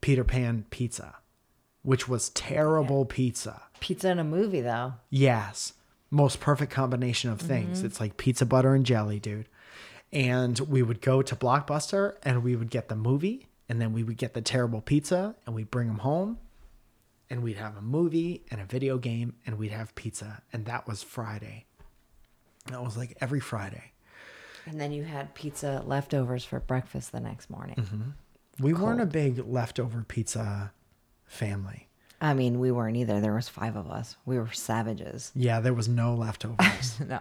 Peter 0.00 0.22
Pan 0.22 0.66
Pizza, 0.70 1.16
which 1.82 2.06
was 2.08 2.28
terrible 2.28 3.04
pizza. 3.04 3.62
Pizza 3.80 4.10
in 4.10 4.20
a 4.20 4.24
movie, 4.24 4.60
though. 4.60 4.94
Yes. 5.10 5.72
Most 6.10 6.38
perfect 6.38 6.70
combination 6.70 7.30
of 7.30 7.40
things. 7.40 7.82
It's 7.82 7.98
like 7.98 8.16
pizza, 8.16 8.46
butter, 8.46 8.74
and 8.74 8.86
jelly, 8.86 9.18
dude. 9.18 9.48
And 10.14 10.58
we 10.60 10.82
would 10.82 11.00
go 11.00 11.22
to 11.22 11.34
Blockbuster 11.36 12.14
and 12.22 12.42
we 12.42 12.54
would 12.56 12.70
get 12.70 12.88
the 12.88 12.96
movie 12.96 13.48
and 13.68 13.80
then 13.80 13.92
we 13.92 14.02
would 14.02 14.16
get 14.16 14.32
the 14.32 14.40
terrible 14.40 14.80
pizza 14.80 15.34
and 15.44 15.54
we'd 15.54 15.70
bring 15.70 15.88
them 15.88 15.98
home 15.98 16.38
and 17.28 17.42
we'd 17.42 17.56
have 17.56 17.76
a 17.76 17.82
movie 17.82 18.44
and 18.50 18.60
a 18.60 18.64
video 18.64 18.96
game 18.96 19.34
and 19.44 19.58
we'd 19.58 19.72
have 19.72 19.94
pizza. 19.96 20.42
And 20.52 20.66
that 20.66 20.86
was 20.86 21.02
Friday. 21.02 21.66
That 22.66 22.82
was 22.82 22.96
like 22.96 23.16
every 23.20 23.40
Friday. 23.40 23.92
And 24.66 24.80
then 24.80 24.92
you 24.92 25.02
had 25.02 25.34
pizza 25.34 25.82
leftovers 25.84 26.44
for 26.44 26.60
breakfast 26.60 27.12
the 27.12 27.20
next 27.20 27.50
morning. 27.50 27.76
Mm-hmm. 27.76 28.10
We 28.60 28.72
weren't 28.72 29.00
a 29.00 29.06
big 29.06 29.44
leftover 29.46 30.04
pizza 30.06 30.72
family. 31.26 31.88
I 32.20 32.34
mean, 32.34 32.60
we 32.60 32.70
weren't 32.70 32.96
either. 32.96 33.20
There 33.20 33.34
was 33.34 33.48
five 33.48 33.76
of 33.76 33.90
us. 33.90 34.16
We 34.24 34.38
were 34.38 34.50
savages. 34.52 35.32
Yeah, 35.34 35.60
there 35.60 35.74
was 35.74 35.88
no 35.88 36.14
leftovers. 36.14 37.00
no. 37.08 37.20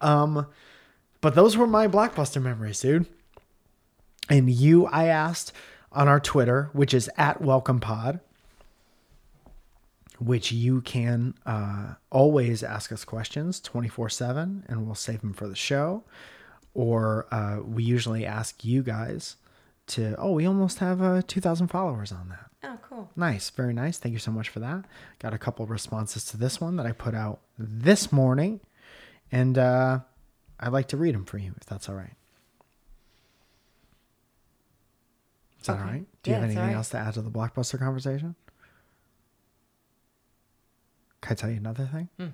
Um, 0.00 0.46
But 1.20 1.34
those 1.34 1.56
were 1.56 1.66
my 1.66 1.86
blockbuster 1.86 2.40
memories, 2.42 2.80
dude. 2.80 3.06
And 4.28 4.48
you, 4.48 4.86
I 4.86 5.06
asked 5.06 5.52
on 5.92 6.08
our 6.08 6.20
Twitter, 6.20 6.70
which 6.72 6.94
is 6.94 7.10
at 7.16 7.40
Welcome 7.40 7.80
Pod, 7.80 8.20
which 10.18 10.52
you 10.52 10.80
can 10.82 11.34
uh, 11.44 11.94
always 12.10 12.62
ask 12.62 12.92
us 12.92 13.04
questions 13.04 13.60
24 13.60 14.08
7, 14.08 14.64
and 14.68 14.86
we'll 14.86 14.94
save 14.94 15.20
them 15.20 15.32
for 15.32 15.48
the 15.48 15.56
show. 15.56 16.04
Or 16.74 17.26
uh, 17.32 17.60
we 17.64 17.82
usually 17.82 18.24
ask 18.24 18.64
you 18.64 18.82
guys 18.82 19.36
to, 19.88 20.14
oh, 20.18 20.32
we 20.32 20.46
almost 20.46 20.78
have 20.78 21.02
uh, 21.02 21.22
2,000 21.26 21.66
followers 21.68 22.12
on 22.12 22.28
that. 22.28 22.50
Oh, 22.62 22.78
cool. 22.88 23.10
Nice, 23.16 23.50
very 23.50 23.72
nice. 23.72 23.98
Thank 23.98 24.12
you 24.12 24.18
so 24.20 24.30
much 24.30 24.48
for 24.48 24.60
that. 24.60 24.84
Got 25.18 25.34
a 25.34 25.38
couple 25.38 25.66
responses 25.66 26.24
to 26.26 26.36
this 26.36 26.60
one 26.60 26.76
that 26.76 26.86
I 26.86 26.92
put 26.92 27.14
out 27.14 27.40
this 27.58 28.12
morning, 28.12 28.60
and 29.32 29.58
uh, 29.58 30.00
I'd 30.60 30.72
like 30.72 30.88
to 30.88 30.96
read 30.96 31.14
them 31.14 31.24
for 31.24 31.38
you 31.38 31.54
if 31.56 31.64
that's 31.66 31.88
all 31.88 31.94
right. 31.94 32.14
Is 35.60 35.66
that 35.66 35.72
all 35.76 35.78
Okay. 35.82 35.90
right? 35.90 36.06
Do 36.22 36.30
you 36.30 36.34
Yeah, 36.36 36.40
have 36.40 36.44
anything 36.50 36.66
right. 36.68 36.74
else 36.74 36.90
to 36.90 36.98
add 36.98 37.14
to 37.14 37.22
the 37.22 37.30
blockbuster 37.30 37.78
conversation? 37.78 38.34
Can 41.22 41.32
I 41.32 41.34
tell 41.34 41.50
you 41.50 41.56
another 41.56 41.86
thing? 41.86 42.08
Hmm. 42.18 42.28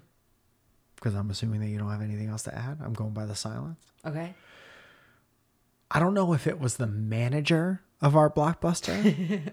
Because 0.97 1.15
I'm 1.15 1.31
assuming 1.31 1.61
that 1.61 1.69
you 1.69 1.79
don't 1.79 1.91
have 1.91 2.03
anything 2.03 2.29
else 2.29 2.43
to 2.45 2.55
add. 2.57 2.79
I'm 2.83 2.93
going 2.95 3.13
by 3.13 3.27
the 3.27 3.35
silence. 3.35 3.81
Okay. 4.05 4.35
I 5.91 5.99
don't 6.01 6.15
know 6.15 6.33
if 6.33 6.47
it 6.47 6.59
was 6.61 6.77
the 6.77 6.87
manager 6.87 7.83
of 8.01 8.17
our 8.17 8.31
blockbuster 8.31 9.53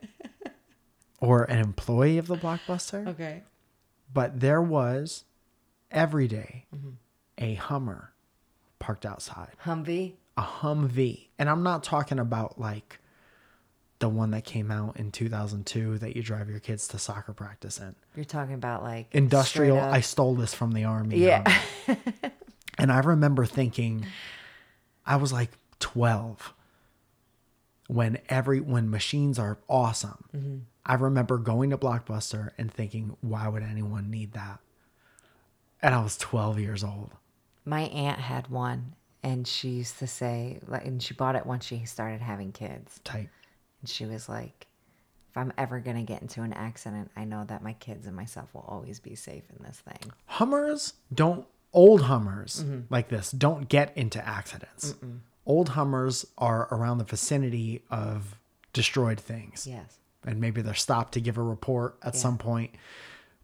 or 1.20 1.44
an 1.44 1.58
employee 1.58 2.18
of 2.18 2.26
the 2.26 2.36
blockbuster. 2.36 3.06
Okay. 3.08 3.42
but 4.12 4.40
there 4.40 4.62
was 4.62 5.24
every 5.90 6.26
day 6.28 6.66
Mm-hmm. 6.74 6.90
A 7.38 7.54
Hummer 7.54 8.12
parked 8.78 9.06
outside, 9.06 9.52
Humvee. 9.64 10.14
a 10.36 10.42
Humvee, 10.42 11.28
and 11.38 11.48
I'm 11.48 11.62
not 11.62 11.82
talking 11.82 12.18
about 12.18 12.60
like 12.60 12.98
the 14.00 14.08
one 14.08 14.30
that 14.30 14.44
came 14.44 14.70
out 14.70 14.96
in 14.96 15.10
2002 15.10 15.98
that 15.98 16.14
you 16.14 16.22
drive 16.22 16.48
your 16.48 16.60
kids 16.60 16.86
to 16.88 16.98
soccer 16.98 17.32
practice 17.32 17.78
in. 17.78 17.96
You're 18.14 18.24
talking 18.24 18.54
about 18.54 18.82
like 18.82 19.08
Industrial. 19.12 19.78
I 19.78 20.00
stole 20.02 20.34
this 20.34 20.54
from 20.54 20.72
the 20.72 20.84
army. 20.84 21.18
Yeah. 21.18 21.60
And 22.78 22.92
I 22.92 23.00
remember 23.00 23.44
thinking, 23.44 24.06
I 25.04 25.16
was 25.16 25.32
like 25.32 25.50
12 25.80 26.54
when 27.88 28.18
every 28.28 28.60
when 28.60 28.88
machines 28.88 29.38
are 29.38 29.58
awesome. 29.68 30.24
Mm-hmm. 30.34 30.56
I 30.86 30.94
remember 30.94 31.38
going 31.38 31.70
to 31.70 31.76
Blockbuster 31.76 32.50
and 32.56 32.72
thinking, 32.72 33.16
why 33.20 33.48
would 33.48 33.62
anyone 33.62 34.10
need 34.10 34.32
that? 34.34 34.60
And 35.82 35.94
I 35.94 36.02
was 36.02 36.16
12 36.16 36.60
years 36.60 36.84
old. 36.84 37.10
My 37.68 37.82
aunt 37.82 38.18
had 38.18 38.48
one, 38.48 38.94
and 39.22 39.46
she 39.46 39.68
used 39.70 39.98
to 39.98 40.06
say, 40.06 40.58
like, 40.66 40.84
and 40.86 41.02
she 41.02 41.12
bought 41.14 41.36
it 41.36 41.44
once 41.46 41.64
she 41.66 41.84
started 41.84 42.20
having 42.20 42.52
kids. 42.52 43.00
Type. 43.04 43.28
And 43.80 43.88
she 43.88 44.06
was 44.06 44.28
like, 44.28 44.66
if 45.30 45.36
I'm 45.36 45.52
ever 45.58 45.78
going 45.80 45.96
to 45.96 46.02
get 46.02 46.22
into 46.22 46.42
an 46.42 46.52
accident, 46.52 47.10
I 47.16 47.24
know 47.24 47.44
that 47.46 47.62
my 47.62 47.74
kids 47.74 48.06
and 48.06 48.16
myself 48.16 48.48
will 48.54 48.64
always 48.66 48.98
be 49.00 49.14
safe 49.14 49.44
in 49.56 49.64
this 49.64 49.78
thing. 49.80 50.10
Hummers 50.26 50.94
don't 51.12 51.46
old 51.74 52.02
Hummers 52.02 52.64
Mm-hmm. 52.64 52.80
like 52.92 53.08
this 53.10 53.30
don't 53.30 53.68
get 53.68 53.94
into 53.96 54.26
accidents. 54.26 54.94
Old 55.44 55.68
Hummers 55.70 56.26
are 56.38 56.66
around 56.72 56.96
the 56.98 57.04
vicinity 57.04 57.82
of 57.90 58.38
destroyed 58.72 59.20
things. 59.20 59.66
Yes. 59.66 59.98
and 60.24 60.40
maybe 60.40 60.62
they're 60.62 60.74
stopped 60.74 61.12
to 61.14 61.20
give 61.20 61.36
a 61.38 61.42
report 61.42 61.96
at 62.02 62.16
some 62.16 62.38
point. 62.38 62.74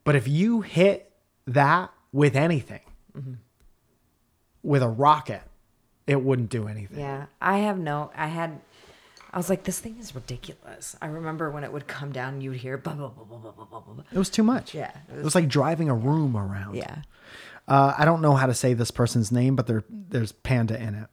But 0.05 0.17
if 0.17 0.27
you 0.27 0.63
hit 0.63 1.13
that 1.47 1.93
with 2.13 2.35
anything, 2.37 2.81
Mm-hmm. 3.17 3.35
With 4.65 4.83
a 4.83 4.89
rocket, 4.89 5.43
it 6.07 6.21
wouldn't 6.21 6.51
do 6.51 6.67
anything. 6.67 6.99
Yeah. 6.99 7.27
I 7.41 7.59
have 7.59 7.79
no, 7.79 8.11
I 8.17 8.27
had, 8.27 8.61
I 9.33 9.37
was 9.37 9.49
like, 9.49 9.63
this 9.65 9.79
thing 9.79 9.97
is 10.01 10.15
ridiculous. 10.15 10.97
I 11.01 11.07
remember 11.07 11.51
when 11.51 11.63
it 11.63 11.73
would 11.73 11.87
come 11.87 12.11
down, 12.11 12.41
you'd 12.41 12.57
hear 12.57 12.77
blah, 12.79 12.95
blah, 12.95 13.09
blah, 13.09 13.25
blah, 13.25 13.39
blah, 13.39 13.53
blah, 13.53 13.81
blah, 13.81 13.95
blah. 13.95 14.05
It 14.11 14.19
was 14.19 14.31
too 14.31 14.43
much. 14.43 14.75
Yeah, 14.75 14.91
it 15.09 15.19
It 15.19 15.25
was, 15.25 15.35
like 15.35 15.49
driving 15.49 15.89
a 15.89 15.95
room 15.95 16.37
around. 16.37 16.75
Yeah. 16.75 17.03
Uh, 17.69 17.95
I 17.97 18.05
don't 18.05 18.21
know 18.21 18.35
how 18.35 18.47
to 18.47 18.55
say 18.55 18.75
this 18.75 18.91
person's 18.91 19.33
name, 19.33 19.57
but 19.57 19.67
there 19.67 19.85
there's 19.89 20.33
panda 20.33 20.79
in 20.81 20.95
it. 20.95 21.09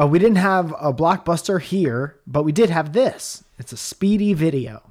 Uh, 0.00 0.06
we 0.06 0.18
didn't 0.18 0.36
have 0.36 0.72
a 0.80 0.92
blockbuster 0.92 1.60
here, 1.60 2.16
but 2.26 2.44
we 2.44 2.52
did 2.52 2.70
have 2.70 2.94
this. 2.94 3.44
It's 3.58 3.72
a 3.72 3.76
speedy 3.76 4.32
video. 4.32 4.82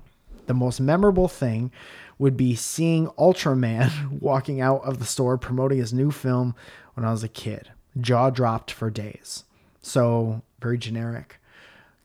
The 0.46 0.54
most 0.54 0.80
memorable 0.80 1.28
thing 1.28 1.72
would 2.20 2.38
be 2.38 2.56
seeing 2.56 3.08
Ultraman 3.08 4.12
walking 4.22 4.62
out 4.62 4.84
of 4.84 5.00
the 5.00 5.06
store 5.06 5.40
promoting 5.40 5.80
his 5.80 5.92
new 5.92 6.12
film 6.12 6.54
when 6.94 7.04
I 7.04 7.12
was 7.12 7.24
a 7.24 7.28
kid. 7.28 7.72
Jaw 8.00 8.30
dropped 8.30 8.72
for 8.72 8.90
days. 8.90 9.44
So 9.82 10.42
very 10.62 10.78
generic 10.78 11.40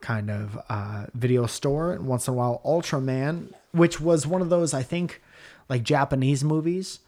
kind 0.00 0.30
of 0.30 0.58
uh, 0.68 1.06
video 1.14 1.46
store. 1.46 1.92
And 1.92 2.06
once 2.06 2.28
in 2.28 2.34
a 2.34 2.36
while, 2.36 2.60
Ultraman, 2.64 3.52
which 3.72 4.00
was 4.00 4.26
one 4.26 4.42
of 4.42 4.50
those 4.50 4.74
I 4.74 4.82
think 4.82 5.22
like 5.68 5.82
Japanese 5.82 6.44
movies 6.44 7.00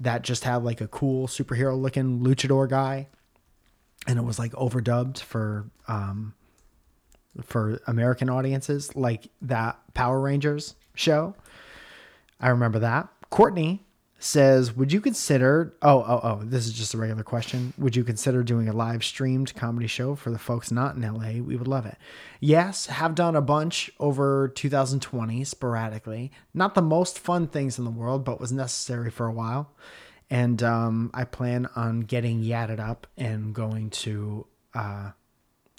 that 0.00 0.22
just 0.22 0.44
had 0.44 0.62
like 0.62 0.80
a 0.80 0.88
cool 0.88 1.26
superhero 1.26 1.80
looking 1.80 2.20
luchador 2.20 2.68
guy 2.68 3.08
and 4.06 4.18
it 4.18 4.22
was 4.22 4.38
like 4.38 4.52
overdubbed 4.52 5.20
for 5.20 5.66
um 5.88 6.34
for 7.42 7.80
American 7.86 8.30
audiences, 8.30 8.94
like 8.96 9.28
that 9.42 9.78
Power 9.94 10.20
Rangers 10.20 10.74
show. 10.94 11.34
I 12.40 12.48
remember 12.48 12.78
that. 12.80 13.08
Courtney 13.30 13.85
says, 14.26 14.74
"Would 14.76 14.92
you 14.92 15.00
consider? 15.00 15.74
Oh, 15.80 16.04
oh, 16.06 16.20
oh! 16.22 16.40
This 16.42 16.66
is 16.66 16.72
just 16.72 16.94
a 16.94 16.98
regular 16.98 17.22
question. 17.22 17.72
Would 17.78 17.96
you 17.96 18.04
consider 18.04 18.42
doing 18.42 18.68
a 18.68 18.72
live 18.72 19.04
streamed 19.04 19.54
comedy 19.54 19.86
show 19.86 20.14
for 20.14 20.30
the 20.30 20.38
folks 20.38 20.70
not 20.70 20.96
in 20.96 21.02
LA? 21.02 21.40
We 21.42 21.56
would 21.56 21.68
love 21.68 21.86
it. 21.86 21.96
Yes, 22.40 22.86
have 22.86 23.14
done 23.14 23.36
a 23.36 23.40
bunch 23.40 23.90
over 23.98 24.48
2020 24.48 25.44
sporadically. 25.44 26.32
Not 26.52 26.74
the 26.74 26.82
most 26.82 27.18
fun 27.18 27.46
things 27.46 27.78
in 27.78 27.84
the 27.84 27.90
world, 27.90 28.24
but 28.24 28.40
was 28.40 28.52
necessary 28.52 29.10
for 29.10 29.26
a 29.26 29.32
while. 29.32 29.70
And 30.28 30.62
um, 30.62 31.10
I 31.14 31.24
plan 31.24 31.68
on 31.76 32.00
getting 32.00 32.42
yadded 32.42 32.80
up 32.80 33.06
and 33.16 33.54
going 33.54 33.90
to 33.90 34.46
uh, 34.74 35.10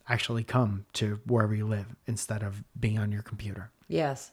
actually 0.07 0.45
come 0.45 0.85
to 0.93 1.19
wherever 1.25 1.53
you 1.53 1.67
live 1.67 1.87
instead 2.05 2.43
of 2.43 2.63
being 2.79 2.97
on 2.97 3.11
your 3.11 3.23
computer." 3.23 3.71
Yes. 3.87 4.31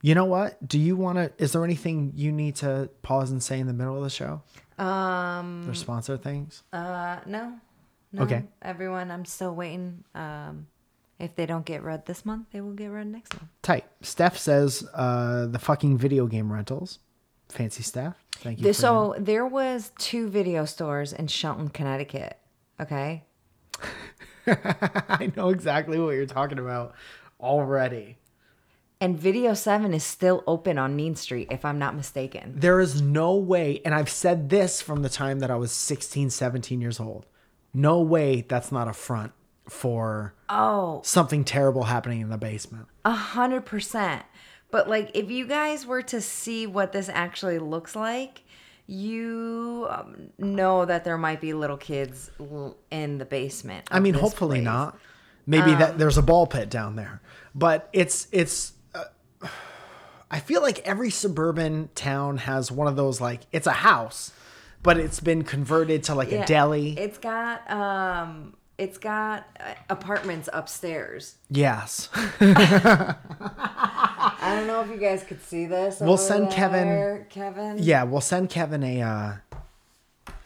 You 0.00 0.14
know 0.14 0.24
what? 0.24 0.66
Do 0.66 0.78
you 0.78 0.96
want 0.96 1.18
to? 1.18 1.32
Is 1.42 1.52
there 1.52 1.64
anything 1.64 2.12
you 2.14 2.30
need 2.32 2.56
to 2.56 2.88
pause 3.02 3.30
and 3.30 3.42
say 3.42 3.58
in 3.58 3.66
the 3.66 3.72
middle 3.72 3.96
of 3.96 4.02
the 4.02 4.10
show? 4.10 4.42
Um. 4.82 5.62
Their 5.64 5.74
sponsor 5.74 6.16
things. 6.16 6.62
Uh. 6.72 7.18
No. 7.26 7.54
No. 8.12 8.22
Okay. 8.22 8.44
Everyone, 8.62 9.10
I'm 9.10 9.24
still 9.24 9.54
waiting. 9.54 10.04
Um. 10.14 10.66
If 11.18 11.34
they 11.34 11.46
don't 11.46 11.66
get 11.66 11.82
read 11.82 12.06
this 12.06 12.24
month, 12.24 12.46
they 12.52 12.60
will 12.60 12.74
get 12.74 12.88
read 12.88 13.08
next 13.08 13.34
month. 13.34 13.50
Tight. 13.62 13.86
Steph 14.02 14.38
says 14.38 14.86
uh, 14.94 15.46
the 15.46 15.58
fucking 15.58 15.98
video 15.98 16.26
game 16.26 16.52
rentals. 16.52 17.00
Fancy 17.48 17.82
Steph. 17.82 18.14
Thank 18.36 18.60
you. 18.60 18.72
So 18.72 19.16
there 19.18 19.46
was 19.46 19.90
two 19.98 20.28
video 20.28 20.64
stores 20.64 21.12
in 21.12 21.26
Shelton, 21.26 21.70
Connecticut. 21.70 22.38
Okay. 22.80 23.24
I 24.46 25.32
know 25.36 25.48
exactly 25.48 25.98
what 25.98 26.10
you're 26.10 26.26
talking 26.26 26.58
about 26.60 26.94
already. 27.40 28.16
And 29.00 29.16
Video 29.18 29.54
7 29.54 29.94
is 29.94 30.02
still 30.02 30.42
open 30.46 30.76
on 30.76 30.96
Mean 30.96 31.14
Street, 31.14 31.48
if 31.52 31.64
I'm 31.64 31.78
not 31.78 31.94
mistaken. 31.94 32.54
There 32.56 32.80
is 32.80 33.00
no 33.00 33.36
way, 33.36 33.80
and 33.84 33.94
I've 33.94 34.08
said 34.10 34.48
this 34.50 34.82
from 34.82 35.02
the 35.02 35.08
time 35.08 35.38
that 35.38 35.50
I 35.52 35.54
was 35.56 35.70
16, 35.70 36.30
17 36.30 36.80
years 36.80 36.98
old. 36.98 37.24
No 37.72 38.00
way 38.00 38.40
that's 38.48 38.72
not 38.72 38.88
a 38.88 38.92
front 38.92 39.32
for 39.68 40.34
Oh, 40.48 41.00
something 41.04 41.44
terrible 41.44 41.84
happening 41.84 42.22
in 42.22 42.30
the 42.30 42.38
basement. 42.38 42.86
a 43.04 43.10
hundred 43.12 43.66
percent. 43.66 44.24
But 44.70 44.88
like, 44.88 45.10
if 45.14 45.30
you 45.30 45.46
guys 45.46 45.86
were 45.86 46.02
to 46.02 46.20
see 46.20 46.66
what 46.66 46.92
this 46.92 47.08
actually 47.08 47.58
looks 47.58 47.94
like, 47.94 48.42
you 48.86 49.86
um, 49.90 50.30
know 50.38 50.84
that 50.86 51.04
there 51.04 51.18
might 51.18 51.40
be 51.40 51.52
little 51.52 51.76
kids 51.76 52.30
in 52.90 53.18
the 53.18 53.24
basement. 53.26 53.86
I 53.90 54.00
mean, 54.00 54.14
hopefully 54.14 54.56
place. 54.58 54.64
not. 54.64 54.98
Maybe 55.46 55.72
Um, 55.72 55.78
that 55.78 55.98
there's 55.98 56.18
a 56.18 56.22
ball 56.22 56.46
pit 56.46 56.68
down 56.68 56.96
there, 56.96 57.20
but 57.54 57.88
it's 57.92 58.26
it's. 58.32 58.72
I 60.30 60.40
feel 60.40 60.60
like 60.62 60.80
every 60.80 61.10
suburban 61.10 61.88
town 61.94 62.38
has 62.38 62.70
one 62.70 62.86
of 62.86 62.96
those 62.96 63.20
like 63.20 63.40
it's 63.52 63.66
a 63.66 63.72
house, 63.72 64.32
but 64.82 64.98
it's 64.98 65.20
been 65.20 65.42
converted 65.44 66.02
to 66.04 66.14
like 66.14 66.30
Yeah, 66.30 66.42
a 66.42 66.46
deli. 66.46 66.98
It's 66.98 67.18
got 67.18 67.68
um, 67.70 68.54
it's 68.76 68.98
got 68.98 69.46
uh, 69.58 69.74
apartments 69.88 70.48
upstairs. 70.52 71.36
yes, 71.50 72.08
I 72.40 73.16
don't 74.54 74.66
know 74.66 74.80
if 74.82 74.88
you 74.90 74.96
guys 74.96 75.24
could 75.24 75.42
see 75.42 75.66
this. 75.66 76.00
We'll 76.00 76.16
send 76.16 76.50
Kevin- 76.50 77.24
Kevin. 77.30 77.78
yeah. 77.78 78.04
We'll 78.04 78.20
send 78.20 78.50
Kevin 78.50 78.82
a 78.82 79.02
uh, 79.02 79.32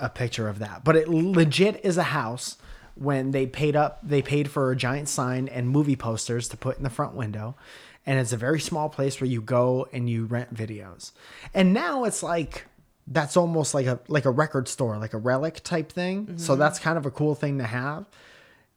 a 0.00 0.08
picture 0.08 0.48
of 0.48 0.58
that, 0.60 0.84
but 0.84 0.96
it 0.96 1.08
legit 1.08 1.80
is 1.84 1.96
a 1.96 2.02
house. 2.04 2.56
When 2.94 3.30
they 3.30 3.46
paid 3.46 3.74
up, 3.74 4.00
they 4.02 4.20
paid 4.20 4.50
for 4.50 4.70
a 4.70 4.76
giant 4.76 5.08
sign 5.08 5.48
and 5.48 5.66
movie 5.68 5.96
posters 5.96 6.46
to 6.48 6.58
put 6.58 6.76
in 6.76 6.82
the 6.82 6.90
front 6.90 7.14
window. 7.14 7.56
And 8.04 8.18
it's 8.18 8.32
a 8.32 8.36
very 8.36 8.60
small 8.60 8.88
place 8.88 9.20
where 9.20 9.30
you 9.30 9.40
go 9.40 9.86
and 9.92 10.10
you 10.10 10.24
rent 10.24 10.52
videos. 10.54 11.12
And 11.54 11.72
now 11.72 12.04
it's 12.04 12.22
like 12.22 12.66
that's 13.06 13.36
almost 13.36 13.74
like 13.74 13.86
a 13.86 14.00
like 14.08 14.24
a 14.24 14.30
record 14.30 14.68
store, 14.68 14.98
like 14.98 15.12
a 15.12 15.18
relic 15.18 15.62
type 15.62 15.92
thing. 15.92 16.38
So 16.38 16.52
mm-hmm. 16.52 16.60
that's 16.60 16.78
kind 16.78 16.98
of 16.98 17.06
a 17.06 17.10
cool 17.10 17.34
thing 17.34 17.58
to 17.58 17.64
have. 17.64 18.06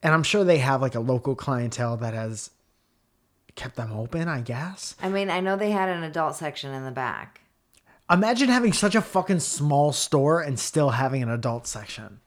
And 0.04 0.14
I'm 0.14 0.24
sure 0.24 0.44
they 0.44 0.60
have 0.60 0.82
like 0.82 0.96
a 0.96 1.00
local 1.00 1.36
clientele 1.36 1.98
that 1.98 2.14
has 2.14 2.52
kept 3.56 3.76
them 3.76 3.92
open, 3.92 4.28
I 4.28 4.42
guess. 4.42 4.96
I 5.02 5.10
mean, 5.10 5.30
I 5.30 5.40
know 5.40 5.56
they 5.56 5.72
had 5.72 5.90
an 5.90 6.04
adult 6.04 6.36
section 6.36 6.74
in 6.74 6.86
the 6.86 6.92
back. 6.92 7.42
Imagine 8.12 8.50
having 8.50 8.74
such 8.74 8.94
a 8.94 9.02
fucking 9.02 9.40
small 9.40 9.92
store 9.92 10.42
and 10.42 10.60
still 10.60 10.92
having 10.92 11.24
an 11.24 11.30
adult 11.30 11.66
section. 11.66 12.20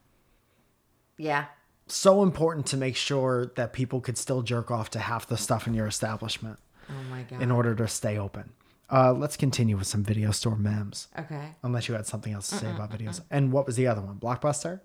Yeah. 1.16 1.46
So 1.86 2.22
important 2.22 2.66
to 2.66 2.76
make 2.76 2.96
sure 2.96 3.52
that 3.54 3.72
people 3.72 4.00
could 4.00 4.18
still 4.18 4.42
jerk 4.42 4.70
off 4.70 4.90
to 4.90 4.98
half 4.98 5.28
the 5.28 5.36
stuff 5.36 5.66
in 5.66 5.74
your 5.74 5.86
establishment 5.86 6.58
Oh 6.88 7.24
god. 7.30 7.42
in 7.42 7.50
order 7.50 7.74
to 7.74 7.86
stay 7.88 8.18
open. 8.18 8.50
Uh, 8.90 9.12
let's 9.12 9.36
continue 9.36 9.76
with 9.76 9.86
some 9.86 10.02
video 10.02 10.30
store 10.30 10.56
memes. 10.56 11.08
okay. 11.18 11.50
Unless 11.62 11.88
you 11.88 11.94
had 11.94 12.06
something 12.06 12.32
else 12.32 12.48
to 12.48 12.54
say 12.56 12.70
about 12.70 12.90
videos. 12.90 13.20
And 13.30 13.52
what 13.52 13.66
was 13.66 13.76
the 13.76 13.86
other 13.86 14.00
one? 14.00 14.16
Blockbuster? 14.16 14.80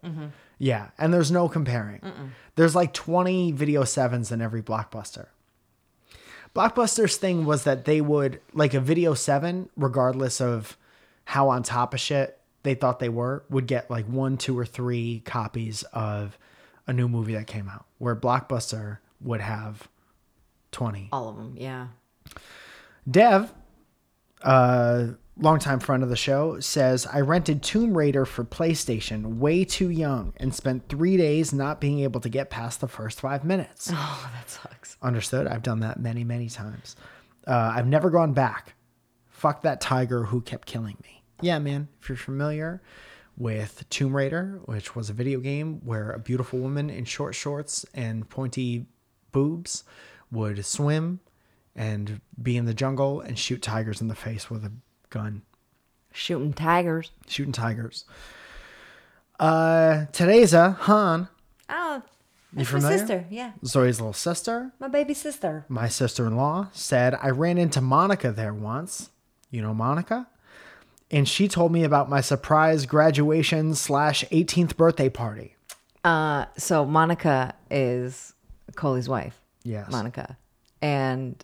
Yeah. 0.58 0.90
And 0.98 1.14
there's 1.14 1.32
no 1.32 1.48
comparing. 1.48 2.02
There's 2.56 2.76
like 2.76 2.94
20 2.94 3.54
video 3.54 3.86
sevens 3.86 4.30
in 4.30 4.42
every 4.42 4.62
Blockbuster. 4.62 5.28
Blockbuster's 6.56 7.18
thing 7.18 7.46
was 7.46 7.64
that 7.64 7.86
they 7.86 8.02
would, 8.02 8.40
like 8.54 8.74
a 8.74 8.80
video 8.80 9.14
seven, 9.14 9.70
regardless 9.76 10.40
of 10.40 10.78
how 11.26 11.50
on 11.50 11.64
top 11.64 11.94
of 11.94 12.00
shit 12.00 12.40
they 12.64 12.76
thought 12.76 13.00
they 13.00 13.10
were, 13.10 13.44
would 13.50 13.66
get 13.68 13.90
like 13.90 14.06
one, 14.06 14.38
two, 14.38 14.58
or 14.58 14.66
three 14.66 15.22
copies 15.26 15.84
of 15.94 16.38
a 16.86 16.94
new 16.94 17.08
movie 17.08 17.34
that 17.34 17.48
came 17.48 17.70
out, 17.70 17.86
where 17.98 18.16
Blockbuster 18.16 18.98
would 19.22 19.42
have 19.42 19.88
20. 20.74 21.10
All 21.12 21.30
of 21.30 21.38
them. 21.38 21.56
Yeah. 21.58 21.88
Dev, 23.10 23.54
uh, 24.42 25.08
longtime 25.38 25.80
friend 25.80 26.04
of 26.04 26.10
the 26.10 26.16
show, 26.16 26.60
says 26.60 27.08
I 27.12 27.22
rented 27.22 27.64
Tomb 27.64 27.98
Raider 27.98 28.26
for 28.26 28.44
PlayStation 28.44 29.38
way 29.38 29.64
too 29.66 29.90
young 29.90 30.34
and 30.38 30.54
spent 30.54 30.90
three 30.90 31.18
days 31.18 31.54
not 31.54 31.82
being 31.82 32.00
able 32.00 32.22
to 32.22 32.30
get 32.30 32.50
past 32.50 32.82
the 32.82 32.88
first 32.88 33.22
five 33.22 33.44
minutes. 33.44 33.92
Oh, 33.96 34.32
that 34.34 34.50
sucks. 34.50 34.98
Understood. 35.02 35.48
I've 35.48 35.64
done 35.64 35.80
that 35.82 36.00
many, 36.00 36.24
many 36.24 36.50
times. 36.50 36.96
Uh, 37.48 37.74
I've 37.76 37.88
never 37.88 38.10
gone 38.10 38.34
back. 38.34 38.76
Fuck 39.28 39.64
that 39.64 39.82
tiger 39.82 40.26
who 40.26 40.42
kept 40.42 40.68
killing 40.68 40.98
me. 41.04 41.24
Yeah, 41.42 41.60
man. 41.60 41.90
If 42.02 42.10
you're 42.10 42.18
familiar 42.18 42.82
with 43.38 43.84
Tomb 43.90 44.16
Raider, 44.16 44.62
which 44.66 44.96
was 44.96 45.10
a 45.10 45.14
video 45.14 45.40
game 45.40 45.82
where 45.84 46.12
a 46.12 46.20
beautiful 46.20 46.60
woman 46.60 46.90
in 46.90 47.06
short 47.06 47.36
shorts 47.36 47.86
and 47.94 48.30
pointy 48.30 48.86
boobs 49.32 49.84
would 50.34 50.66
swim 50.66 51.20
and 51.76 52.20
be 52.42 52.58
in 52.58 52.66
the 52.66 52.74
jungle 52.74 53.22
and 53.22 53.38
shoot 53.40 53.62
tigers 53.62 54.02
in 54.02 54.08
the 54.10 54.16
face 54.16 54.50
with 54.50 54.66
a 54.66 54.72
gun. 55.10 55.44
Shooting 56.12 56.54
tigers. 56.54 57.12
Shooting 57.28 57.54
tigers. 57.54 58.06
Uh, 59.40 60.06
Teresa 60.12 60.72
Han, 60.82 61.28
Oh, 61.70 62.04
that's 62.54 62.72
my 62.72 62.80
familiar? 62.80 62.98
sister. 63.00 63.26
Yeah. 63.30 63.52
Zoe's 63.66 64.00
little 64.00 64.14
sister, 64.14 64.72
My 64.80 64.88
baby 64.88 65.14
sister. 65.14 65.66
my 65.68 65.88
sister-in-law 65.88 66.68
said 66.72 67.16
I 67.22 67.30
ran 67.30 67.58
into 67.58 67.82
Monica 67.82 68.32
there 68.32 68.54
once. 68.54 69.10
You 69.50 69.62
know 69.62 69.74
Monica? 69.74 70.28
And 71.10 71.28
she 71.28 71.48
told 71.48 71.72
me 71.72 71.84
about 71.84 72.10
my 72.10 72.22
surprise 72.22 72.86
graduation 72.86 73.76
slash 73.76 74.24
18th 74.32 74.76
birthday 74.78 75.10
party. 75.10 75.56
Uh, 76.04 76.46
so 76.58 76.86
Monica 76.86 77.54
is 77.72 78.34
Coley's 78.76 79.10
wife. 79.10 79.40
Yes. 79.64 79.92
Monica. 79.92 80.38
And 80.82 81.44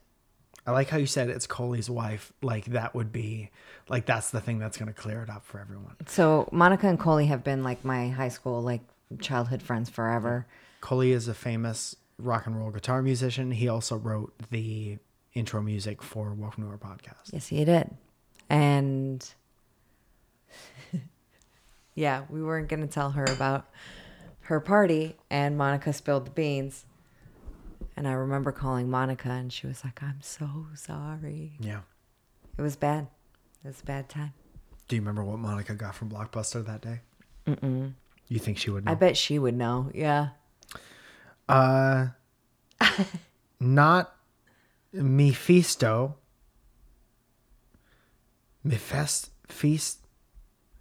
I 0.68 0.72
like 0.72 0.90
how 0.90 0.98
you 0.98 1.06
said 1.06 1.30
it's 1.30 1.48
Coley's 1.48 1.90
wife. 1.90 2.32
Like 2.42 2.66
that 2.66 2.94
would 2.94 3.12
be 3.12 3.50
like 3.88 4.06
that's 4.06 4.30
the 4.30 4.42
thing 4.42 4.60
that's 4.60 4.78
going 4.78 4.88
to 4.88 4.94
clear 4.94 5.24
it 5.24 5.30
up 5.30 5.46
for 5.46 5.60
everyone. 5.60 5.96
so 6.08 6.48
Monica 6.52 6.88
and 6.88 7.00
Coley 7.00 7.28
have 7.28 7.44
been 7.44 7.64
like 7.64 7.84
my 7.84 8.10
high 8.10 8.28
school, 8.30 8.62
like 8.62 8.82
childhood 9.20 9.62
friends 9.64 9.90
forever. 9.90 10.46
Coley 10.82 11.12
is 11.12 11.28
a 11.28 11.34
famous 11.34 11.96
rock 12.18 12.46
and 12.46 12.58
roll 12.58 12.72
guitar 12.72 13.02
musician. 13.02 13.52
He 13.52 13.68
also 13.68 13.96
wrote 13.96 14.34
the 14.52 14.98
intro 15.34 15.62
music 15.62 16.04
for 16.04 16.34
Welcome 16.34 16.64
to 16.64 16.70
Our 16.70 16.78
Podcast. 16.78 17.32
Yes, 17.34 17.48
he 17.48 17.64
did. 17.66 17.90
And 18.50 19.28
yeah, 21.96 22.24
we 22.30 22.44
weren't 22.44 22.68
going 22.68 22.82
to 22.82 22.88
tell 22.88 23.12
her 23.12 23.26
about 23.26 23.68
her 24.42 24.60
party, 24.60 25.16
and 25.30 25.58
Monica 25.58 25.94
spilled 25.94 26.26
the 26.26 26.32
beans. 26.32 26.86
And 27.96 28.08
I 28.08 28.12
remember 28.14 28.52
calling 28.52 28.90
Monica, 28.90 29.30
and 29.30 29.52
she 29.52 29.68
was 29.68 29.84
like, 29.84 30.02
I'm 30.02 30.20
so 30.22 30.68
sorry. 30.76 31.54
Yeah. 31.60 31.82
It 32.58 32.62
was 32.62 32.76
bad. 32.76 33.08
It 33.64 33.68
was 33.68 33.82
a 33.82 33.86
bad 33.86 34.08
time. 34.10 34.34
Do 34.88 34.96
you 34.96 35.02
remember 35.02 35.24
what 35.24 35.38
Monica 35.40 35.76
got 35.76 35.96
from 35.96 36.10
Blockbuster 36.10 36.66
that 36.66 36.82
day? 36.82 37.02
Mm-mm. 37.46 37.94
You 38.28 38.40
think 38.40 38.58
she 38.58 38.70
would 38.70 38.86
know? 38.86 38.92
I 38.92 38.96
bet 38.96 39.18
she 39.18 39.38
would 39.38 39.56
know. 39.56 39.92
Yeah. 39.94 40.30
Uh, 41.48 42.08
not 43.60 44.16
Mephisto. 44.94 46.16
Mephist 48.64 49.30
feast 49.48 50.00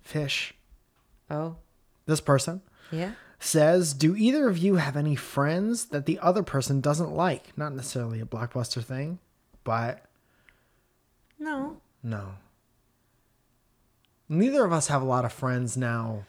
fish. 0.02 0.52
Oh, 1.30 1.56
This 2.06 2.20
person 2.20 2.61
yeah. 2.90 3.12
Says, 3.39 3.95
"Do 3.95 4.16
either 4.16 4.49
of 4.49 4.59
you 4.59 4.76
have 4.76 4.97
any 4.97 5.14
friends 5.16 5.86
that 5.86 6.07
the 6.07 6.18
other 6.20 6.43
person 6.43 6.80
doesn't 6.80 7.12
like? 7.12 7.57
Not 7.57 7.74
necessarily 7.74 8.20
a 8.20 8.26
blockbuster 8.26 8.82
thing, 8.84 9.18
but 9.64 10.05
No. 11.39 11.76
no. 12.03 12.30
Neither 14.28 14.64
of 14.64 14.72
us 14.72 14.89
have 14.89 15.01
a 15.03 15.07
lot 15.07 15.24
of 15.24 15.32
friends 15.32 15.76
now. 15.76 16.24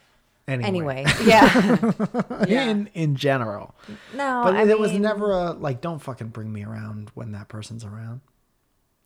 Anyway, 0.48 0.68
Anyway, 0.68 1.06
yeah. 1.26 1.92
yeah. 2.48 2.64
in 2.64 2.88
in 2.96 3.16
general, 3.16 3.76
No, 4.16 4.42
but 4.44 4.56
I 4.56 4.66
there 4.66 4.78
was 4.80 4.94
never 4.94 5.32
a 5.32 5.52
like, 5.52 5.80
don't 5.82 6.00
fucking 6.00 6.30
bring 6.30 6.52
me 6.52 6.64
around 6.64 7.12
when 7.14 7.34
that 7.34 7.50
person's 7.50 7.86
around. 7.86 8.22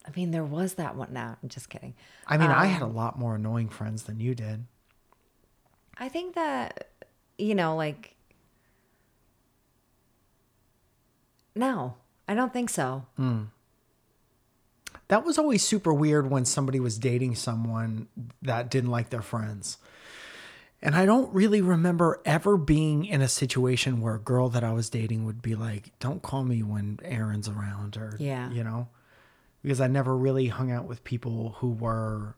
I 0.07 0.11
mean, 0.15 0.31
there 0.31 0.43
was 0.45 0.75
that 0.75 0.95
one. 0.95 1.11
Now, 1.11 1.37
I'm 1.43 1.49
just 1.49 1.69
kidding. 1.69 1.95
I 2.27 2.37
mean, 2.37 2.49
I 2.49 2.65
Um, 2.65 2.69
had 2.71 2.81
a 2.81 2.87
lot 2.87 3.17
more 3.19 3.35
annoying 3.35 3.67
friends 3.69 4.03
than 4.03 4.19
you 4.21 4.35
did. 4.35 4.65
I 5.97 6.07
think 6.09 6.35
that 6.35 6.89
you 7.37 7.55
know, 7.55 7.75
like, 7.75 8.15
no, 11.55 11.95
I 12.27 12.33
don't 12.33 12.51
think 12.53 12.69
so. 12.69 13.05
Hmm. 13.17 13.43
That 15.09 15.25
was 15.25 15.37
always 15.37 15.63
super 15.63 15.93
weird 15.93 16.29
when 16.29 16.45
somebody 16.45 16.79
was 16.79 16.97
dating 16.97 17.35
someone 17.35 18.07
that 18.41 18.71
didn't 18.71 18.89
like 18.89 19.09
their 19.09 19.21
friends. 19.21 19.77
And 20.81 20.95
I 20.95 21.05
don't 21.05 21.33
really 21.33 21.61
remember 21.61 22.19
ever 22.25 22.57
being 22.57 23.05
in 23.05 23.21
a 23.21 23.27
situation 23.27 24.01
where 24.01 24.15
a 24.15 24.19
girl 24.19 24.49
that 24.49 24.63
I 24.63 24.73
was 24.73 24.89
dating 24.89 25.25
would 25.25 25.41
be 25.41 25.55
like, 25.55 25.97
don't 25.99 26.21
call 26.21 26.43
me 26.43 26.61
when 26.63 26.99
Aaron's 27.03 27.47
around, 27.47 27.95
or, 27.95 28.15
Yeah. 28.19 28.49
you 28.49 28.63
know, 28.63 28.87
because 29.61 29.79
I 29.79 29.87
never 29.87 30.17
really 30.17 30.47
hung 30.47 30.71
out 30.71 30.85
with 30.85 31.03
people 31.03 31.55
who 31.59 31.69
were 31.71 32.35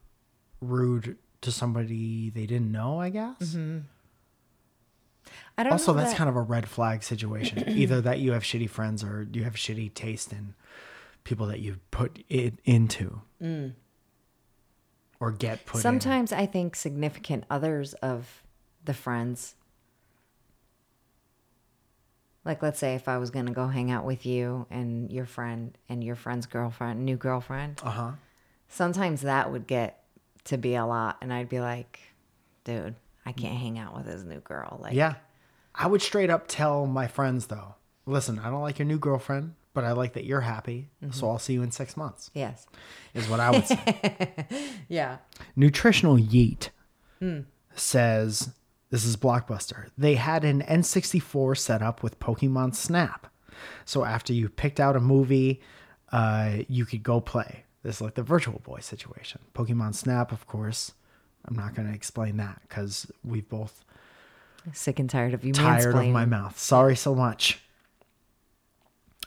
rude 0.62 1.18
to 1.42 1.52
somebody 1.52 2.30
they 2.30 2.46
didn't 2.46 2.72
know, 2.72 3.00
I 3.00 3.10
guess. 3.10 3.40
Mm-hmm. 3.42 3.78
I 5.58 5.64
don't. 5.64 5.72
Also, 5.74 5.94
that's 5.94 6.12
that- 6.12 6.18
kind 6.18 6.30
of 6.30 6.36
a 6.36 6.42
red 6.42 6.68
flag 6.70 7.04
situation. 7.04 7.64
Either 7.70 8.02
that 8.02 8.20
you 8.20 8.32
have 8.34 8.44
shitty 8.44 8.70
friends 8.70 9.04
or 9.04 9.28
you 9.32 9.44
have 9.44 9.54
shitty 9.56 9.94
taste 9.94 10.32
in 10.34 10.54
people 11.24 11.48
that 11.48 11.60
you 11.60 11.78
put 11.92 12.24
it 12.30 12.54
into 12.66 13.22
or 15.20 15.32
get 15.32 15.66
put 15.66 15.78
in. 15.78 15.82
Sometimes 15.82 16.32
I 16.34 16.46
think 16.46 16.76
significant 16.76 17.46
others 17.50 17.94
of 17.96 18.44
the 18.84 18.94
friends, 18.94 19.56
like 22.44 22.62
let's 22.62 22.80
say 22.80 22.96
if 22.96 23.08
I 23.08 23.18
was 23.18 23.32
going 23.32 23.48
to 23.48 23.52
go 23.52 23.68
hang 23.68 23.90
out 23.92 24.06
with 24.06 24.26
you 24.26 24.68
and 24.70 25.12
your 25.12 25.26
friend 25.26 25.76
and 25.90 26.04
your 26.04 26.16
friend's 26.16 26.46
girlfriend, 26.46 27.04
new 27.06 27.18
girlfriend, 27.18 27.82
Uh 27.84 27.90
huh. 27.90 28.12
sometimes 28.68 29.22
that 29.22 29.52
would 29.52 29.66
get 29.68 30.04
to 30.46 30.58
be 30.58 30.76
a 30.76 30.86
lot. 30.86 31.18
And 31.22 31.34
I'd 31.34 31.50
be 31.50 31.60
like, 31.60 32.00
dude, 32.64 32.96
I 33.26 33.32
can't 33.32 33.58
hang 33.58 33.78
out 33.80 33.96
with 33.96 34.06
his 34.06 34.24
new 34.24 34.40
girl. 34.40 34.80
Like, 34.82 34.94
Yeah. 34.94 35.16
I 35.74 35.88
would 35.88 36.02
straight 36.02 36.30
up 36.30 36.46
tell 36.48 36.86
my 36.86 37.08
friends 37.08 37.48
though, 37.48 37.76
listen, 38.06 38.40
I 38.40 38.50
don't 38.50 38.62
like 38.62 38.80
your 38.80 38.86
new 38.86 38.98
girlfriend, 39.00 39.56
but 39.74 39.84
I 39.84 39.92
like 39.92 40.14
that 40.14 40.24
you're 40.24 40.42
happy. 40.42 40.90
Mm-hmm. 41.04 41.12
So 41.12 41.30
I'll 41.30 41.40
see 41.40 41.54
you 41.54 41.64
in 41.64 41.72
six 41.72 41.98
months, 41.98 42.32
yes. 42.34 42.66
is 43.14 43.28
what 43.28 43.40
I 43.42 43.52
would 43.52 43.68
say. 43.68 44.48
Yeah. 44.88 45.18
Nutritional 45.56 46.18
Yeet 46.18 46.70
says 47.76 48.52
this 48.92 49.04
is 49.04 49.18
Blockbuster. 49.18 49.90
They 49.98 50.16
had 50.16 50.44
an 50.46 50.62
N64 50.62 51.58
set 51.58 51.82
up 51.82 52.04
with 52.04 52.20
Pokemon 52.20 52.76
Snap. 52.76 53.28
So 53.84 54.06
after 54.06 54.32
you 54.32 54.48
picked 54.48 54.80
out 54.80 54.96
a 54.96 55.00
movie, 55.00 55.62
uh, 56.12 56.58
you 56.68 56.86
could 56.86 57.04
go 57.04 57.20
play. 57.20 57.66
This 57.84 57.96
is 57.96 58.02
like 58.02 58.14
the 58.16 58.24
Virtual 58.24 58.60
Boy 58.60 58.80
situation. 58.80 59.42
Pokemon 59.54 59.96
Snap, 59.96 60.32
of 60.32 60.48
course. 60.48 60.94
I'm 61.48 61.56
not 61.56 61.76
going 61.76 61.88
to 61.88 61.94
explain 61.94 62.38
that 62.38 62.62
because 62.68 63.10
we've 63.24 63.48
both 63.48 63.84
Sick 64.74 64.98
and 65.00 65.10
tired 65.10 65.34
of 65.36 65.44
you 65.46 65.54
tired 65.54 65.96
of 65.96 66.08
my 66.08 66.26
mouth. 66.26 66.58
Sorry 66.58 66.96
so 66.96 67.14
much. 67.14 67.60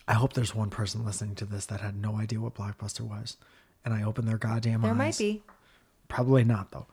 I 0.09 0.15
hope 0.15 0.33
there's 0.33 0.55
one 0.55 0.71
person 0.71 1.05
listening 1.05 1.35
to 1.37 1.45
this 1.45 1.67
that 1.67 1.81
had 1.81 1.95
no 1.97 2.17
idea 2.17 2.41
what 2.41 2.55
Blockbuster 2.55 3.03
was. 3.03 3.37
And 3.85 3.95
I 3.95 4.03
opened 4.03 4.27
their 4.27 4.39
goddamn 4.39 4.81
There 4.81 4.91
eyes. 4.91 4.97
might 4.97 5.19
be. 5.19 5.43
Probably 6.09 6.43
not 6.43 6.73
though. 6.73 6.87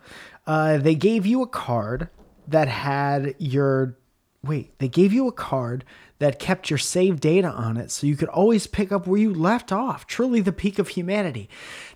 Uh, 0.46 0.78
they 0.78 0.94
gave 0.96 1.26
you 1.26 1.42
a 1.42 1.48
card 1.48 2.10
that 2.48 2.68
had 2.68 3.34
your 3.40 3.98
wait. 4.46 4.78
They 4.80 4.88
gave 4.88 5.14
you 5.14 5.28
a 5.28 5.32
card 5.32 5.84
that 6.20 6.39
kept 6.39 6.70
your 6.70 6.80
save 6.80 7.20
data 7.20 7.50
on 7.50 7.78
it, 7.78 7.91
so 7.91 8.08
you 8.08 8.16
could 8.16 8.30
always 8.30 8.68
pick 8.68 8.91
up 8.91 9.06
where 9.06 9.20
you 9.20 9.34
left 9.34 9.72
off. 9.72 10.08
Truly, 10.08 10.41
the 10.41 10.54
peak 10.54 10.80
of 10.80 10.89
humanity. 10.89 11.50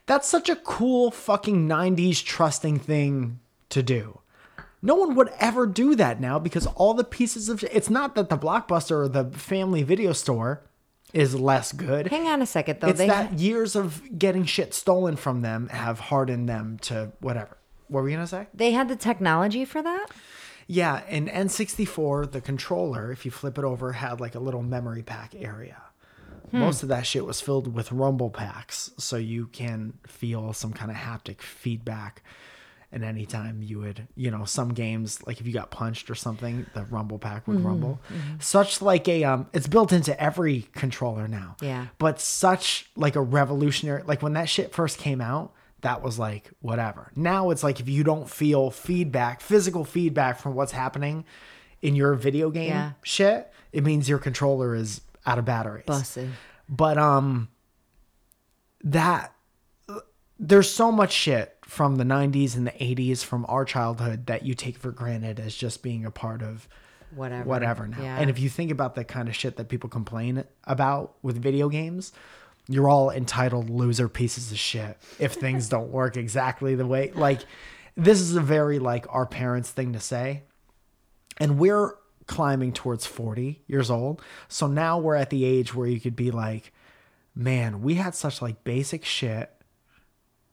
That's 0.05 0.27
such 0.27 0.49
a 0.49 0.55
cool 0.55 1.11
fucking 1.11 1.67
'90s 1.67 2.23
trusting 2.23 2.79
thing 2.79 3.39
to 3.69 3.81
do. 3.81 4.19
No 4.81 4.95
one 4.95 5.15
would 5.15 5.29
ever 5.39 5.67
do 5.67 5.95
that 5.95 6.21
now 6.21 6.39
because 6.39 6.65
all 6.67 6.93
the 6.93 7.03
pieces 7.03 7.49
of 7.49 7.63
it's 7.71 7.89
not 7.89 8.15
that 8.15 8.29
the 8.29 8.37
blockbuster 8.37 8.91
or 8.91 9.07
the 9.07 9.25
family 9.25 9.83
video 9.83 10.13
store 10.13 10.61
is 11.13 11.35
less 11.35 11.71
good. 11.71 12.07
Hang 12.07 12.27
on 12.27 12.41
a 12.41 12.45
second, 12.45 12.79
though. 12.79 12.87
It's 12.87 12.99
they 12.99 13.07
that 13.07 13.39
years 13.39 13.75
of 13.75 14.01
getting 14.17 14.45
shit 14.45 14.73
stolen 14.73 15.15
from 15.15 15.41
them 15.41 15.67
have 15.69 15.99
hardened 15.99 16.47
them 16.47 16.77
to 16.83 17.11
whatever. 17.19 17.57
What 17.87 18.03
were 18.03 18.09
you 18.09 18.15
gonna 18.15 18.27
say? 18.27 18.47
they 18.53 18.71
had 18.71 18.87
the 18.87 18.95
technology 18.95 19.65
for 19.65 19.81
that. 19.81 20.07
Yeah, 20.71 21.01
in 21.09 21.25
N64, 21.25 22.31
the 22.31 22.41
controller, 22.41 23.11
if 23.11 23.25
you 23.25 23.31
flip 23.31 23.57
it 23.57 23.63
over, 23.63 23.93
had 23.93 24.21
like 24.21 24.35
a 24.35 24.39
little 24.39 24.61
memory 24.61 25.01
pack 25.01 25.33
area. 25.35 25.81
Hmm. 26.51 26.59
Most 26.59 26.83
of 26.83 26.89
that 26.89 27.07
shit 27.07 27.25
was 27.25 27.41
filled 27.41 27.73
with 27.73 27.91
rumble 27.91 28.29
packs, 28.29 28.91
so 28.99 29.17
you 29.17 29.47
can 29.47 29.93
feel 30.05 30.53
some 30.53 30.71
kind 30.71 30.91
of 30.91 30.97
haptic 30.97 31.41
feedback. 31.41 32.21
And 32.91 33.03
anytime 33.03 33.63
you 33.63 33.79
would, 33.79 34.07
you 34.15 34.29
know, 34.29 34.45
some 34.45 34.75
games 34.75 35.25
like 35.25 35.41
if 35.41 35.47
you 35.47 35.53
got 35.53 35.71
punched 35.71 36.11
or 36.11 36.15
something, 36.15 36.67
the 36.75 36.85
rumble 36.85 37.17
pack 37.17 37.47
would 37.47 37.57
mm-hmm, 37.57 37.67
rumble. 37.67 37.99
Mm-hmm. 38.13 38.35
Such 38.39 38.79
like 38.79 39.07
a 39.07 39.23
um, 39.23 39.47
it's 39.53 39.67
built 39.67 39.91
into 39.91 40.19
every 40.21 40.67
controller 40.75 41.27
now. 41.27 41.55
Yeah. 41.61 41.87
But 41.97 42.21
such 42.21 42.91
like 42.95 43.15
a 43.15 43.21
revolutionary, 43.21 44.03
like 44.03 44.21
when 44.21 44.33
that 44.33 44.49
shit 44.49 44.71
first 44.71 44.99
came 44.99 45.19
out, 45.19 45.51
that 45.81 46.01
was 46.01 46.19
like 46.19 46.49
whatever. 46.61 47.11
Now 47.15 47.49
it's 47.51 47.63
like 47.63 47.79
if 47.79 47.87
you 47.89 48.03
don't 48.03 48.29
feel 48.29 48.71
feedback, 48.71 49.41
physical 49.41 49.83
feedback 49.85 50.39
from 50.39 50.55
what's 50.55 50.71
happening 50.71 51.25
in 51.81 51.95
your 51.95 52.13
video 52.15 52.49
game 52.49 52.69
Yeah. 52.69 52.91
shit, 53.03 53.51
it 53.71 53.83
means 53.83 54.09
your 54.09 54.19
controller 54.19 54.75
is 54.75 55.01
out 55.25 55.37
of 55.39 55.45
batteries. 55.45 55.85
Busted. 55.85 56.29
But 56.67 56.97
um 56.97 57.49
that 58.83 59.33
there's 60.41 60.71
so 60.71 60.91
much 60.91 61.11
shit 61.11 61.57
from 61.63 61.97
the 61.97 62.03
90s 62.05 62.55
and 62.55 62.65
the 62.65 62.71
80s 62.71 63.23
from 63.23 63.45
our 63.49 63.65
childhood 63.65 64.27
that 64.27 64.45
you 64.45 64.53
take 64.53 64.77
for 64.77 64.91
granted 64.91 65.39
as 65.39 65.53
just 65.53 65.83
being 65.83 66.05
a 66.05 66.11
part 66.11 66.41
of 66.41 66.67
Whatever. 67.13 67.43
whatever 67.43 67.87
now. 67.87 68.01
Yeah. 68.01 68.17
And 68.19 68.29
if 68.29 68.39
you 68.39 68.49
think 68.49 68.71
about 68.71 68.95
the 68.95 69.03
kind 69.03 69.27
of 69.27 69.35
shit 69.35 69.57
that 69.57 69.67
people 69.67 69.89
complain 69.89 70.43
about 70.63 71.15
with 71.21 71.37
video 71.41 71.67
games, 71.67 72.13
you're 72.69 72.87
all 72.87 73.09
entitled 73.09 73.69
loser 73.69 74.07
pieces 74.07 74.51
of 74.51 74.59
shit 74.59 74.97
if 75.17 75.33
things 75.33 75.67
don't 75.67 75.89
work 75.89 76.15
exactly 76.15 76.75
the 76.75 76.85
way 76.85 77.11
like 77.15 77.41
this 77.97 78.21
is 78.21 78.35
a 78.35 78.41
very 78.41 78.79
like 78.79 79.05
our 79.09 79.25
parents 79.25 79.71
thing 79.71 79.91
to 79.93 79.99
say. 79.99 80.43
And 81.37 81.57
we're 81.59 81.95
climbing 82.27 82.71
towards 82.73 83.05
40 83.05 83.63
years 83.67 83.89
old. 83.89 84.21
So 84.47 84.67
now 84.67 84.99
we're 84.99 85.15
at 85.15 85.29
the 85.31 85.43
age 85.43 85.73
where 85.73 85.87
you 85.87 85.99
could 85.99 86.15
be 86.15 86.31
like, 86.31 86.71
man, 87.35 87.81
we 87.81 87.95
had 87.95 88.13
such 88.15 88.41
like 88.41 88.63
basic 88.63 89.03
shit 89.03 89.51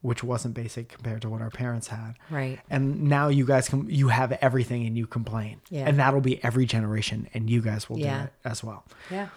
which 0.02 0.22
wasn't 0.22 0.54
basic 0.54 0.88
compared 0.88 1.20
to 1.22 1.28
what 1.28 1.42
our 1.42 1.50
parents 1.50 1.88
had. 1.88 2.14
Right. 2.30 2.60
And 2.70 3.04
now 3.04 3.26
you 3.28 3.44
guys 3.44 3.68
can 3.68 3.90
you 3.90 4.08
have 4.08 4.30
everything 4.40 4.86
and 4.86 4.96
you 4.96 5.06
complain. 5.06 5.60
Yeah. 5.68 5.88
And 5.88 5.98
that'll 5.98 6.20
be 6.20 6.42
every 6.44 6.64
generation 6.66 7.28
and 7.34 7.50
you 7.50 7.60
guys 7.60 7.90
will 7.90 7.98
Yeah. 7.98 8.18
do 8.18 8.24
it 8.24 8.32
as 8.44 8.62
well. 8.64 8.84
Yeah. 9.10 9.28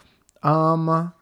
Um, 0.44 1.14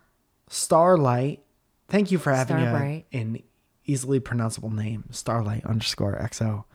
Starlight, 0.49 1.43
thank 1.88 2.11
you 2.11 2.17
for 2.17 2.33
having 2.33 2.57
Starbright. 2.57 3.05
a, 3.13 3.17
an 3.17 3.43
easily 3.85 4.19
pronounceable 4.19 4.73
name. 4.73 5.05
Starlight 5.11 5.65
underscore 5.65 6.17
XO 6.19 6.65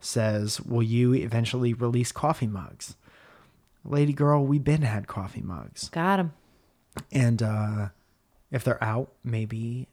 says, 0.00 0.60
Will 0.60 0.82
you 0.82 1.14
eventually 1.14 1.72
release 1.72 2.12
coffee 2.12 2.46
mugs? 2.46 2.96
Lady 3.84 4.12
girl, 4.12 4.44
we 4.44 4.58
been 4.58 4.82
had 4.82 5.06
coffee 5.06 5.42
mugs. 5.42 5.88
Got 5.90 6.16
them. 6.16 6.32
And 7.12 7.42
uh 7.42 7.88
if 8.50 8.64
they're 8.64 8.82
out, 8.82 9.12
maybe 9.24 9.88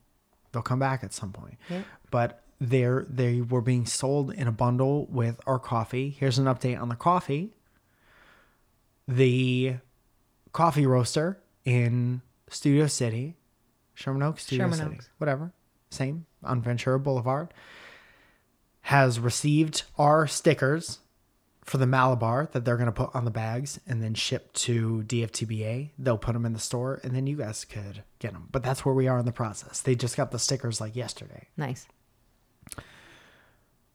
they'll 0.52 0.62
come 0.62 0.78
back 0.78 1.02
at 1.02 1.12
some 1.12 1.32
point. 1.32 1.56
Yeah. 1.68 1.82
But 2.10 2.42
they're 2.60 3.04
they 3.08 3.40
were 3.40 3.60
being 3.60 3.86
sold 3.86 4.32
in 4.32 4.46
a 4.46 4.52
bundle 4.52 5.06
with 5.06 5.40
our 5.46 5.58
coffee. 5.58 6.10
Here's 6.10 6.38
an 6.38 6.46
update 6.46 6.80
on 6.80 6.88
the 6.88 6.94
coffee. 6.96 7.54
The 9.06 9.76
coffee 10.52 10.86
roaster 10.86 11.40
in 11.64 12.22
Studio 12.48 12.86
City, 12.86 13.36
Sherman 13.94 14.22
Oaks, 14.22 14.48
Sherman 14.48 14.78
City, 14.78 14.94
Oaks. 14.96 15.08
whatever, 15.18 15.52
same 15.90 16.26
on 16.42 16.60
Ventura 16.60 16.98
Boulevard, 16.98 17.54
has 18.82 19.18
received 19.18 19.84
our 19.96 20.26
stickers 20.26 20.98
for 21.64 21.78
the 21.78 21.86
Malabar 21.86 22.48
that 22.52 22.64
they're 22.64 22.76
going 22.76 22.86
to 22.86 22.92
put 22.92 23.14
on 23.14 23.24
the 23.24 23.30
bags 23.30 23.80
and 23.86 24.02
then 24.02 24.12
ship 24.14 24.52
to 24.52 25.02
DFTBA. 25.06 25.90
They'll 25.98 26.18
put 26.18 26.34
them 26.34 26.44
in 26.44 26.52
the 26.52 26.58
store 26.58 27.00
and 27.02 27.16
then 27.16 27.26
you 27.26 27.36
guys 27.36 27.64
could 27.64 28.02
get 28.18 28.32
them. 28.32 28.48
But 28.52 28.62
that's 28.62 28.84
where 28.84 28.94
we 28.94 29.08
are 29.08 29.18
in 29.18 29.24
the 29.24 29.32
process. 29.32 29.80
They 29.80 29.94
just 29.94 30.16
got 30.16 30.30
the 30.30 30.38
stickers 30.38 30.80
like 30.80 30.94
yesterday. 30.94 31.48
Nice. 31.56 31.86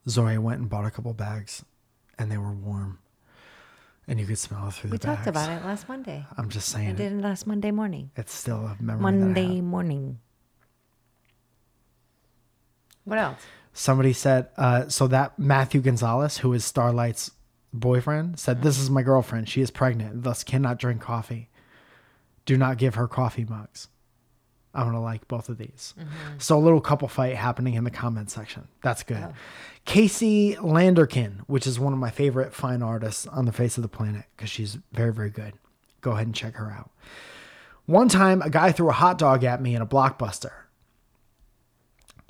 Zoe 0.08 0.38
went 0.40 0.62
and 0.62 0.70
bought 0.70 0.86
a 0.86 0.92
couple 0.92 1.14
bags 1.14 1.64
and 2.18 2.32
they 2.32 2.38
were 2.38 2.52
warm. 2.52 2.98
And 4.10 4.20
you 4.20 4.26
could 4.26 4.40
smell 4.40 4.68
it 4.68 4.74
through 4.74 4.90
We 4.90 4.98
the 4.98 5.06
talked 5.06 5.26
bags. 5.26 5.28
about 5.28 5.50
it 5.52 5.64
last 5.64 5.88
Monday. 5.88 6.26
I'm 6.36 6.50
just 6.50 6.70
saying. 6.70 6.90
I 6.90 6.92
did 6.94 7.14
it 7.14 7.22
last 7.22 7.46
Monday 7.46 7.70
morning. 7.70 8.10
It's 8.18 8.34
still 8.34 8.58
a 8.66 8.76
memory. 8.82 9.02
that 9.02 9.08
I 9.08 9.12
have. 9.12 9.20
Monday 9.22 9.62
morning. 9.62 10.20
What 13.06 13.20
else? 13.20 13.40
Somebody 13.72 14.14
said, 14.14 14.50
uh, 14.58 14.88
so 14.90 15.08
that 15.08 15.38
Matthew 15.38 15.80
Gonzalez, 15.82 16.40
who 16.40 16.52
is 16.54 16.66
Starlight's 16.66 17.32
boyfriend, 17.72 18.40
said, 18.40 18.64
This 18.64 18.80
is 18.80 18.90
my 18.90 19.04
girlfriend. 19.04 19.48
She 19.48 19.62
is 19.62 19.70
pregnant, 19.70 20.24
thus 20.24 20.44
cannot 20.44 20.80
drink 20.80 21.02
coffee. 21.02 21.50
Do 22.46 22.58
not 22.58 22.78
give 22.80 22.96
her 22.96 23.08
coffee 23.08 23.46
mugs. 23.46 23.90
I'm 24.74 24.92
to 24.92 25.00
like 25.00 25.28
both 25.28 25.50
of 25.50 25.58
these. 25.58 25.94
Mm-hmm. 26.00 26.38
So 26.38 26.58
a 26.58 26.60
little 26.60 26.82
couple 26.82 27.08
fight 27.08 27.36
happening 27.36 27.74
in 27.74 27.84
the 27.84 27.92
comment 27.92 28.30
section. 28.30 28.68
That's 28.84 29.04
good. 29.04 29.18
Oh. 29.22 29.34
Casey 29.86 30.56
Landerkin, 30.56 31.40
which 31.48 31.66
is 31.66 31.80
one 31.80 31.94
of 31.94 32.00
my 32.00 32.12
favorite 32.12 32.54
fine 32.54 32.84
artists 32.84 33.26
on 33.28 33.46
the 33.46 33.52
face 33.52 33.78
of 33.78 33.82
the 33.82 33.90
planet 33.90 34.26
because 34.36 34.50
she's 34.50 34.78
very, 34.92 35.12
very 35.12 35.32
good. 35.32 35.54
Go 36.02 36.12
ahead 36.12 36.28
and 36.28 36.36
check 36.36 36.56
her 36.56 36.72
out. 36.72 36.92
One 37.88 38.08
time, 38.08 38.44
a 38.44 38.52
guy 38.52 38.72
threw 38.72 38.90
a 38.90 38.94
hot 38.94 39.18
dog 39.18 39.44
at 39.44 39.62
me 39.62 39.74
in 39.74 39.82
a 39.82 39.88
blockbuster. 39.88 40.52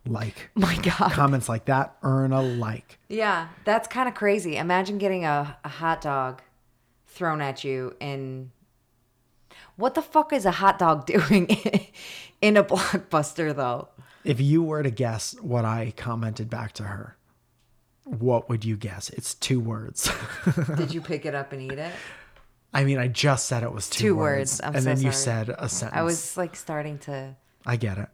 Like 0.08 0.50
My 0.56 0.76
God. 0.78 1.12
comments 1.12 1.50
like 1.50 1.66
that 1.66 1.98
earn 2.02 2.32
a 2.32 2.42
like. 2.42 2.98
Yeah, 3.10 3.50
that's 3.66 3.88
kind 3.88 4.08
of 4.08 4.16
crazy. 4.16 4.56
Imagine 4.56 4.98
getting 4.98 5.26
a, 5.26 5.58
a 5.64 5.70
hot 5.70 6.00
dog 6.02 6.42
thrown 7.08 7.42
at 7.42 7.66
you 7.66 7.96
in. 8.00 8.52
What 9.76 9.96
the 9.96 10.02
fuck 10.02 10.32
is 10.32 10.46
a 10.46 10.52
hot 10.52 10.80
dog 10.80 11.06
doing 11.06 11.50
in 12.42 12.58
a 12.58 12.64
blockbuster, 12.66 13.56
though? 13.56 13.90
If 14.24 14.42
you 14.42 14.64
were 14.64 14.84
to 14.84 14.92
guess 14.92 15.36
what 15.42 15.66
I 15.66 15.94
commented 15.96 16.50
back 16.50 16.74
to 16.74 16.84
her, 16.84 17.18
what 18.04 18.50
would 18.50 18.66
you 18.66 18.76
guess? 18.76 19.10
It's 19.12 19.34
two 19.34 19.60
words. 19.60 20.12
Did 20.76 20.94
you 20.94 21.02
pick 21.02 21.26
it 21.26 21.36
up 21.36 21.54
and 21.54 21.62
eat 21.62 21.78
it? 21.78 21.94
I 22.74 22.84
mean, 22.84 22.98
I 23.00 23.08
just 23.08 23.48
said 23.48 23.64
it 23.64 23.72
was 23.72 23.90
two, 23.90 24.04
Two 24.10 24.16
words, 24.16 24.60
words. 24.62 24.76
And 24.76 24.76
so 24.76 24.82
then 24.82 25.02
you 25.02 25.12
said 25.12 25.50
a 25.50 25.70
sentence. 25.70 25.98
I 25.98 26.04
was 26.04 26.38
like 26.38 26.56
starting 26.56 27.00
to. 27.00 27.36
I 27.66 27.78
get 27.78 27.98
it. 27.98 28.10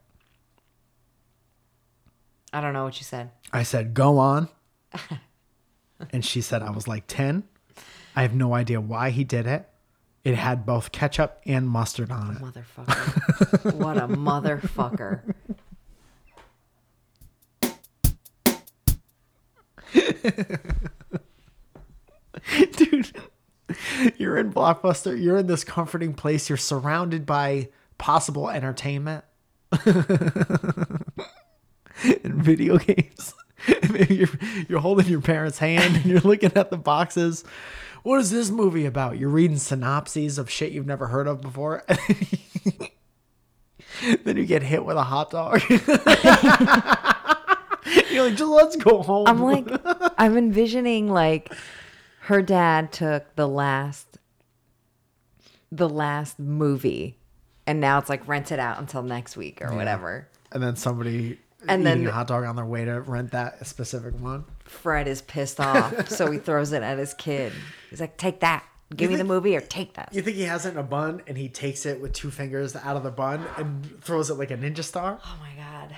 I 2.54 2.62
don't 2.62 2.74
know 2.74 2.86
what 2.86 2.98
you 2.98 3.04
said. 3.04 3.32
I 3.52 3.64
said, 3.64 3.94
"Go 3.94 4.18
on," 4.18 4.48
and 6.12 6.24
she 6.24 6.40
said, 6.40 6.62
"I 6.62 6.72
was 6.72 6.88
like 6.88 7.04
10. 7.08 7.44
I 8.16 8.22
have 8.22 8.34
no 8.34 8.54
idea 8.54 8.80
why 8.80 9.10
he 9.10 9.26
did 9.26 9.46
it. 9.46 9.68
It 10.26 10.36
had 10.36 10.66
both 10.66 10.92
ketchup 10.92 11.40
and 11.46 11.70
mustard 11.70 12.12
on 12.12 12.36
it. 12.36 12.42
Motherfucker. 12.42 13.76
what 13.76 13.98
a 13.98 14.08
motherfucker. 14.08 15.22
dude 22.74 23.12
you're 24.18 24.38
in 24.38 24.52
blockbuster 24.52 25.20
you're 25.20 25.38
in 25.38 25.48
this 25.48 25.64
comforting 25.64 26.14
place 26.14 26.50
you're 26.50 26.58
surrounded 26.58 27.26
by 27.26 27.70
possible 27.98 28.50
entertainment 28.50 29.24
and 29.86 31.04
video 32.24 32.78
games 32.78 33.34
maybe 33.90 34.16
you're, 34.16 34.30
you're 34.68 34.80
holding 34.80 35.08
your 35.08 35.22
parents 35.22 35.60
hand 35.60 35.96
and 35.96 36.06
you're 36.06 36.20
looking 36.20 36.52
at 36.56 36.70
the 36.70 36.78
boxes 36.78 37.44
what 38.06 38.20
is 38.22 38.30
this 38.30 38.52
movie 38.52 38.86
about? 38.86 39.18
You're 39.18 39.30
reading 39.30 39.58
synopses 39.58 40.38
of 40.38 40.48
shit 40.50 40.72
you've 40.72 40.86
never 40.86 41.08
heard 41.08 41.28
of 41.28 41.42
before? 41.42 41.84
Then 44.26 44.36
you 44.38 44.46
get 44.46 44.62
hit 44.62 44.84
with 44.86 44.98
a 44.98 45.04
hot 45.04 45.32
dog. 45.32 45.62
You're 45.70 45.80
like 48.26 48.36
just 48.36 48.52
let's 48.52 48.76
go 48.76 49.02
home. 49.02 49.26
I'm 49.28 49.42
like, 49.42 49.66
I'm 50.18 50.38
envisioning 50.38 51.10
like 51.10 51.52
her 52.22 52.42
dad 52.42 52.92
took 52.92 53.36
the 53.36 53.48
last, 53.48 54.18
the 55.72 55.88
last 55.88 56.40
movie, 56.40 57.18
and 57.66 57.80
now 57.80 57.98
it's 58.00 58.10
like 58.10 58.28
rented 58.28 58.60
out 58.60 58.80
until 58.80 59.02
next 59.02 59.38
week 59.38 59.62
or 59.62 59.74
whatever. 59.74 60.28
and 60.52 60.62
then 60.62 60.76
somebody 60.76 61.40
And 61.68 61.86
then- 61.86 62.06
a 62.06 62.12
hot 62.12 62.28
dog 62.28 62.44
on 62.44 62.56
their 62.58 62.66
way 62.66 62.84
to 62.86 63.00
rent 63.02 63.32
that 63.32 63.66
specific 63.66 64.20
one. 64.20 64.44
Fred 64.66 65.08
is 65.08 65.22
pissed 65.22 65.60
off, 65.60 66.10
so 66.10 66.30
he 66.32 66.38
throws 66.48 66.72
it 66.74 66.84
at 66.84 66.98
his 66.98 67.14
kid. 67.14 67.54
He's 67.90 68.00
like, 68.02 68.18
"Take 68.18 68.42
that, 68.42 68.66
give 68.96 69.10
me 69.10 69.16
the 69.16 69.24
movie, 69.24 69.56
or 69.56 69.62
take 69.62 69.94
that." 69.94 70.10
You 70.12 70.22
think 70.22 70.36
he 70.36 70.44
has 70.44 70.66
it 70.66 70.72
in 70.72 70.78
a 70.78 70.84
bun 70.84 71.22
and 71.28 71.38
he 71.38 71.50
takes 71.50 71.86
it 71.86 72.02
with 72.02 72.14
two 72.14 72.32
fingers 72.32 72.76
out 72.76 72.98
of 72.98 73.04
the 73.04 73.12
bun 73.12 73.46
and 73.58 74.02
throws 74.04 74.30
it 74.30 74.36
like 74.36 74.52
a 74.52 74.58
ninja 74.58 74.84
star? 74.84 75.20
Oh 75.24 75.38
my 75.40 75.52
god, 75.56 75.96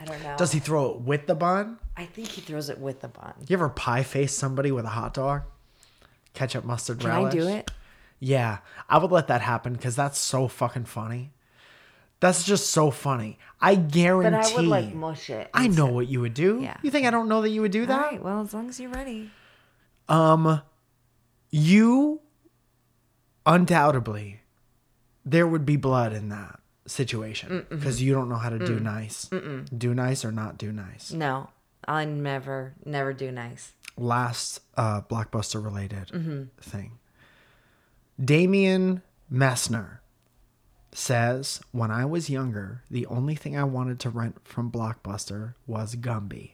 I 0.00 0.04
don't 0.04 0.22
know. 0.22 0.36
Does 0.36 0.52
he 0.52 0.58
throw 0.58 0.90
it 0.92 1.00
with 1.02 1.26
the 1.26 1.34
bun? 1.34 1.78
I 1.96 2.06
think 2.06 2.28
he 2.28 2.40
throws 2.40 2.68
it 2.70 2.78
with 2.78 3.00
the 3.00 3.08
bun. 3.08 3.34
You 3.46 3.54
ever 3.54 3.68
pie 3.68 4.02
face 4.02 4.34
somebody 4.34 4.72
with 4.72 4.84
a 4.86 4.88
hot 4.90 5.14
dog? 5.14 5.42
Ketchup, 6.34 6.64
mustard, 6.64 7.00
Can 7.00 7.10
relish? 7.10 7.34
I 7.34 7.36
do 7.36 7.48
it? 7.48 7.70
Yeah, 8.18 8.58
I 8.88 8.98
would 8.98 9.10
let 9.10 9.26
that 9.26 9.42
happen 9.42 9.74
because 9.74 9.96
that's 9.96 10.18
so 10.18 10.48
fucking 10.48 10.84
funny. 10.86 11.32
That's 12.22 12.44
just 12.44 12.70
so 12.70 12.90
funny. 12.92 13.38
I 13.60 13.74
guarantee. 13.74 14.30
But 14.38 14.52
I 14.52 14.56
would 14.56 14.64
like 14.68 14.94
mush 14.94 15.28
it. 15.28 15.50
I 15.52 15.66
know 15.66 15.86
what 15.86 16.06
you 16.08 16.20
would 16.20 16.34
do. 16.34 16.60
Yeah. 16.62 16.76
You 16.82 16.90
think 16.90 17.04
I 17.06 17.10
don't 17.10 17.28
know 17.28 17.42
that 17.42 17.50
you 17.50 17.60
would 17.62 17.72
do 17.72 17.84
that? 17.84 18.00
right. 18.00 18.22
Well, 18.22 18.40
as 18.40 18.54
long 18.54 18.68
as 18.68 18.78
you're 18.78 18.90
ready. 18.90 19.30
Um, 20.08 20.62
you 21.50 22.20
undoubtedly 23.44 24.40
there 25.24 25.46
would 25.46 25.64
be 25.66 25.76
blood 25.76 26.12
in 26.12 26.28
that 26.28 26.60
situation 26.86 27.66
because 27.70 28.00
you 28.02 28.12
don't 28.14 28.28
know 28.28 28.36
how 28.36 28.50
to 28.50 28.58
do 28.58 28.78
nice 28.78 29.28
do 29.76 29.94
nice 29.94 30.24
or 30.24 30.30
not 30.32 30.58
do 30.58 30.70
nice 30.72 31.12
No, 31.12 31.48
I 31.86 32.04
never, 32.04 32.74
never 32.84 33.12
do 33.12 33.30
nice. 33.32 33.72
last 33.96 34.60
uh 34.76 35.00
blockbuster 35.02 35.62
related 35.64 36.10
thing 36.60 36.98
damien 38.22 39.02
messner 39.32 39.98
says 40.94 41.60
when 41.72 41.90
i 41.90 42.04
was 42.04 42.28
younger 42.28 42.82
the 42.90 43.06
only 43.06 43.34
thing 43.34 43.56
i 43.56 43.64
wanted 43.64 43.98
to 43.98 44.10
rent 44.10 44.36
from 44.44 44.70
blockbuster 44.70 45.54
was 45.66 45.96
gumby. 45.96 46.52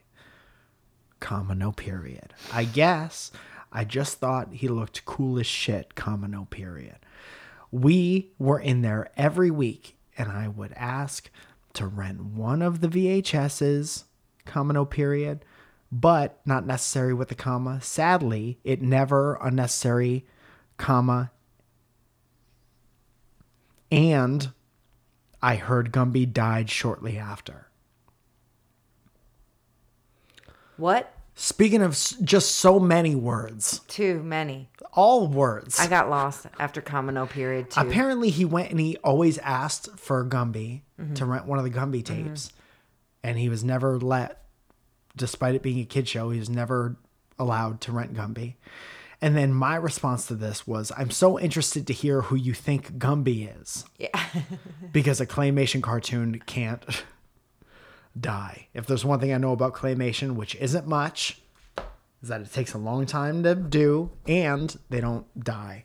Comma 1.20 1.54
no 1.54 1.72
period. 1.72 2.32
I 2.52 2.64
guess. 2.64 3.32
I 3.72 3.84
just 3.84 4.18
thought 4.18 4.52
he 4.52 4.68
looked 4.68 5.04
cool 5.04 5.38
as 5.38 5.46
shit 5.46 5.94
comma 5.94 6.28
no 6.28 6.44
period. 6.46 6.96
We 7.70 8.30
were 8.38 8.60
in 8.60 8.82
there 8.82 9.10
every 9.16 9.50
week 9.50 9.96
and 10.16 10.30
i 10.30 10.48
would 10.48 10.72
ask 10.74 11.30
to 11.74 11.86
rent 11.86 12.22
one 12.22 12.62
of 12.62 12.80
the 12.80 12.88
vhs's 12.88 14.04
comma 14.44 14.72
no 14.72 14.84
period 14.84 15.44
but 15.90 16.38
not 16.44 16.66
necessary 16.66 17.14
with 17.14 17.28
the 17.28 17.34
comma. 17.34 17.80
Sadly 17.80 18.58
it 18.62 18.82
never 18.82 19.38
unnecessary 19.42 20.26
comma 20.76 21.30
and 23.90 24.50
i 25.42 25.56
heard 25.56 25.92
gumby 25.92 26.30
died 26.30 26.68
shortly 26.70 27.18
after 27.18 27.66
What? 30.76 31.12
speaking 31.34 31.82
of 31.82 31.92
just 32.22 32.56
so 32.56 32.78
many 32.80 33.14
words 33.14 33.80
Too 33.88 34.22
many. 34.22 34.68
all 34.92 35.26
words 35.28 35.78
I 35.80 35.86
got 35.86 36.10
lost 36.10 36.46
after 36.58 36.80
comma 36.80 37.12
no 37.12 37.26
period 37.26 37.70
too. 37.70 37.80
Apparently, 37.80 38.30
he 38.30 38.44
went 38.44 38.70
and 38.70 38.80
he 38.80 38.96
always 39.04 39.38
asked 39.38 39.96
for 39.96 40.24
Gumby 40.24 40.82
to 41.14 41.24
rent 41.24 41.46
one 41.46 41.58
of 41.58 41.64
the 41.64 41.70
Gumby 41.70 42.04
tapes, 42.04 42.52
and 43.22 43.38
he 43.38 43.48
was 43.48 43.62
never 43.62 43.98
let, 44.00 44.42
despite 45.16 45.54
it 45.54 45.62
being 45.62 45.78
a 45.78 45.84
kid 45.84 46.08
show, 46.08 46.30
he 46.30 46.40
was 46.40 46.50
never 46.50 46.96
allowed 47.38 47.80
to 47.82 47.92
rent 47.92 48.14
Gumby. 48.14 48.54
And 49.20 49.36
then 49.36 49.52
my 49.52 49.74
response 49.74 50.26
to 50.28 50.34
this 50.34 50.66
was, 50.66 50.92
I'm 50.96 51.10
so 51.10 51.40
interested 51.40 51.86
to 51.88 51.92
hear 51.92 52.22
who 52.22 52.36
you 52.36 52.54
think 52.54 52.98
Gumby 52.98 53.60
is, 53.60 53.84
yeah. 53.98 54.26
because 54.92 55.20
a 55.20 55.26
claymation 55.26 55.82
cartoon 55.82 56.40
can't 56.46 56.84
die. 58.20 58.68
If 58.74 58.86
there's 58.86 59.04
one 59.04 59.18
thing 59.18 59.32
I 59.32 59.38
know 59.38 59.52
about 59.52 59.74
claymation, 59.74 60.36
which 60.36 60.54
isn't 60.56 60.86
much, 60.86 61.40
is 62.22 62.28
that 62.28 62.40
it 62.40 62.52
takes 62.52 62.74
a 62.74 62.78
long 62.78 63.06
time 63.06 63.42
to 63.42 63.56
do 63.56 64.10
and 64.26 64.76
they 64.88 65.00
don't 65.00 65.26
die. 65.42 65.84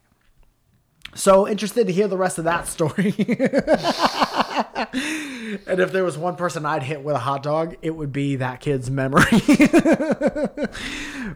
So 1.15 1.47
interested 1.47 1.87
to 1.87 1.93
hear 1.93 2.07
the 2.07 2.17
rest 2.17 2.37
of 2.37 2.45
that 2.45 2.67
story. 2.67 3.15
and 5.67 5.79
if 5.79 5.91
there 5.91 6.03
was 6.03 6.17
one 6.17 6.35
person 6.35 6.65
I'd 6.65 6.83
hit 6.83 7.03
with 7.03 7.15
a 7.15 7.19
hot 7.19 7.43
dog, 7.43 7.75
it 7.83 7.91
would 7.91 8.11
be 8.11 8.37
that 8.37 8.61
kid's 8.61 8.89
memory. 8.89 9.23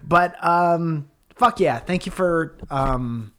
but 0.03 0.43
um 0.43 1.09
fuck 1.37 1.59
yeah, 1.59 1.79
thank 1.79 2.05
you 2.05 2.11
for 2.11 2.57
um 2.69 3.33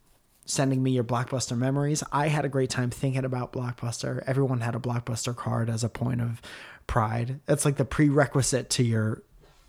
sending 0.45 0.81
me 0.81 0.91
your 0.91 1.03
blockbuster 1.03 1.55
memories. 1.57 2.03
I 2.11 2.27
had 2.27 2.43
a 2.43 2.49
great 2.49 2.71
time 2.71 2.89
thinking 2.89 3.23
about 3.23 3.53
blockbuster. 3.53 4.23
Everyone 4.25 4.61
had 4.61 4.73
a 4.73 4.79
blockbuster 4.79 5.35
card 5.35 5.69
as 5.69 5.83
a 5.83 5.89
point 5.89 6.21
of 6.21 6.41
pride. 6.87 7.39
It's 7.47 7.65
like 7.65 7.75
the 7.77 7.85
prerequisite 7.85 8.69
to 8.71 8.83
your 8.83 9.21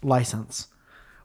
license 0.03 0.69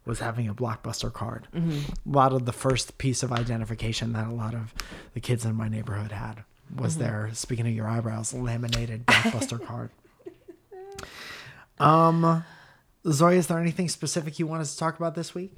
was 0.06 0.20
having 0.20 0.47
a 0.49 0.53
blockbuster 0.53 1.12
card. 1.12 1.47
A 1.56 2.10
lot 2.10 2.34
of 2.34 2.45
the 2.45 2.51
first 2.51 2.97
piece 2.97 3.24
of 3.24 3.32
identification 3.32 4.12
that 4.14 4.28
a 4.28 4.34
lot 4.34 4.53
of 4.53 4.74
the 5.14 5.22
kids 5.22 5.45
in 5.45 5.56
my 5.56 5.70
neighborhood 5.70 6.12
had 6.12 6.43
was 6.76 6.97
their 6.97 7.30
speaking 7.34 7.66
of 7.66 7.74
your 7.74 7.88
eyebrows 7.88 8.34
laminated 8.34 9.06
blockbuster 9.06 9.64
card. 9.66 9.89
Um 11.80 12.43
Zoya, 13.10 13.38
is 13.38 13.47
there 13.47 13.60
anything 13.60 13.88
specific 13.88 14.38
you 14.39 14.47
want 14.47 14.62
us 14.62 14.74
to 14.74 14.80
talk 14.80 14.97
about 14.97 15.16
this 15.16 15.34
week? 15.36 15.53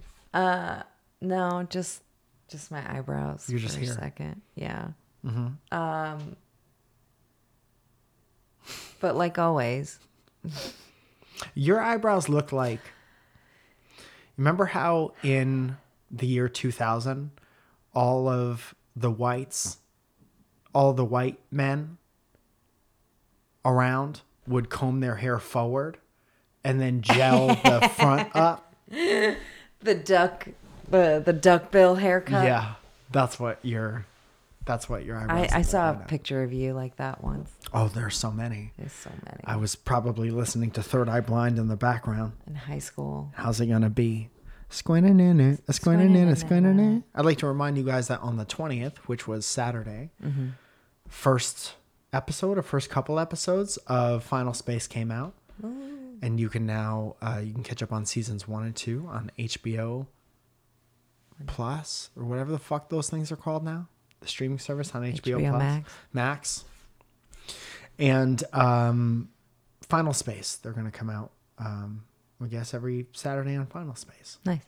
No, 1.22 1.66
just 1.70 2.02
Just 2.50 2.72
my 2.72 2.84
eyebrows. 2.98 3.46
You're 3.50 3.60
just 3.60 3.76
for 3.76 3.82
here. 3.82 3.92
a 3.92 3.96
second. 3.96 4.42
Yeah. 4.56 4.90
Mm-hmm. 5.26 5.76
Um. 5.78 6.36
But 9.00 9.16
like 9.16 9.38
always, 9.38 10.00
Your 11.54 11.80
eyebrows 11.82 12.30
look 12.30 12.52
like. 12.52 12.80
Remember 14.38 14.66
how 14.66 15.14
in 15.24 15.78
the 16.12 16.26
year 16.28 16.48
2000, 16.50 17.32
all 17.94 18.28
of 18.28 18.74
the 18.96 19.12
whites, 19.12 19.78
all 20.74 20.94
the 20.94 21.06
white 21.06 21.40
men 21.52 21.98
around 23.66 24.22
would 24.48 24.70
comb 24.70 25.00
their 25.00 25.16
hair 25.18 25.40
forward 25.40 25.98
and 26.64 26.80
then 26.80 27.02
gel 27.02 27.48
the 27.48 27.90
front 27.98 28.36
up? 28.36 28.74
the 28.90 29.96
duck, 30.04 30.48
the 30.90 31.22
the 31.26 31.34
duck 31.34 31.72
bill 31.72 31.96
haircut. 31.96 32.46
Yeah, 32.46 32.76
that's 33.12 33.40
what 33.40 33.60
your, 33.64 34.06
that's 34.66 34.90
what 34.90 35.06
your 35.06 35.18
eyebrows. 35.18 35.50
I, 35.52 35.60
I 35.60 35.62
saw 35.62 35.92
a 35.92 35.94
now. 35.94 36.00
picture 36.06 36.44
of 36.44 36.54
you 36.54 36.74
like 36.74 36.96
that 36.98 37.24
once. 37.24 37.52
Oh, 37.74 37.88
there's 37.88 38.16
so 38.18 38.32
many. 38.32 38.72
There's 38.78 38.94
so 38.94 39.12
many. 39.26 39.44
I 39.46 39.56
was 39.56 39.76
probably 39.76 40.32
listening 40.32 40.72
to 40.72 40.84
Third 40.84 41.10
Eye 41.10 41.22
Blind 41.22 41.58
in 41.60 41.68
the 41.68 41.76
background. 41.76 42.34
in 42.48 42.56
high 42.56 42.80
school. 42.80 43.32
How's 43.36 43.60
it 43.62 43.68
gonna 43.68 43.90
be? 43.90 44.30
Squintin' 44.70 45.22
a 45.22 45.72
squintin' 45.72 46.30
a 46.30 46.36
squintin' 46.36 47.04
I'd 47.16 47.24
like 47.24 47.38
to 47.38 47.48
remind 47.48 47.78
you 47.78 47.84
guys 47.86 48.10
that 48.10 48.20
on 48.20 48.36
the 48.36 48.46
20th, 48.46 48.98
which 49.06 49.26
was 49.26 49.46
Saturday, 49.46 50.10
first 51.08 51.76
episode 52.14 52.58
or 52.58 52.62
first 52.62 52.90
couple 52.90 53.20
episodes 53.20 53.78
of 53.88 54.24
Final 54.24 54.54
Space 54.54 54.88
came 54.88 55.12
out. 55.12 55.34
And 56.22 56.40
you 56.40 56.50
can 56.50 56.66
now 56.66 57.16
uh, 57.22 57.42
you 57.44 57.54
can 57.54 57.64
catch 57.64 57.82
up 57.84 57.94
on 57.94 58.06
seasons 58.06 58.48
one 58.48 58.64
and 58.64 58.76
two 58.76 59.08
on 59.10 59.32
HBO 59.38 60.08
Plus 61.46 62.10
or 62.18 62.24
whatever 62.24 62.52
the 62.52 62.60
fuck 62.60 62.90
those 62.90 63.10
things 63.10 63.32
are 63.32 63.36
called 63.36 63.64
now. 63.64 63.88
The 64.22 64.28
streaming 64.28 64.58
service 64.60 64.96
on 64.96 65.04
HBO, 65.04 65.40
HBO 65.40 65.50
Plus. 65.52 65.60
Max. 65.60 65.92
Max. 66.14 66.66
And 68.00 68.44
um, 68.54 69.30
Final 69.82 70.14
Space, 70.14 70.56
they're 70.58 70.72
going 70.74 70.86
to 70.90 70.92
come 70.98 71.10
out, 71.10 71.32
um, 71.60 72.04
I 72.44 72.48
guess, 72.48 72.74
every 72.74 73.08
Saturday 73.14 73.56
on 73.56 73.68
Final 73.68 73.96
Space. 73.96 74.38
Nice. 74.46 74.62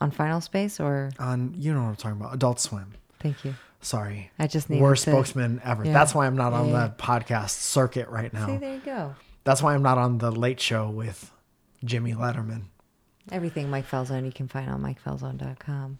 On 0.00 0.10
Final 0.10 0.40
Space 0.40 0.78
or 0.80 1.10
On, 1.18 1.54
you 1.56 1.72
know 1.72 1.82
what 1.82 1.88
I'm 1.88 1.96
talking 1.96 2.20
about, 2.20 2.34
Adult 2.34 2.60
Swim. 2.60 2.92
thank 3.20 3.44
you. 3.44 3.54
Sorry. 3.80 4.30
I 4.38 4.46
just 4.46 4.68
needed 4.68 4.82
Worst 4.82 5.04
to- 5.04 5.10
spokesman 5.10 5.60
ever. 5.64 5.84
Yeah. 5.84 5.92
That's 5.92 6.14
why 6.14 6.26
I'm 6.26 6.36
not 6.36 6.52
on 6.52 6.68
Yeah. 6.68 6.88
the 6.88 6.94
podcast 7.02 7.50
circuit 7.50 8.08
right 8.08 8.32
now. 8.32 8.46
See, 8.46 8.56
there 8.56 8.74
you 8.74 8.80
go. 8.84 9.14
That's 9.44 9.62
why 9.62 9.74
I'm 9.74 9.82
not 9.82 9.96
on 9.98 10.18
the 10.18 10.30
late 10.32 10.60
show 10.60 10.90
with 10.90 11.30
Jimmy 11.84 12.12
Letterman. 12.14 12.64
Everything 13.30 13.70
Mike 13.70 13.88
Falzone 13.88 14.24
you 14.26 14.32
can 14.32 14.48
find 14.48 14.68
on 14.70 14.82
MikeFalzone.com. 14.82 15.98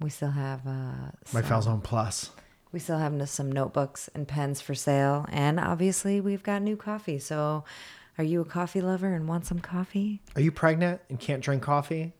We 0.00 0.10
still 0.10 0.30
have 0.30 0.66
uh, 0.66 1.10
Mike 1.32 1.44
some- 1.44 1.62
Falzone 1.62 1.82
Plus. 1.82 2.30
We 2.72 2.80
still 2.80 2.98
have 2.98 3.28
some 3.28 3.52
notebooks 3.52 4.10
and 4.16 4.26
pens 4.26 4.60
for 4.60 4.74
sale, 4.74 5.26
and 5.28 5.60
obviously 5.60 6.20
we've 6.20 6.42
got 6.42 6.60
new 6.60 6.76
coffee. 6.76 7.20
So, 7.20 7.62
are 8.18 8.24
you 8.24 8.40
a 8.40 8.44
coffee 8.44 8.80
lover 8.80 9.14
and 9.14 9.28
want 9.28 9.46
some 9.46 9.60
coffee? 9.60 10.20
Are 10.34 10.40
you 10.40 10.50
pregnant 10.50 11.00
and 11.08 11.20
can't 11.20 11.40
drink 11.40 11.62
coffee? 11.62 12.14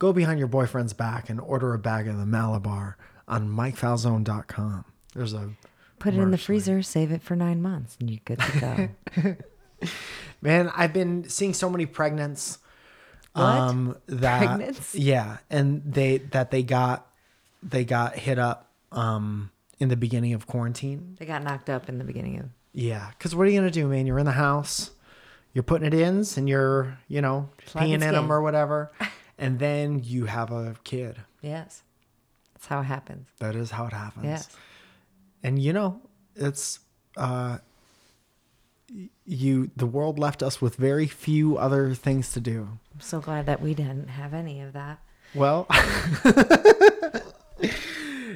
Go 0.00 0.12
behind 0.12 0.40
your 0.40 0.48
boyfriend's 0.48 0.92
back 0.92 1.30
and 1.30 1.40
order 1.40 1.72
a 1.72 1.78
bag 1.78 2.08
of 2.08 2.18
the 2.18 2.26
Malabar 2.26 2.96
on 3.28 3.48
MikeFalzone.com. 3.48 4.84
There's 5.14 5.32
a 5.34 5.50
Put 6.00 6.14
it 6.14 6.18
in 6.18 6.32
the 6.32 6.38
freezer, 6.38 6.82
save 6.82 7.12
it 7.12 7.22
for 7.22 7.36
nine 7.36 7.62
months, 7.62 7.96
and 8.00 8.10
you're 8.10 8.18
good 8.24 8.40
to 8.40 8.96
go. 9.22 9.36
Man, 10.42 10.72
I've 10.76 10.92
been 10.92 11.28
seeing 11.28 11.54
so 11.54 11.70
many 11.70 11.86
pregnants. 11.86 12.58
What? 13.34 13.44
Um, 13.44 13.96
that 14.06 14.58
Pregnants? 14.60 14.90
yeah, 14.94 15.38
and 15.48 15.80
they 15.84 16.18
that 16.18 16.50
they 16.50 16.64
got 16.64 17.06
they 17.62 17.84
got 17.84 18.16
hit 18.16 18.38
up 18.38 18.68
um 18.90 19.50
in 19.78 19.88
the 19.88 19.96
beginning 19.96 20.32
of 20.34 20.46
quarantine. 20.46 21.16
they 21.18 21.26
got 21.26 21.42
knocked 21.42 21.68
up 21.70 21.88
in 21.88 21.98
the 21.98 22.04
beginning 22.04 22.38
of. 22.40 22.46
Yeah, 22.72 23.10
because 23.16 23.34
what 23.34 23.46
are 23.46 23.50
you 23.50 23.58
gonna 23.60 23.70
do, 23.70 23.86
man? 23.88 24.06
You're 24.06 24.18
in 24.18 24.26
the 24.26 24.32
house, 24.32 24.90
you're 25.52 25.62
putting 25.62 25.86
it 25.86 25.94
in, 25.94 26.24
and 26.36 26.48
you're 26.48 26.98
you 27.08 27.20
know 27.20 27.48
Flat 27.66 27.84
peeing 27.84 27.94
in 27.94 28.00
skin. 28.00 28.12
them 28.14 28.32
or 28.32 28.40
whatever, 28.42 28.90
and 29.38 29.58
then 29.58 30.00
you 30.04 30.24
have 30.26 30.50
a 30.50 30.76
kid. 30.84 31.16
Yes, 31.42 31.82
that's 32.54 32.66
how 32.66 32.80
it 32.80 32.84
happens. 32.84 33.28
That 33.40 33.54
is 33.56 33.70
how 33.72 33.86
it 33.86 33.92
happens. 33.92 34.24
Yes. 34.24 34.48
and 35.42 35.58
you 35.60 35.72
know 35.72 36.00
it's 36.36 36.78
uh 37.16 37.58
you 39.26 39.70
the 39.76 39.86
world 39.86 40.18
left 40.18 40.42
us 40.42 40.60
with 40.62 40.76
very 40.76 41.06
few 41.06 41.56
other 41.58 41.94
things 41.94 42.32
to 42.32 42.40
do 42.40 42.68
I'm 42.94 43.00
so 43.00 43.20
glad 43.20 43.46
that 43.46 43.60
we 43.62 43.74
didn't 43.74 44.08
have 44.08 44.32
any 44.34 44.60
of 44.60 44.72
that. 44.74 44.98
well 45.34 45.66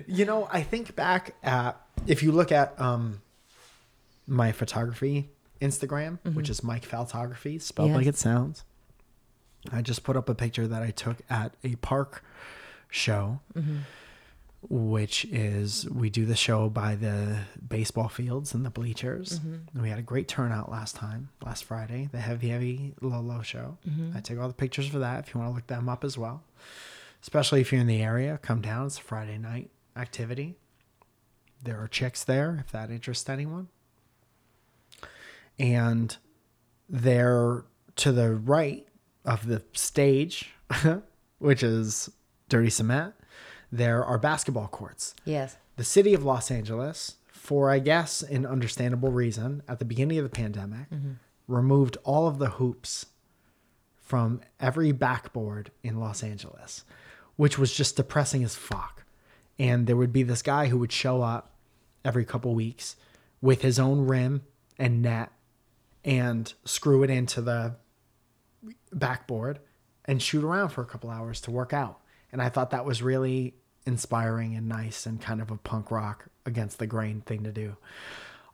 you 0.07 0.25
know 0.25 0.49
i 0.53 0.63
think 0.63 0.95
back 0.97 1.35
at 1.43 1.81
if 2.07 2.23
you 2.23 2.33
look 2.33 2.53
at 2.53 2.79
um 2.81 3.21
my 4.27 4.53
photography 4.53 5.29
instagram 5.61 6.19
which 6.25 6.47
mm-hmm. 6.47 6.51
is 6.53 6.63
mike 6.63 6.85
photography 6.85 7.59
spelled 7.59 7.89
Yes. 7.91 7.97
like 7.97 8.07
it 8.07 8.17
sounds 8.17 8.65
i 9.73 9.83
just 9.83 10.03
put 10.05 10.17
up 10.17 10.29
a 10.29 10.35
picture 10.35 10.67
that 10.67 10.83
i 10.83 10.91
took 10.91 11.19
at 11.31 11.55
a 11.65 11.77
park 11.77 12.23
show 12.91 13.41
mm-hmm. 13.57 13.79
which 14.69 15.25
is 15.27 15.89
we 15.91 16.11
do 16.11 16.25
the 16.25 16.37
show 16.37 16.69
by 16.69 16.95
the 16.95 17.39
baseball 17.69 18.09
fields 18.09 18.55
and 18.55 18.65
the 18.65 18.71
bleachers. 18.71 19.41
And 19.75 19.83
we 19.83 19.89
had 19.91 19.99
a 19.99 20.03
great 20.03 20.29
turnout 20.29 20.71
last 20.71 20.97
time, 20.97 21.29
last 21.45 21.65
Friday, 21.65 22.09
the 22.11 22.19
Heavy 22.21 22.49
Heavy 22.49 22.95
Low 23.01 23.21
Low 23.21 23.43
show. 23.43 23.77
I 24.17 24.21
take 24.21 24.39
all 24.39 24.49
the 24.49 24.55
pictures 24.55 24.87
for 24.87 24.99
that 25.01 25.27
if 25.27 25.35
you 25.35 25.41
want 25.41 25.51
to 25.51 25.55
look 25.55 25.67
them 25.67 25.89
up 25.89 26.05
as 26.05 26.17
well. 26.17 26.43
Especially 27.23 27.61
if 27.61 27.71
you're 27.73 27.81
in 27.81 27.87
the 27.87 28.03
area, 28.03 28.39
come 28.43 28.61
down. 28.61 28.87
It's 28.87 28.99
a 28.99 29.03
Friday 29.03 29.39
night 29.39 29.71
activity. 29.97 30.57
There 31.63 31.81
are 31.81 31.89
chicks 31.89 32.23
there 32.25 32.59
if 32.61 32.73
that 32.73 32.91
interests 32.91 33.29
anyone. 33.29 33.69
And 35.59 36.17
there 36.89 37.65
to 37.97 38.13
the 38.13 38.35
right 38.35 38.87
of 39.25 39.47
the 39.47 39.63
stage, 39.73 40.53
which 41.39 41.63
is 41.63 42.11
dirty 42.49 42.71
cement, 42.71 43.15
there 43.73 44.05
are 44.05 44.19
basketball 44.19 44.69
courts. 44.69 45.15
Yes. 45.25 45.57
The 45.77 45.85
city 45.85 46.15
of 46.15 46.25
Los 46.25 46.51
Angeles, 46.51 47.17
for 47.27 47.71
I 47.71 47.79
guess 47.79 48.23
an 48.23 48.47
understandable 48.47 49.11
reason, 49.11 49.63
at 49.69 49.79
the 49.79 49.85
beginning 49.85 50.19
of 50.19 50.25
the 50.25 50.31
pandemic, 50.31 50.91
mm-hmm. 50.91 51.13
removed 51.49 51.97
all 52.05 52.29
of 52.29 52.39
the 52.39 52.51
hoops 52.51 53.07
from 53.97 54.41
every 54.61 54.93
backboard 54.93 55.73
in 55.83 55.99
Los 55.99 56.23
Angeles, 56.23 56.85
which 57.35 57.59
was 57.59 57.73
just 57.73 57.97
depressing 57.97 58.45
as 58.45 58.55
fuck. 58.55 59.05
And 59.59 59.87
there 59.87 59.97
would 59.97 60.13
be 60.13 60.23
this 60.23 60.43
guy 60.43 60.67
who 60.67 60.79
would 60.79 60.93
show 60.93 61.23
up 61.23 61.53
every 62.05 62.25
couple 62.25 62.55
weeks 62.55 62.97
with 63.41 63.63
his 63.63 63.79
own 63.79 64.07
rim 64.07 64.43
and 64.79 65.03
net 65.03 65.31
and 66.05 66.53
screw 66.65 67.03
it 67.03 67.11
into 67.11 67.41
the 67.41 67.77
backboard 68.93 69.61
and 70.05 70.23
shoot 70.23 70.45
around 70.45 70.69
for 70.71 70.83
a 70.83 70.87
couple 70.87 71.11
hours 71.11 71.41
to 71.43 71.51
work 71.51 71.73
out. 71.73 72.01
And 72.33 72.41
I 72.43 72.49
thought 72.49 72.71
that 72.71 72.85
was 72.85 73.03
really 73.03 73.55
inspiring 73.87 74.55
and 74.55 74.69
nice 74.69 75.07
and 75.07 75.21
kind 75.21 75.41
of 75.41 75.51
a 75.51 75.57
punk 75.57 75.91
rock 75.91 76.27
against 76.45 76.79
the 76.79 76.87
grain 76.87 77.23
thing 77.23 77.45
to 77.45 77.53
do. 77.53 77.77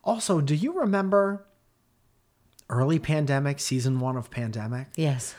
Also, 0.05 0.41
do 0.41 0.55
you 0.55 0.73
remember 0.73 1.45
early 2.69 2.99
pandemic, 2.99 3.61
season 3.61 4.01
one 4.01 4.17
of 4.17 4.31
pandemic, 4.31 4.89
Yes. 4.97 5.35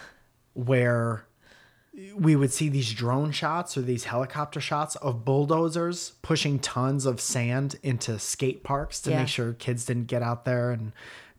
where 0.54 1.26
we 2.16 2.36
would 2.36 2.52
see 2.52 2.70
these 2.70 2.92
drone 2.94 3.32
shots 3.32 3.78
or 3.78 3.82
these 3.82 4.06
helicopter 4.06 4.60
shots 4.60 4.96
of 4.98 5.24
bulldozers 5.24 6.14
pushing 6.24 6.58
tons 6.60 7.06
of 7.06 7.22
sand 7.22 7.76
into 7.84 8.18
skate 8.18 8.64
parks 8.64 9.00
to 9.02 9.12
Yeah. 9.12 9.20
make 9.20 9.28
sure 9.28 9.54
kids 9.54 9.86
didn't 9.86 10.08
get 10.08 10.24
out 10.24 10.44
there 10.46 10.72
and 10.72 10.92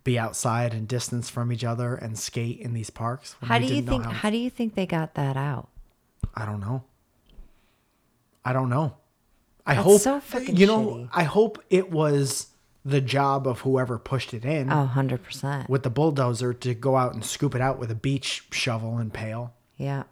be 0.04 0.18
outside 0.18 0.72
and 0.72 0.86
distance 0.86 1.28
from 1.28 1.50
each 1.50 1.64
other 1.64 1.94
and 1.96 2.16
skate 2.18 2.60
in 2.60 2.72
these 2.74 2.90
parks. 2.90 3.34
How 3.42 3.58
do 3.58 3.64
you 3.64 3.82
think? 3.82 4.04
how- 4.04 4.10
How 4.12 4.30
do 4.30 4.36
you 4.36 4.50
think 4.50 4.74
they 4.74 4.86
got 4.86 5.14
that 5.14 5.36
out? 5.36 5.68
I 6.34 6.44
don't 6.44 6.60
know. 6.60 6.84
I 8.44 8.52
don't 8.52 8.68
know. 8.68 8.94
I 9.66 9.74
That's 9.76 9.84
hope 9.86 10.00
so 10.22 10.38
you 10.40 10.66
know. 10.66 10.84
shitty. 10.86 11.08
I 11.12 11.22
hope 11.24 11.62
it 11.70 11.90
was 11.90 12.48
the 12.84 13.00
job 13.00 13.46
of 13.48 13.60
whoever 13.60 13.98
pushed 13.98 14.34
it 14.34 14.44
in 14.44 14.70
Oh, 14.70 14.80
100 14.80 15.22
percent. 15.22 15.70
with 15.70 15.82
the 15.84 15.90
bulldozer 15.90 16.52
to 16.52 16.74
go 16.74 16.96
out 16.96 17.14
and 17.14 17.24
scoop 17.24 17.54
it 17.54 17.62
out 17.62 17.78
with 17.78 17.90
a 17.90 17.94
beach 17.94 18.44
shovel 18.50 18.98
and 18.98 19.10
pail. 19.12 19.54
Yeah. 19.78 20.02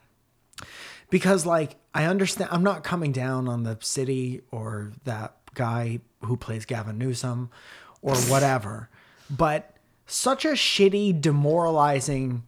Because 1.10 1.44
like 1.46 1.76
I 1.94 2.04
understand 2.04 2.50
I'm 2.52 2.62
not 2.62 2.84
coming 2.84 3.12
down 3.12 3.48
on 3.48 3.62
the 3.64 3.76
city 3.80 4.42
or 4.50 4.92
that 5.04 5.36
guy 5.54 6.00
who 6.22 6.36
plays 6.36 6.64
Gavin 6.64 6.98
Newsom 6.98 7.50
or 8.00 8.16
whatever, 8.16 8.88
but 9.30 9.76
such 10.06 10.44
a 10.44 10.52
shitty 10.52 11.20
demoralizing 11.20 12.42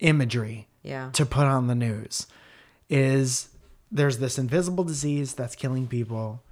imagery 0.00 0.68
Yeah. 0.82 1.10
to 1.12 1.24
put 1.26 1.46
on 1.46 1.66
the 1.66 1.74
news 1.74 2.26
is 2.88 3.48
there's 3.90 4.18
this 4.18 4.38
invisible 4.38 4.84
disease 4.84 5.34
that's 5.34 5.54
killing 5.54 5.86
people 5.86 6.42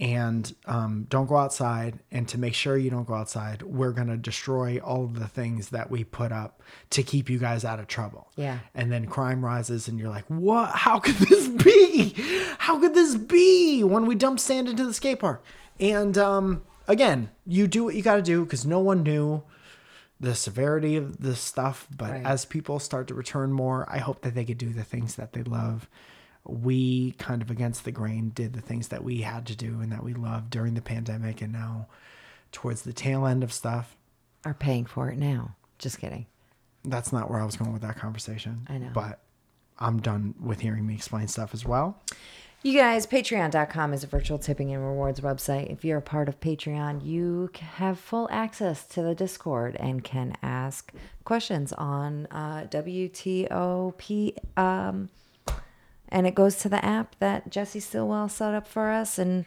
and 0.00 0.52
um, 0.66 1.06
don't 1.10 1.26
go 1.26 1.36
outside. 1.36 1.98
And 2.10 2.26
to 2.28 2.38
make 2.38 2.54
sure 2.54 2.76
you 2.76 2.90
don't 2.90 3.06
go 3.06 3.14
outside, 3.14 3.62
we're 3.62 3.92
gonna 3.92 4.16
destroy 4.16 4.78
all 4.78 5.04
of 5.04 5.18
the 5.18 5.28
things 5.28 5.68
that 5.68 5.90
we 5.90 6.02
put 6.04 6.32
up 6.32 6.62
to 6.90 7.02
keep 7.02 7.28
you 7.28 7.38
guys 7.38 7.64
out 7.64 7.78
of 7.78 7.86
trouble. 7.86 8.28
Yeah. 8.36 8.58
And 8.74 8.90
then 8.90 9.06
crime 9.06 9.44
rises, 9.44 9.86
and 9.88 9.98
you're 9.98 10.08
like, 10.08 10.24
"What? 10.28 10.70
How 10.74 10.98
could 10.98 11.16
this 11.16 11.48
be? 11.48 12.14
How 12.58 12.80
could 12.80 12.94
this 12.94 13.14
be?" 13.16 13.84
When 13.84 14.06
we 14.06 14.14
dump 14.14 14.40
sand 14.40 14.68
into 14.68 14.84
the 14.86 14.94
skate 14.94 15.20
park, 15.20 15.44
and 15.78 16.16
um, 16.18 16.62
again, 16.88 17.30
you 17.46 17.66
do 17.68 17.84
what 17.84 17.94
you 17.94 18.02
got 18.02 18.16
to 18.16 18.22
do 18.22 18.44
because 18.44 18.64
no 18.64 18.80
one 18.80 19.02
knew 19.02 19.42
the 20.18 20.34
severity 20.34 20.96
of 20.96 21.18
this 21.22 21.40
stuff. 21.40 21.86
But 21.96 22.10
Right. 22.10 22.26
as 22.26 22.44
people 22.44 22.78
start 22.78 23.06
to 23.08 23.14
return 23.14 23.52
more, 23.52 23.86
I 23.88 23.98
hope 23.98 24.22
that 24.22 24.34
they 24.34 24.44
could 24.44 24.58
do 24.58 24.70
the 24.72 24.84
things 24.84 25.14
that 25.16 25.32
they 25.32 25.42
love. 25.42 25.88
We 26.44 27.12
kind 27.12 27.42
of 27.42 27.50
against 27.50 27.84
the 27.84 27.92
grain 27.92 28.30
did 28.34 28.54
the 28.54 28.60
things 28.60 28.88
that 28.88 29.04
we 29.04 29.22
had 29.22 29.46
to 29.46 29.56
do 29.56 29.80
and 29.80 29.92
that 29.92 30.02
we 30.02 30.14
loved 30.14 30.50
during 30.50 30.74
the 30.74 30.82
pandemic, 30.82 31.42
and 31.42 31.52
now 31.52 31.86
towards 32.52 32.82
the 32.82 32.92
tail 32.92 33.26
end 33.26 33.42
of 33.42 33.52
stuff. 33.52 33.96
Are 34.44 34.54
paying 34.54 34.86
for 34.86 35.10
it 35.10 35.18
now. 35.18 35.54
Just 35.78 35.98
kidding. 35.98 36.26
That's 36.84 37.12
not 37.12 37.30
where 37.30 37.40
I 37.40 37.44
was 37.44 37.56
going 37.56 37.72
with 37.72 37.82
that 37.82 37.96
conversation. 37.98 38.66
I 38.68 38.78
know. 38.78 38.90
But 38.94 39.20
I'm 39.78 40.00
done 40.00 40.34
with 40.40 40.60
hearing 40.60 40.86
me 40.86 40.94
explain 40.94 41.28
stuff 41.28 41.52
as 41.52 41.64
well. 41.64 41.98
You 42.62 42.78
guys, 42.78 43.06
patreon.com 43.06 43.94
is 43.94 44.04
a 44.04 44.06
virtual 44.06 44.38
tipping 44.38 44.70
and 44.74 44.86
rewards 44.86 45.20
website. 45.20 45.72
If 45.72 45.82
you're 45.82 45.96
a 45.96 46.02
part 46.02 46.28
of 46.28 46.40
Patreon, 46.40 47.02
you 47.02 47.48
have 47.58 47.98
full 47.98 48.28
access 48.30 48.84
to 48.88 49.00
the 49.00 49.14
Discord 49.14 49.76
and 49.76 50.04
can 50.04 50.36
ask 50.42 50.92
questions 51.24 51.72
on 51.72 52.26
uh, 52.30 52.66
WTOP. 52.70 54.34
Um, 54.58 55.08
and 56.10 56.26
it 56.26 56.34
goes 56.34 56.56
to 56.58 56.68
the 56.68 56.84
app 56.84 57.16
that 57.18 57.50
Jesse 57.50 57.80
Stillwell 57.80 58.28
set 58.28 58.54
up 58.54 58.66
for 58.66 58.90
us, 58.90 59.18
and 59.18 59.44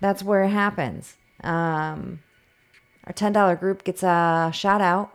that's 0.00 0.22
where 0.22 0.42
it 0.42 0.50
happens. 0.50 1.16
Um, 1.42 2.20
our 3.04 3.12
$10 3.12 3.58
group 3.58 3.84
gets 3.84 4.02
a 4.02 4.50
shout 4.52 4.80
out, 4.80 5.14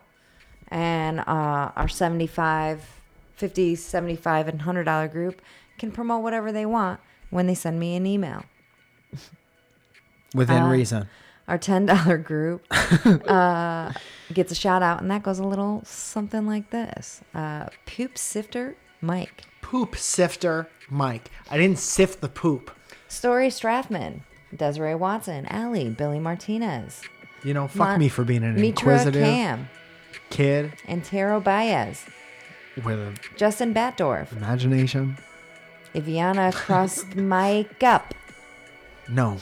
and 0.70 1.20
uh, 1.22 1.72
our 1.76 1.88
75 1.88 2.92
50 3.36 3.76
75 3.76 4.48
and 4.48 4.62
$100 4.62 5.12
group 5.12 5.42
can 5.78 5.92
promote 5.92 6.24
whatever 6.24 6.52
they 6.54 6.66
want 6.66 7.00
when 7.30 7.48
they 7.48 7.54
send 7.56 7.80
me 7.80 7.96
an 7.96 8.06
email. 8.06 8.44
Within 10.34 10.64
Uh, 10.64 10.70
reason. 10.70 11.10
Our 11.48 11.60
$10 11.60 12.24
group 12.24 12.66
uh, 13.30 13.92
gets 14.34 14.52
a 14.52 14.56
shout 14.56 14.82
out, 14.82 15.02
and 15.02 15.12
that 15.12 15.22
goes 15.22 15.38
a 15.38 15.44
little 15.44 15.84
something 15.86 16.48
like 16.48 16.72
this 16.72 17.22
uh, 17.36 17.68
Poop 17.86 18.18
Sifter 18.18 18.76
Mike, 19.02 19.44
Poop 19.62 19.96
sifter 19.96 20.68
Mike. 20.90 21.30
I 21.50 21.58
didn't 21.58 21.80
sift 21.80 22.22
the 22.22 22.30
poop. 22.30 22.72
Story 23.08 23.48
Strathman, 23.50 24.22
Desiree 24.56 24.96
Watson, 24.96 25.46
Allie, 25.48 25.90
Billy 25.90 26.20
Martinez, 26.20 27.02
You 27.44 27.54
know, 27.54 27.68
fuck 27.68 27.90
Ma- 27.90 27.98
me 27.98 28.10
for 28.10 28.24
being 28.24 28.44
an 28.44 28.56
Mitra 28.56 28.94
inquisitive 28.94 29.24
Cam, 29.24 29.70
kid 30.30 30.74
Antero 30.88 31.40
Baez, 31.40 32.06
with 32.84 33.00
an 33.00 33.16
Justin 33.38 33.74
Batdorf, 33.74 34.32
imagination. 34.32 35.18
Iviana 35.94 36.54
crossed 36.54 37.16
Mike 37.16 37.82
up. 37.84 38.14
No. 39.08 39.38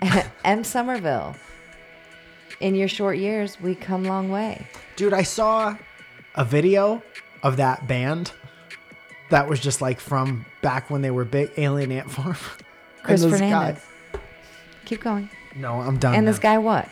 M. 0.44 0.62
Somerville. 0.64 1.34
In 2.60 2.74
your 2.74 2.88
short 2.88 3.16
years, 3.18 3.60
we 3.60 3.74
come 3.74 4.04
long 4.04 4.28
way. 4.30 4.66
Dude, 4.96 5.14
I 5.14 5.22
saw 5.22 5.76
a 6.34 6.44
video 6.44 7.02
of 7.42 7.56
that 7.56 7.88
band 7.88 8.32
that 9.30 9.48
was 9.48 9.60
just 9.60 9.80
like 9.80 10.00
from 10.00 10.44
back 10.62 10.90
when 10.90 11.02
they 11.02 11.10
were 11.10 11.24
big 11.24 11.50
Alien 11.56 11.92
Ant 11.92 12.10
Farm. 12.10 12.36
And 13.02 13.06
Chris 13.06 13.22
this 13.22 13.32
Fernandez. 13.32 13.82
Keep 14.84 15.00
going. 15.00 15.30
No, 15.56 15.80
I'm 15.80 15.96
done. 15.98 16.14
and 16.14 16.28
this 16.28 16.38
guy, 16.38 16.58
what? 16.58 16.86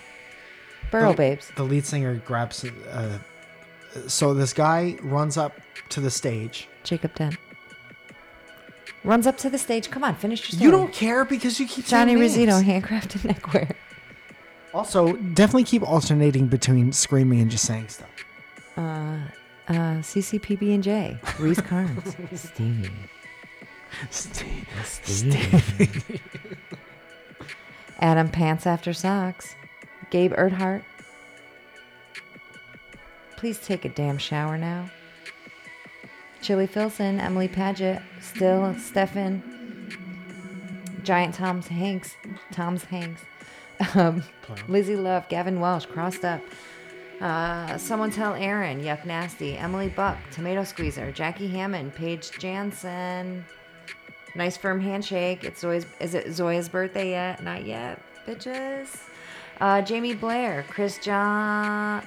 Burrow 0.90 1.10
the, 1.10 1.16
Babes. 1.18 1.50
The 1.54 1.64
lead 1.64 1.84
singer 1.84 2.14
grabs. 2.24 2.64
Uh, 2.64 3.18
so 4.06 4.32
this 4.32 4.54
guy 4.54 4.96
runs 5.02 5.36
up 5.36 5.60
to 5.90 6.00
the 6.00 6.10
stage. 6.10 6.66
Jacob 6.84 7.14
Dent. 7.14 7.36
Runs 9.04 9.26
up 9.26 9.36
to 9.38 9.50
the 9.50 9.58
stage. 9.58 9.90
Come 9.90 10.02
on, 10.02 10.14
finish 10.14 10.40
your 10.40 10.56
story. 10.58 10.64
You 10.64 10.70
don't 10.70 10.92
care 10.92 11.26
because 11.26 11.60
you 11.60 11.68
keep 11.68 11.84
Johnny. 11.84 12.16
Rizzuto, 12.16 12.64
handcrafted 12.64 13.24
neckwear. 13.26 13.76
Also, 14.72 15.12
definitely 15.12 15.64
keep 15.64 15.82
alternating 15.82 16.46
between 16.46 16.92
screaming 16.92 17.40
and 17.40 17.50
just 17.50 17.66
saying 17.66 17.88
stuff. 17.88 18.08
Uh, 18.76 19.18
uh, 19.68 20.00
CCPB 20.02 20.74
and 20.74 20.82
J. 20.82 21.18
Reese 21.38 21.60
Carnes. 21.60 22.16
Stevie. 22.34 22.90
Steve. 24.82 26.20
Adam 28.00 28.28
Pants 28.28 28.66
After 28.66 28.92
Socks. 28.92 29.54
Gabe 30.10 30.32
Erdhart. 30.34 30.82
Please 33.36 33.58
take 33.58 33.84
a 33.84 33.88
damn 33.88 34.18
shower 34.18 34.58
now. 34.58 34.90
Chili 36.40 36.66
Filson, 36.66 37.20
Emily 37.20 37.48
Paget, 37.48 38.00
Still, 38.20 38.74
Stefan, 38.78 39.42
Giant 41.02 41.34
Tom's 41.34 41.68
Hanks, 41.68 42.14
Tom's 42.52 42.84
Hanks, 42.84 43.22
um, 43.94 44.22
Lizzie 44.68 44.96
Love, 44.96 45.28
Gavin 45.28 45.60
Welsh, 45.60 45.86
Crossed 45.86 46.24
Up, 46.24 46.40
uh, 47.20 47.78
Someone 47.78 48.10
Tell 48.10 48.34
Aaron, 48.34 48.82
Yuck 48.82 49.04
Nasty, 49.04 49.56
Emily 49.56 49.88
Buck, 49.88 50.18
Tomato 50.30 50.64
Squeezer, 50.64 51.12
Jackie 51.12 51.48
Hammond, 51.48 51.94
Paige 51.94 52.30
Jansen, 52.38 53.44
Nice 54.34 54.56
firm 54.56 54.80
handshake. 54.80 55.42
It's 55.42 55.60
Zoe's. 55.60 55.84
Is 56.00 56.14
it 56.14 56.32
Zoya's 56.32 56.68
birthday 56.68 57.10
yet? 57.10 57.42
Not 57.42 57.64
yet, 57.64 58.00
bitches. 58.26 58.96
Uh, 59.60 59.82
Jamie 59.82 60.14
Blair, 60.14 60.64
Chris 60.68 60.98
John, 60.98 62.06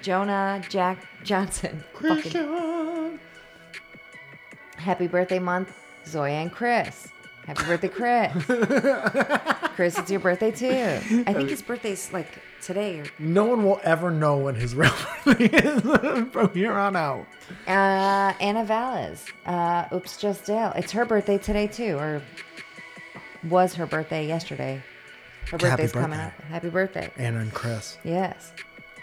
Jonah, 0.00 0.62
Jack 0.68 0.98
Johnson. 1.24 1.82
Fucking 2.00 3.18
happy 4.76 5.08
birthday 5.08 5.40
month, 5.40 5.76
Zoya 6.06 6.34
and 6.34 6.52
Chris. 6.52 7.08
Happy 7.46 7.64
birthday, 7.64 7.88
Chris. 7.88 8.32
Chris, 9.74 9.98
it's 9.98 10.10
your 10.10 10.20
birthday 10.20 10.52
too. 10.52 11.24
I 11.26 11.32
think 11.32 11.50
his 11.50 11.62
birthday's 11.62 12.12
like 12.12 12.28
today. 12.62 13.00
or- 13.00 13.06
No 13.18 13.44
one 13.44 13.64
will 13.64 13.80
ever 13.82 14.10
know 14.10 14.36
when 14.38 14.54
his 14.54 14.74
real 14.76 14.92
birthday 15.24 15.46
is 15.46 15.80
from 16.30 16.50
here 16.54 16.72
on 16.72 16.96
out. 16.96 17.26
Uh, 17.66 18.32
Anna 18.40 18.64
Valles. 18.64 19.24
Uh, 19.44 19.86
oops, 19.92 20.16
just 20.16 20.44
Dale. 20.46 20.72
It's 20.76 20.92
her 20.92 21.04
birthday 21.04 21.38
today 21.38 21.66
too, 21.66 21.96
or 21.98 22.22
was 23.48 23.74
her 23.74 23.86
birthday 23.86 24.26
yesterday. 24.26 24.82
Her 25.50 25.58
birthday's 25.58 25.92
coming 25.92 26.18
up. 26.18 26.32
Happy 26.48 26.70
birthday. 26.70 27.10
Anna 27.16 27.40
and 27.40 27.52
Chris. 27.52 27.98
Yes. 28.04 28.52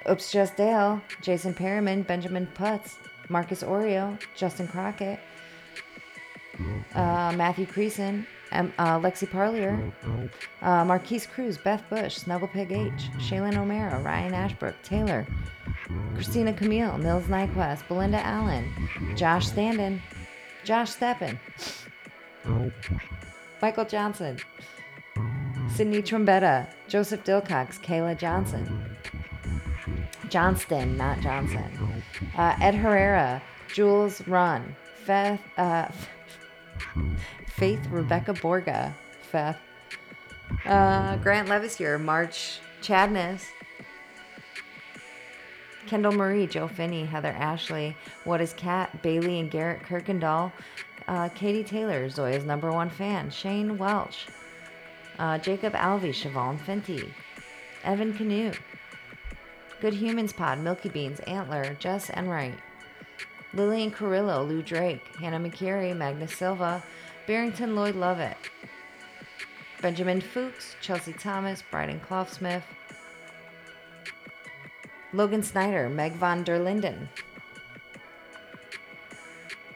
Oops, 0.09 0.31
just 0.31 0.55
Dale. 0.55 1.01
Jason 1.21 1.53
Perriman, 1.53 2.07
Benjamin 2.07 2.47
Putz, 2.55 2.95
Marcus 3.27 3.61
Oreo, 3.61 4.17
Justin 4.35 4.67
Crockett, 4.67 5.19
uh, 6.95 7.33
Matthew 7.35 7.65
Creason, 7.65 8.25
um, 8.51 8.73
uh, 8.77 8.99
Lexi 8.99 9.29
Parlier, 9.29 9.91
uh, 10.61 10.85
Marquise 10.85 11.25
Cruz, 11.25 11.57
Beth 11.57 11.83
Bush, 11.89 12.19
Snugglepig 12.19 12.71
H, 12.71 13.09
Shaylin 13.17 13.57
O'Mara, 13.57 13.99
Ryan 14.01 14.33
Ashbrook, 14.33 14.75
Taylor, 14.83 15.25
Christina 16.15 16.53
Camille, 16.53 16.97
Nils 16.97 17.25
Nyquist, 17.25 17.87
Belinda 17.87 18.19
Allen, 18.25 18.71
Josh 19.15 19.47
Standen, 19.47 20.01
Josh 20.63 20.95
Steppen, 20.95 21.37
Michael 23.61 23.85
Johnson, 23.85 24.37
Sydney 25.73 26.01
Trombetta, 26.01 26.67
Joseph 26.87 27.23
Dilcox, 27.23 27.79
Kayla 27.79 28.17
Johnson, 28.17 28.95
Johnston, 30.29 30.97
not 30.97 31.19
Johnson, 31.21 32.03
uh, 32.37 32.55
Ed 32.61 32.75
Herrera, 32.75 33.41
Jules 33.73 34.25
Run, 34.27 34.75
Feth, 35.05 35.41
uh, 35.57 35.87
Faith 37.49 37.85
Rebecca 37.89 38.33
Borga, 38.33 38.93
Faith, 39.31 39.57
uh, 40.65 41.17
Grant 41.17 41.49
Levisier, 41.49 41.99
March 41.99 42.59
Chadness, 42.81 43.45
Kendall 45.87 46.11
Marie, 46.11 46.47
Joe 46.47 46.67
Finney, 46.67 47.05
Heather 47.05 47.35
Ashley, 47.37 47.95
What 48.23 48.41
is 48.41 48.53
Cat, 48.53 49.01
Bailey 49.01 49.39
and 49.39 49.49
Garrett 49.49 49.81
Kirkendall, 49.83 50.51
uh, 51.07 51.29
Katie 51.29 51.63
Taylor, 51.63 52.09
Zoya's 52.09 52.45
number 52.45 52.71
one 52.71 52.89
fan, 52.89 53.31
Shane 53.31 53.77
Welch, 53.77 54.27
uh, 55.17 55.37
Jacob 55.39 55.73
Alvey, 55.73 56.13
Siobhan 56.13 56.59
Fenty, 56.59 57.09
Evan 57.83 58.13
Canoe, 58.13 58.51
Good 59.81 59.93
Humans 59.93 60.33
Pod, 60.33 60.59
Milky 60.59 60.89
Beans, 60.89 61.19
Antler, 61.21 61.75
Jess 61.79 62.09
Enright, 62.11 62.53
Lillian 63.53 63.91
Carrillo, 63.91 64.43
Lou 64.43 64.61
Drake, 64.61 65.03
Hannah 65.19 65.39
McCary, 65.39 65.95
Magnus 65.95 66.35
Silva, 66.35 66.83
Barrington 67.29 67.75
Lloyd 67.75 67.93
Lovett, 67.93 68.37
Benjamin 69.83 70.19
Fuchs, 70.19 70.75
Chelsea 70.81 71.13
Thomas, 71.13 71.61
Bryden 71.61 71.99
Clough-Smith, 71.99 72.63
Logan 75.13 75.43
Snyder, 75.43 75.89
Meg 75.89 76.13
von 76.13 76.43
der 76.43 76.57
Linden, 76.57 77.07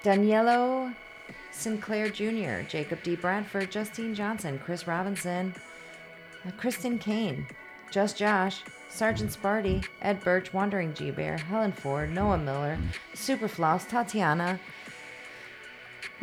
Daniello 0.03 0.91
Sinclair 1.51 2.09
Jr., 2.09 2.67
Jacob 2.67 3.03
D. 3.03 3.15
Bradford, 3.15 3.69
Justine 3.69 4.15
Johnson, 4.15 4.57
Chris 4.57 4.87
Robinson, 4.87 5.53
Uh, 6.45 6.51
Kristen 6.57 6.97
Kane, 6.97 7.45
Just 7.91 8.17
Josh, 8.17 8.63
Sergeant 8.89 9.29
Sparty, 9.29 9.85
Ed 10.01 10.19
Birch, 10.23 10.53
Wandering 10.53 10.93
G 10.95 11.11
Bear, 11.11 11.37
Helen 11.37 11.71
Ford, 11.71 12.09
Noah 12.09 12.39
Miller, 12.39 12.79
Superfloss, 13.13 13.87
Tatiana, 13.87 14.59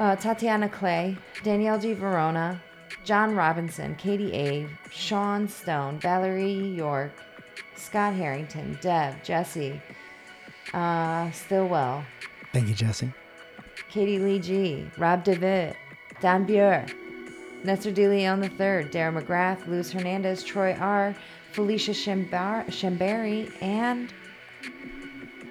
uh, 0.00 0.16
Tatiana 0.16 0.68
Clay, 0.68 1.16
Danielle 1.44 1.78
G. 1.78 1.92
Verona, 1.92 2.60
John 3.04 3.34
Robinson, 3.36 3.94
Katie 3.96 4.32
A., 4.34 4.66
Sean 4.90 5.46
Stone, 5.48 5.98
Valerie 6.00 6.52
York, 6.74 7.12
Scott 7.76 8.14
Harrington, 8.14 8.76
Deb, 8.80 9.22
Jesse, 9.22 9.80
uh, 10.74 11.30
Stillwell, 11.30 12.04
Thank 12.52 12.68
you, 12.68 12.74
Jesse. 12.74 13.12
Katie 13.90 14.18
Lee 14.18 14.38
G, 14.40 14.86
Rob 14.98 15.24
DeVitt, 15.24 15.74
Dan 16.20 16.44
Buer, 16.44 16.84
Nestor 17.62 17.92
De 17.92 18.08
Leon 18.08 18.42
III, 18.42 18.50
Dara 18.90 19.12
McGrath, 19.12 19.66
Luz 19.68 19.92
Hernandez, 19.92 20.42
Troy 20.42 20.74
R., 20.80 21.14
Felicia 21.52 21.92
Shembari, 21.92 23.52
and 23.62 24.12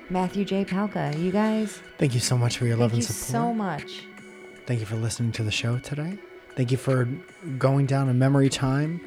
Matthew 0.09 0.43
J. 0.45 0.65
Palka. 0.65 1.13
You 1.17 1.31
guys, 1.31 1.81
Thank 1.97 2.13
you 2.13 2.19
so 2.19 2.37
much 2.37 2.57
for 2.57 2.65
your 2.65 2.77
love 2.77 2.93
and 2.93 3.03
support. 3.03 3.19
thank 3.31 3.33
you 3.33 3.49
and 3.49 3.81
support. 3.81 3.89
so 3.89 3.93
much. 4.01 4.08
Thank 4.69 4.81
you 4.81 4.85
for 4.85 4.97
listening 4.97 5.31
to 5.31 5.43
the 5.43 5.49
show 5.49 5.79
today. 5.79 6.19
Thank 6.55 6.69
you 6.69 6.77
for 6.77 7.05
going 7.57 7.87
down 7.87 8.07
a 8.07 8.13
memory 8.13 8.49
time 8.49 9.01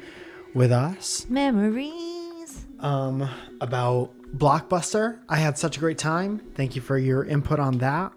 with 0.53 0.73
us 0.73 1.25
Memories. 1.29 2.65
um, 2.81 3.29
about 3.61 4.11
Blockbuster. 4.37 5.19
I 5.29 5.37
had 5.37 5.57
such 5.57 5.77
a 5.77 5.79
great 5.79 5.97
time. 5.97 6.39
Thank 6.55 6.75
you 6.75 6.81
for 6.81 6.97
your 6.97 7.23
input 7.23 7.61
on 7.61 7.77
that. 7.77 8.11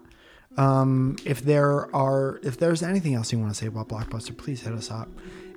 Um, 0.57 1.15
if 1.23 1.41
there 1.41 1.95
are, 1.95 2.41
if 2.43 2.57
there's 2.59 2.83
anything 2.83 3.13
else 3.13 3.31
you 3.31 3.39
want 3.39 3.51
to 3.51 3.57
say 3.57 3.67
about 3.67 3.87
Blockbuster, 3.87 4.35
please 4.35 4.59
hit 4.59 4.73
us 4.73 4.91
up 4.91 5.07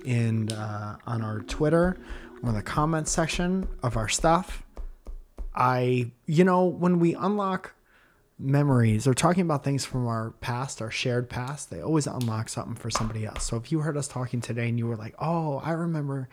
in 0.04 0.52
uh, 0.52 0.96
on 1.08 1.22
our 1.22 1.40
Twitter 1.40 1.98
or 2.44 2.50
in 2.50 2.54
the 2.54 2.62
comments 2.62 3.10
section 3.10 3.66
of 3.82 3.96
our 3.96 4.08
stuff. 4.08 4.62
I, 5.56 6.12
you 6.26 6.44
know, 6.44 6.66
when 6.66 7.00
we 7.00 7.16
unlock 7.16 7.74
memories 8.40 9.06
or 9.06 9.14
talking 9.14 9.42
about 9.42 9.62
things 9.62 9.84
from 9.84 10.06
our 10.06 10.32
past, 10.40 10.80
our 10.80 10.90
shared 10.90 11.28
past, 11.28 11.70
they 11.70 11.80
always 11.80 12.06
unlock 12.06 12.48
something 12.48 12.74
for 12.74 12.90
somebody 12.90 13.26
else. 13.26 13.44
So 13.44 13.56
if 13.56 13.70
you 13.70 13.80
heard 13.80 13.96
us 13.96 14.08
talking 14.08 14.40
today 14.40 14.68
and 14.68 14.78
you 14.78 14.86
were 14.86 14.96
like, 14.96 15.14
"Oh, 15.18 15.58
I 15.58 15.72
remember 15.72 16.28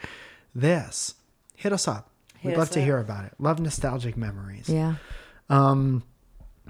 this," 0.56 1.16
hit 1.56 1.74
us 1.74 1.88
up. 1.88 2.12
Hit 2.40 2.50
We'd 2.50 2.54
us 2.54 2.60
love 2.60 2.70
to 2.72 2.82
hear 2.82 2.98
about 3.00 3.26
it. 3.26 3.34
Love 3.40 3.60
nostalgic 3.60 4.16
memories. 4.16 4.70
Yeah. 4.70 4.96
Um, 5.50 6.04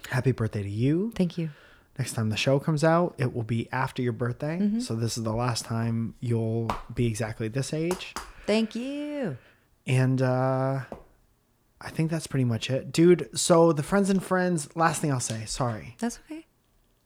happy 0.09 0.31
birthday 0.31 0.63
to 0.63 0.69
you. 0.69 1.11
Thank 1.15 1.37
you. 1.37 1.49
Next 1.97 2.13
time 2.13 2.29
the 2.29 2.37
show 2.37 2.59
comes 2.59 2.83
out, 2.83 3.15
it 3.17 3.33
will 3.33 3.43
be 3.43 3.67
after 3.71 4.01
your 4.01 4.13
birthday. 4.13 4.59
Mm-hmm. 4.59 4.79
So 4.81 4.95
this 4.95 5.17
is 5.17 5.23
the 5.23 5.33
last 5.33 5.65
time 5.65 6.13
you'll 6.19 6.71
be 6.93 7.07
exactly 7.07 7.47
this 7.47 7.73
age. 7.73 8.13
Thank 8.45 8.75
you. 8.75 9.37
And 9.85 10.21
uh 10.21 10.81
I 11.79 11.89
think 11.89 12.09
that's 12.09 12.27
pretty 12.27 12.43
much 12.45 12.69
it. 12.69 12.91
Dude, 12.91 13.29
so 13.37 13.71
the 13.71 13.83
Friends 13.83 14.09
and 14.09 14.23
Friends, 14.23 14.75
last 14.75 15.01
thing 15.01 15.11
I'll 15.11 15.19
say, 15.19 15.45
sorry. 15.45 15.95
That's 15.99 16.19
okay. 16.25 16.47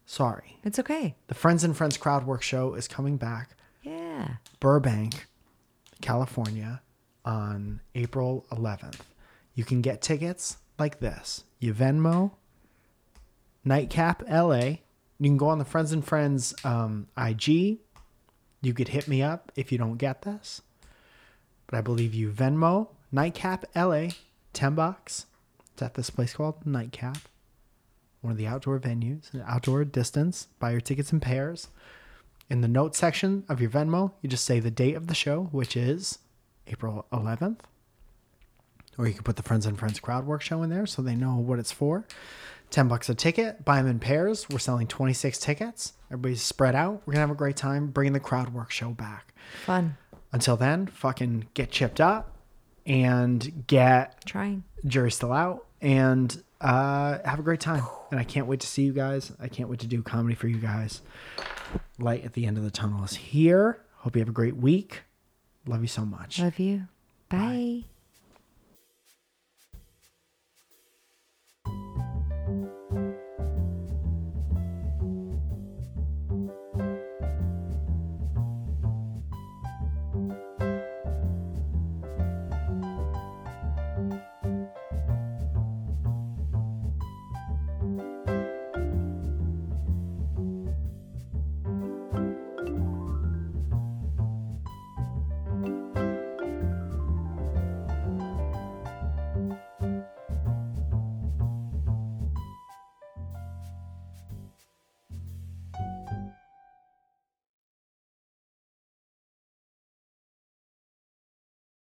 Sorry. 0.06 0.58
It's 0.64 0.80
okay. 0.80 1.16
The 1.28 1.34
Friends 1.34 1.64
and 1.64 1.76
Friends 1.76 1.98
crowd 1.98 2.26
work 2.26 2.42
show 2.42 2.74
is 2.74 2.88
coming 2.88 3.18
back 3.18 3.52
Yeah. 3.84 4.36
Burbank, 4.60 5.28
California 6.02 6.82
on 7.26 7.82
April 7.96 8.46
11th. 8.52 9.00
You 9.56 9.64
can 9.66 9.82
get 9.82 10.02
tickets 10.02 10.58
like 10.80 11.00
this. 11.00 11.44
You 11.60 11.74
Venmo, 11.74 12.32
Nightcap 13.64 14.24
LA. 14.30 14.78
You 15.20 15.30
can 15.30 15.38
go 15.38 15.50
on 15.50 15.60
the 15.60 15.66
Friends 15.66 15.92
and 15.92 16.04
Friends 16.04 16.54
um, 16.64 17.08
IG. 17.18 17.78
You 18.62 18.74
could 18.74 18.88
hit 18.90 19.08
me 19.08 19.22
up 19.22 19.52
if 19.56 19.72
you 19.72 19.78
don't 19.78 19.98
get 19.98 20.24
this. 20.24 20.62
But 21.68 21.78
I 21.78 21.82
believe 21.82 22.14
you 22.14 22.30
Venmo, 22.32 22.90
Nightcap 23.12 23.66
LA, 23.76 24.08
10 24.54 24.76
bucks. 24.76 25.26
It's 25.74 25.82
at 25.82 25.96
this 25.96 26.10
place 26.10 26.34
called 26.34 26.66
Nightcap, 26.66 27.18
one 28.22 28.32
of 28.32 28.38
the 28.38 28.48
outdoor 28.48 28.80
venues, 28.80 29.34
an 29.34 29.44
outdoor 29.48 29.84
distance. 29.86 30.48
Buy 30.60 30.72
your 30.72 30.82
tickets 30.82 31.12
in 31.12 31.20
pairs. 31.20 31.70
In 32.50 32.62
the 32.62 32.68
notes 32.68 32.98
section 32.98 33.46
of 33.48 33.62
your 33.62 33.70
Venmo, 33.70 34.12
you 34.22 34.30
just 34.30 34.44
say 34.44 34.60
the 34.60 34.70
date 34.70 34.96
of 34.96 35.08
the 35.08 35.16
show, 35.16 35.44
which 35.52 35.78
is 35.78 36.20
April 36.68 37.06
11th. 37.14 37.60
Or 38.98 39.08
you 39.08 39.14
can 39.14 39.24
put 39.24 39.38
the 39.38 39.44
Friends 39.44 39.66
and 39.66 39.80
Friends 39.80 40.00
crowd 40.00 40.26
work 40.26 40.42
show 40.42 40.62
in 40.62 40.70
there 40.70 40.86
so 40.86 41.02
they 41.02 41.16
know 41.16 41.38
what 41.38 41.60
it's 41.60 41.72
for. 41.72 42.06
10 42.72 42.88
bucks 42.90 43.10
a 43.10 43.16
ticket. 43.16 43.64
Buy 43.64 43.78
them 43.78 43.88
in 43.88 44.00
pairs. 44.00 44.48
We're 44.50 44.60
selling 44.60 44.88
26 44.88 45.40
tickets. 45.40 45.94
Everybody's 46.08 46.42
spread 46.42 46.76
out. 46.76 47.02
We're 47.06 47.14
going 47.14 47.16
to 47.16 47.28
have 47.28 47.32
a 47.32 47.36
great 47.36 47.56
time 47.56 47.88
bringing 47.88 48.14
the 48.14 48.20
crowd 48.20 48.54
work 48.54 48.72
show 48.72 48.90
back. 48.90 49.34
Fun. 49.66 49.98
Until 50.34 50.58
then, 50.58 50.88
fucking 50.88 51.48
get 51.54 51.72
chipped 51.72 52.02
up 52.02 52.31
and 52.86 53.66
get 53.68 54.26
Trying. 54.26 54.64
jury 54.86 55.12
still 55.12 55.32
out 55.34 55.66
and 55.82 56.42
uh, 56.60 57.20
have 57.26 57.40
a 57.40 57.44
great 57.44 57.60
time. 57.60 57.84
And 58.12 58.20
I 58.20 58.24
can't 58.24 58.48
wait 58.48 58.60
to 58.62 58.68
see 58.68 58.84
you 58.84 58.94
guys. 58.94 59.32
I 59.40 59.48
can't 59.48 59.70
wait 59.70 59.80
to 59.80 59.88
do 59.88 60.02
comedy 60.02 60.36
for 60.36 60.48
you 60.48 60.58
guys. 60.58 61.02
Light 62.00 62.26
at 62.26 62.34
the 62.34 62.46
end 62.46 62.58
of 62.58 62.64
the 62.64 62.72
tunnel 62.72 63.04
is 63.04 63.16
here. 63.16 63.82
Hope 63.98 64.16
you 64.16 64.20
have 64.20 64.30
a 64.30 64.34
great 64.34 64.58
week. 64.58 65.02
Love 65.66 65.82
you 65.82 65.88
so 65.88 66.06
much. 66.06 66.40
Love 66.40 66.60
you. 66.60 66.88
Bye. 67.30 67.86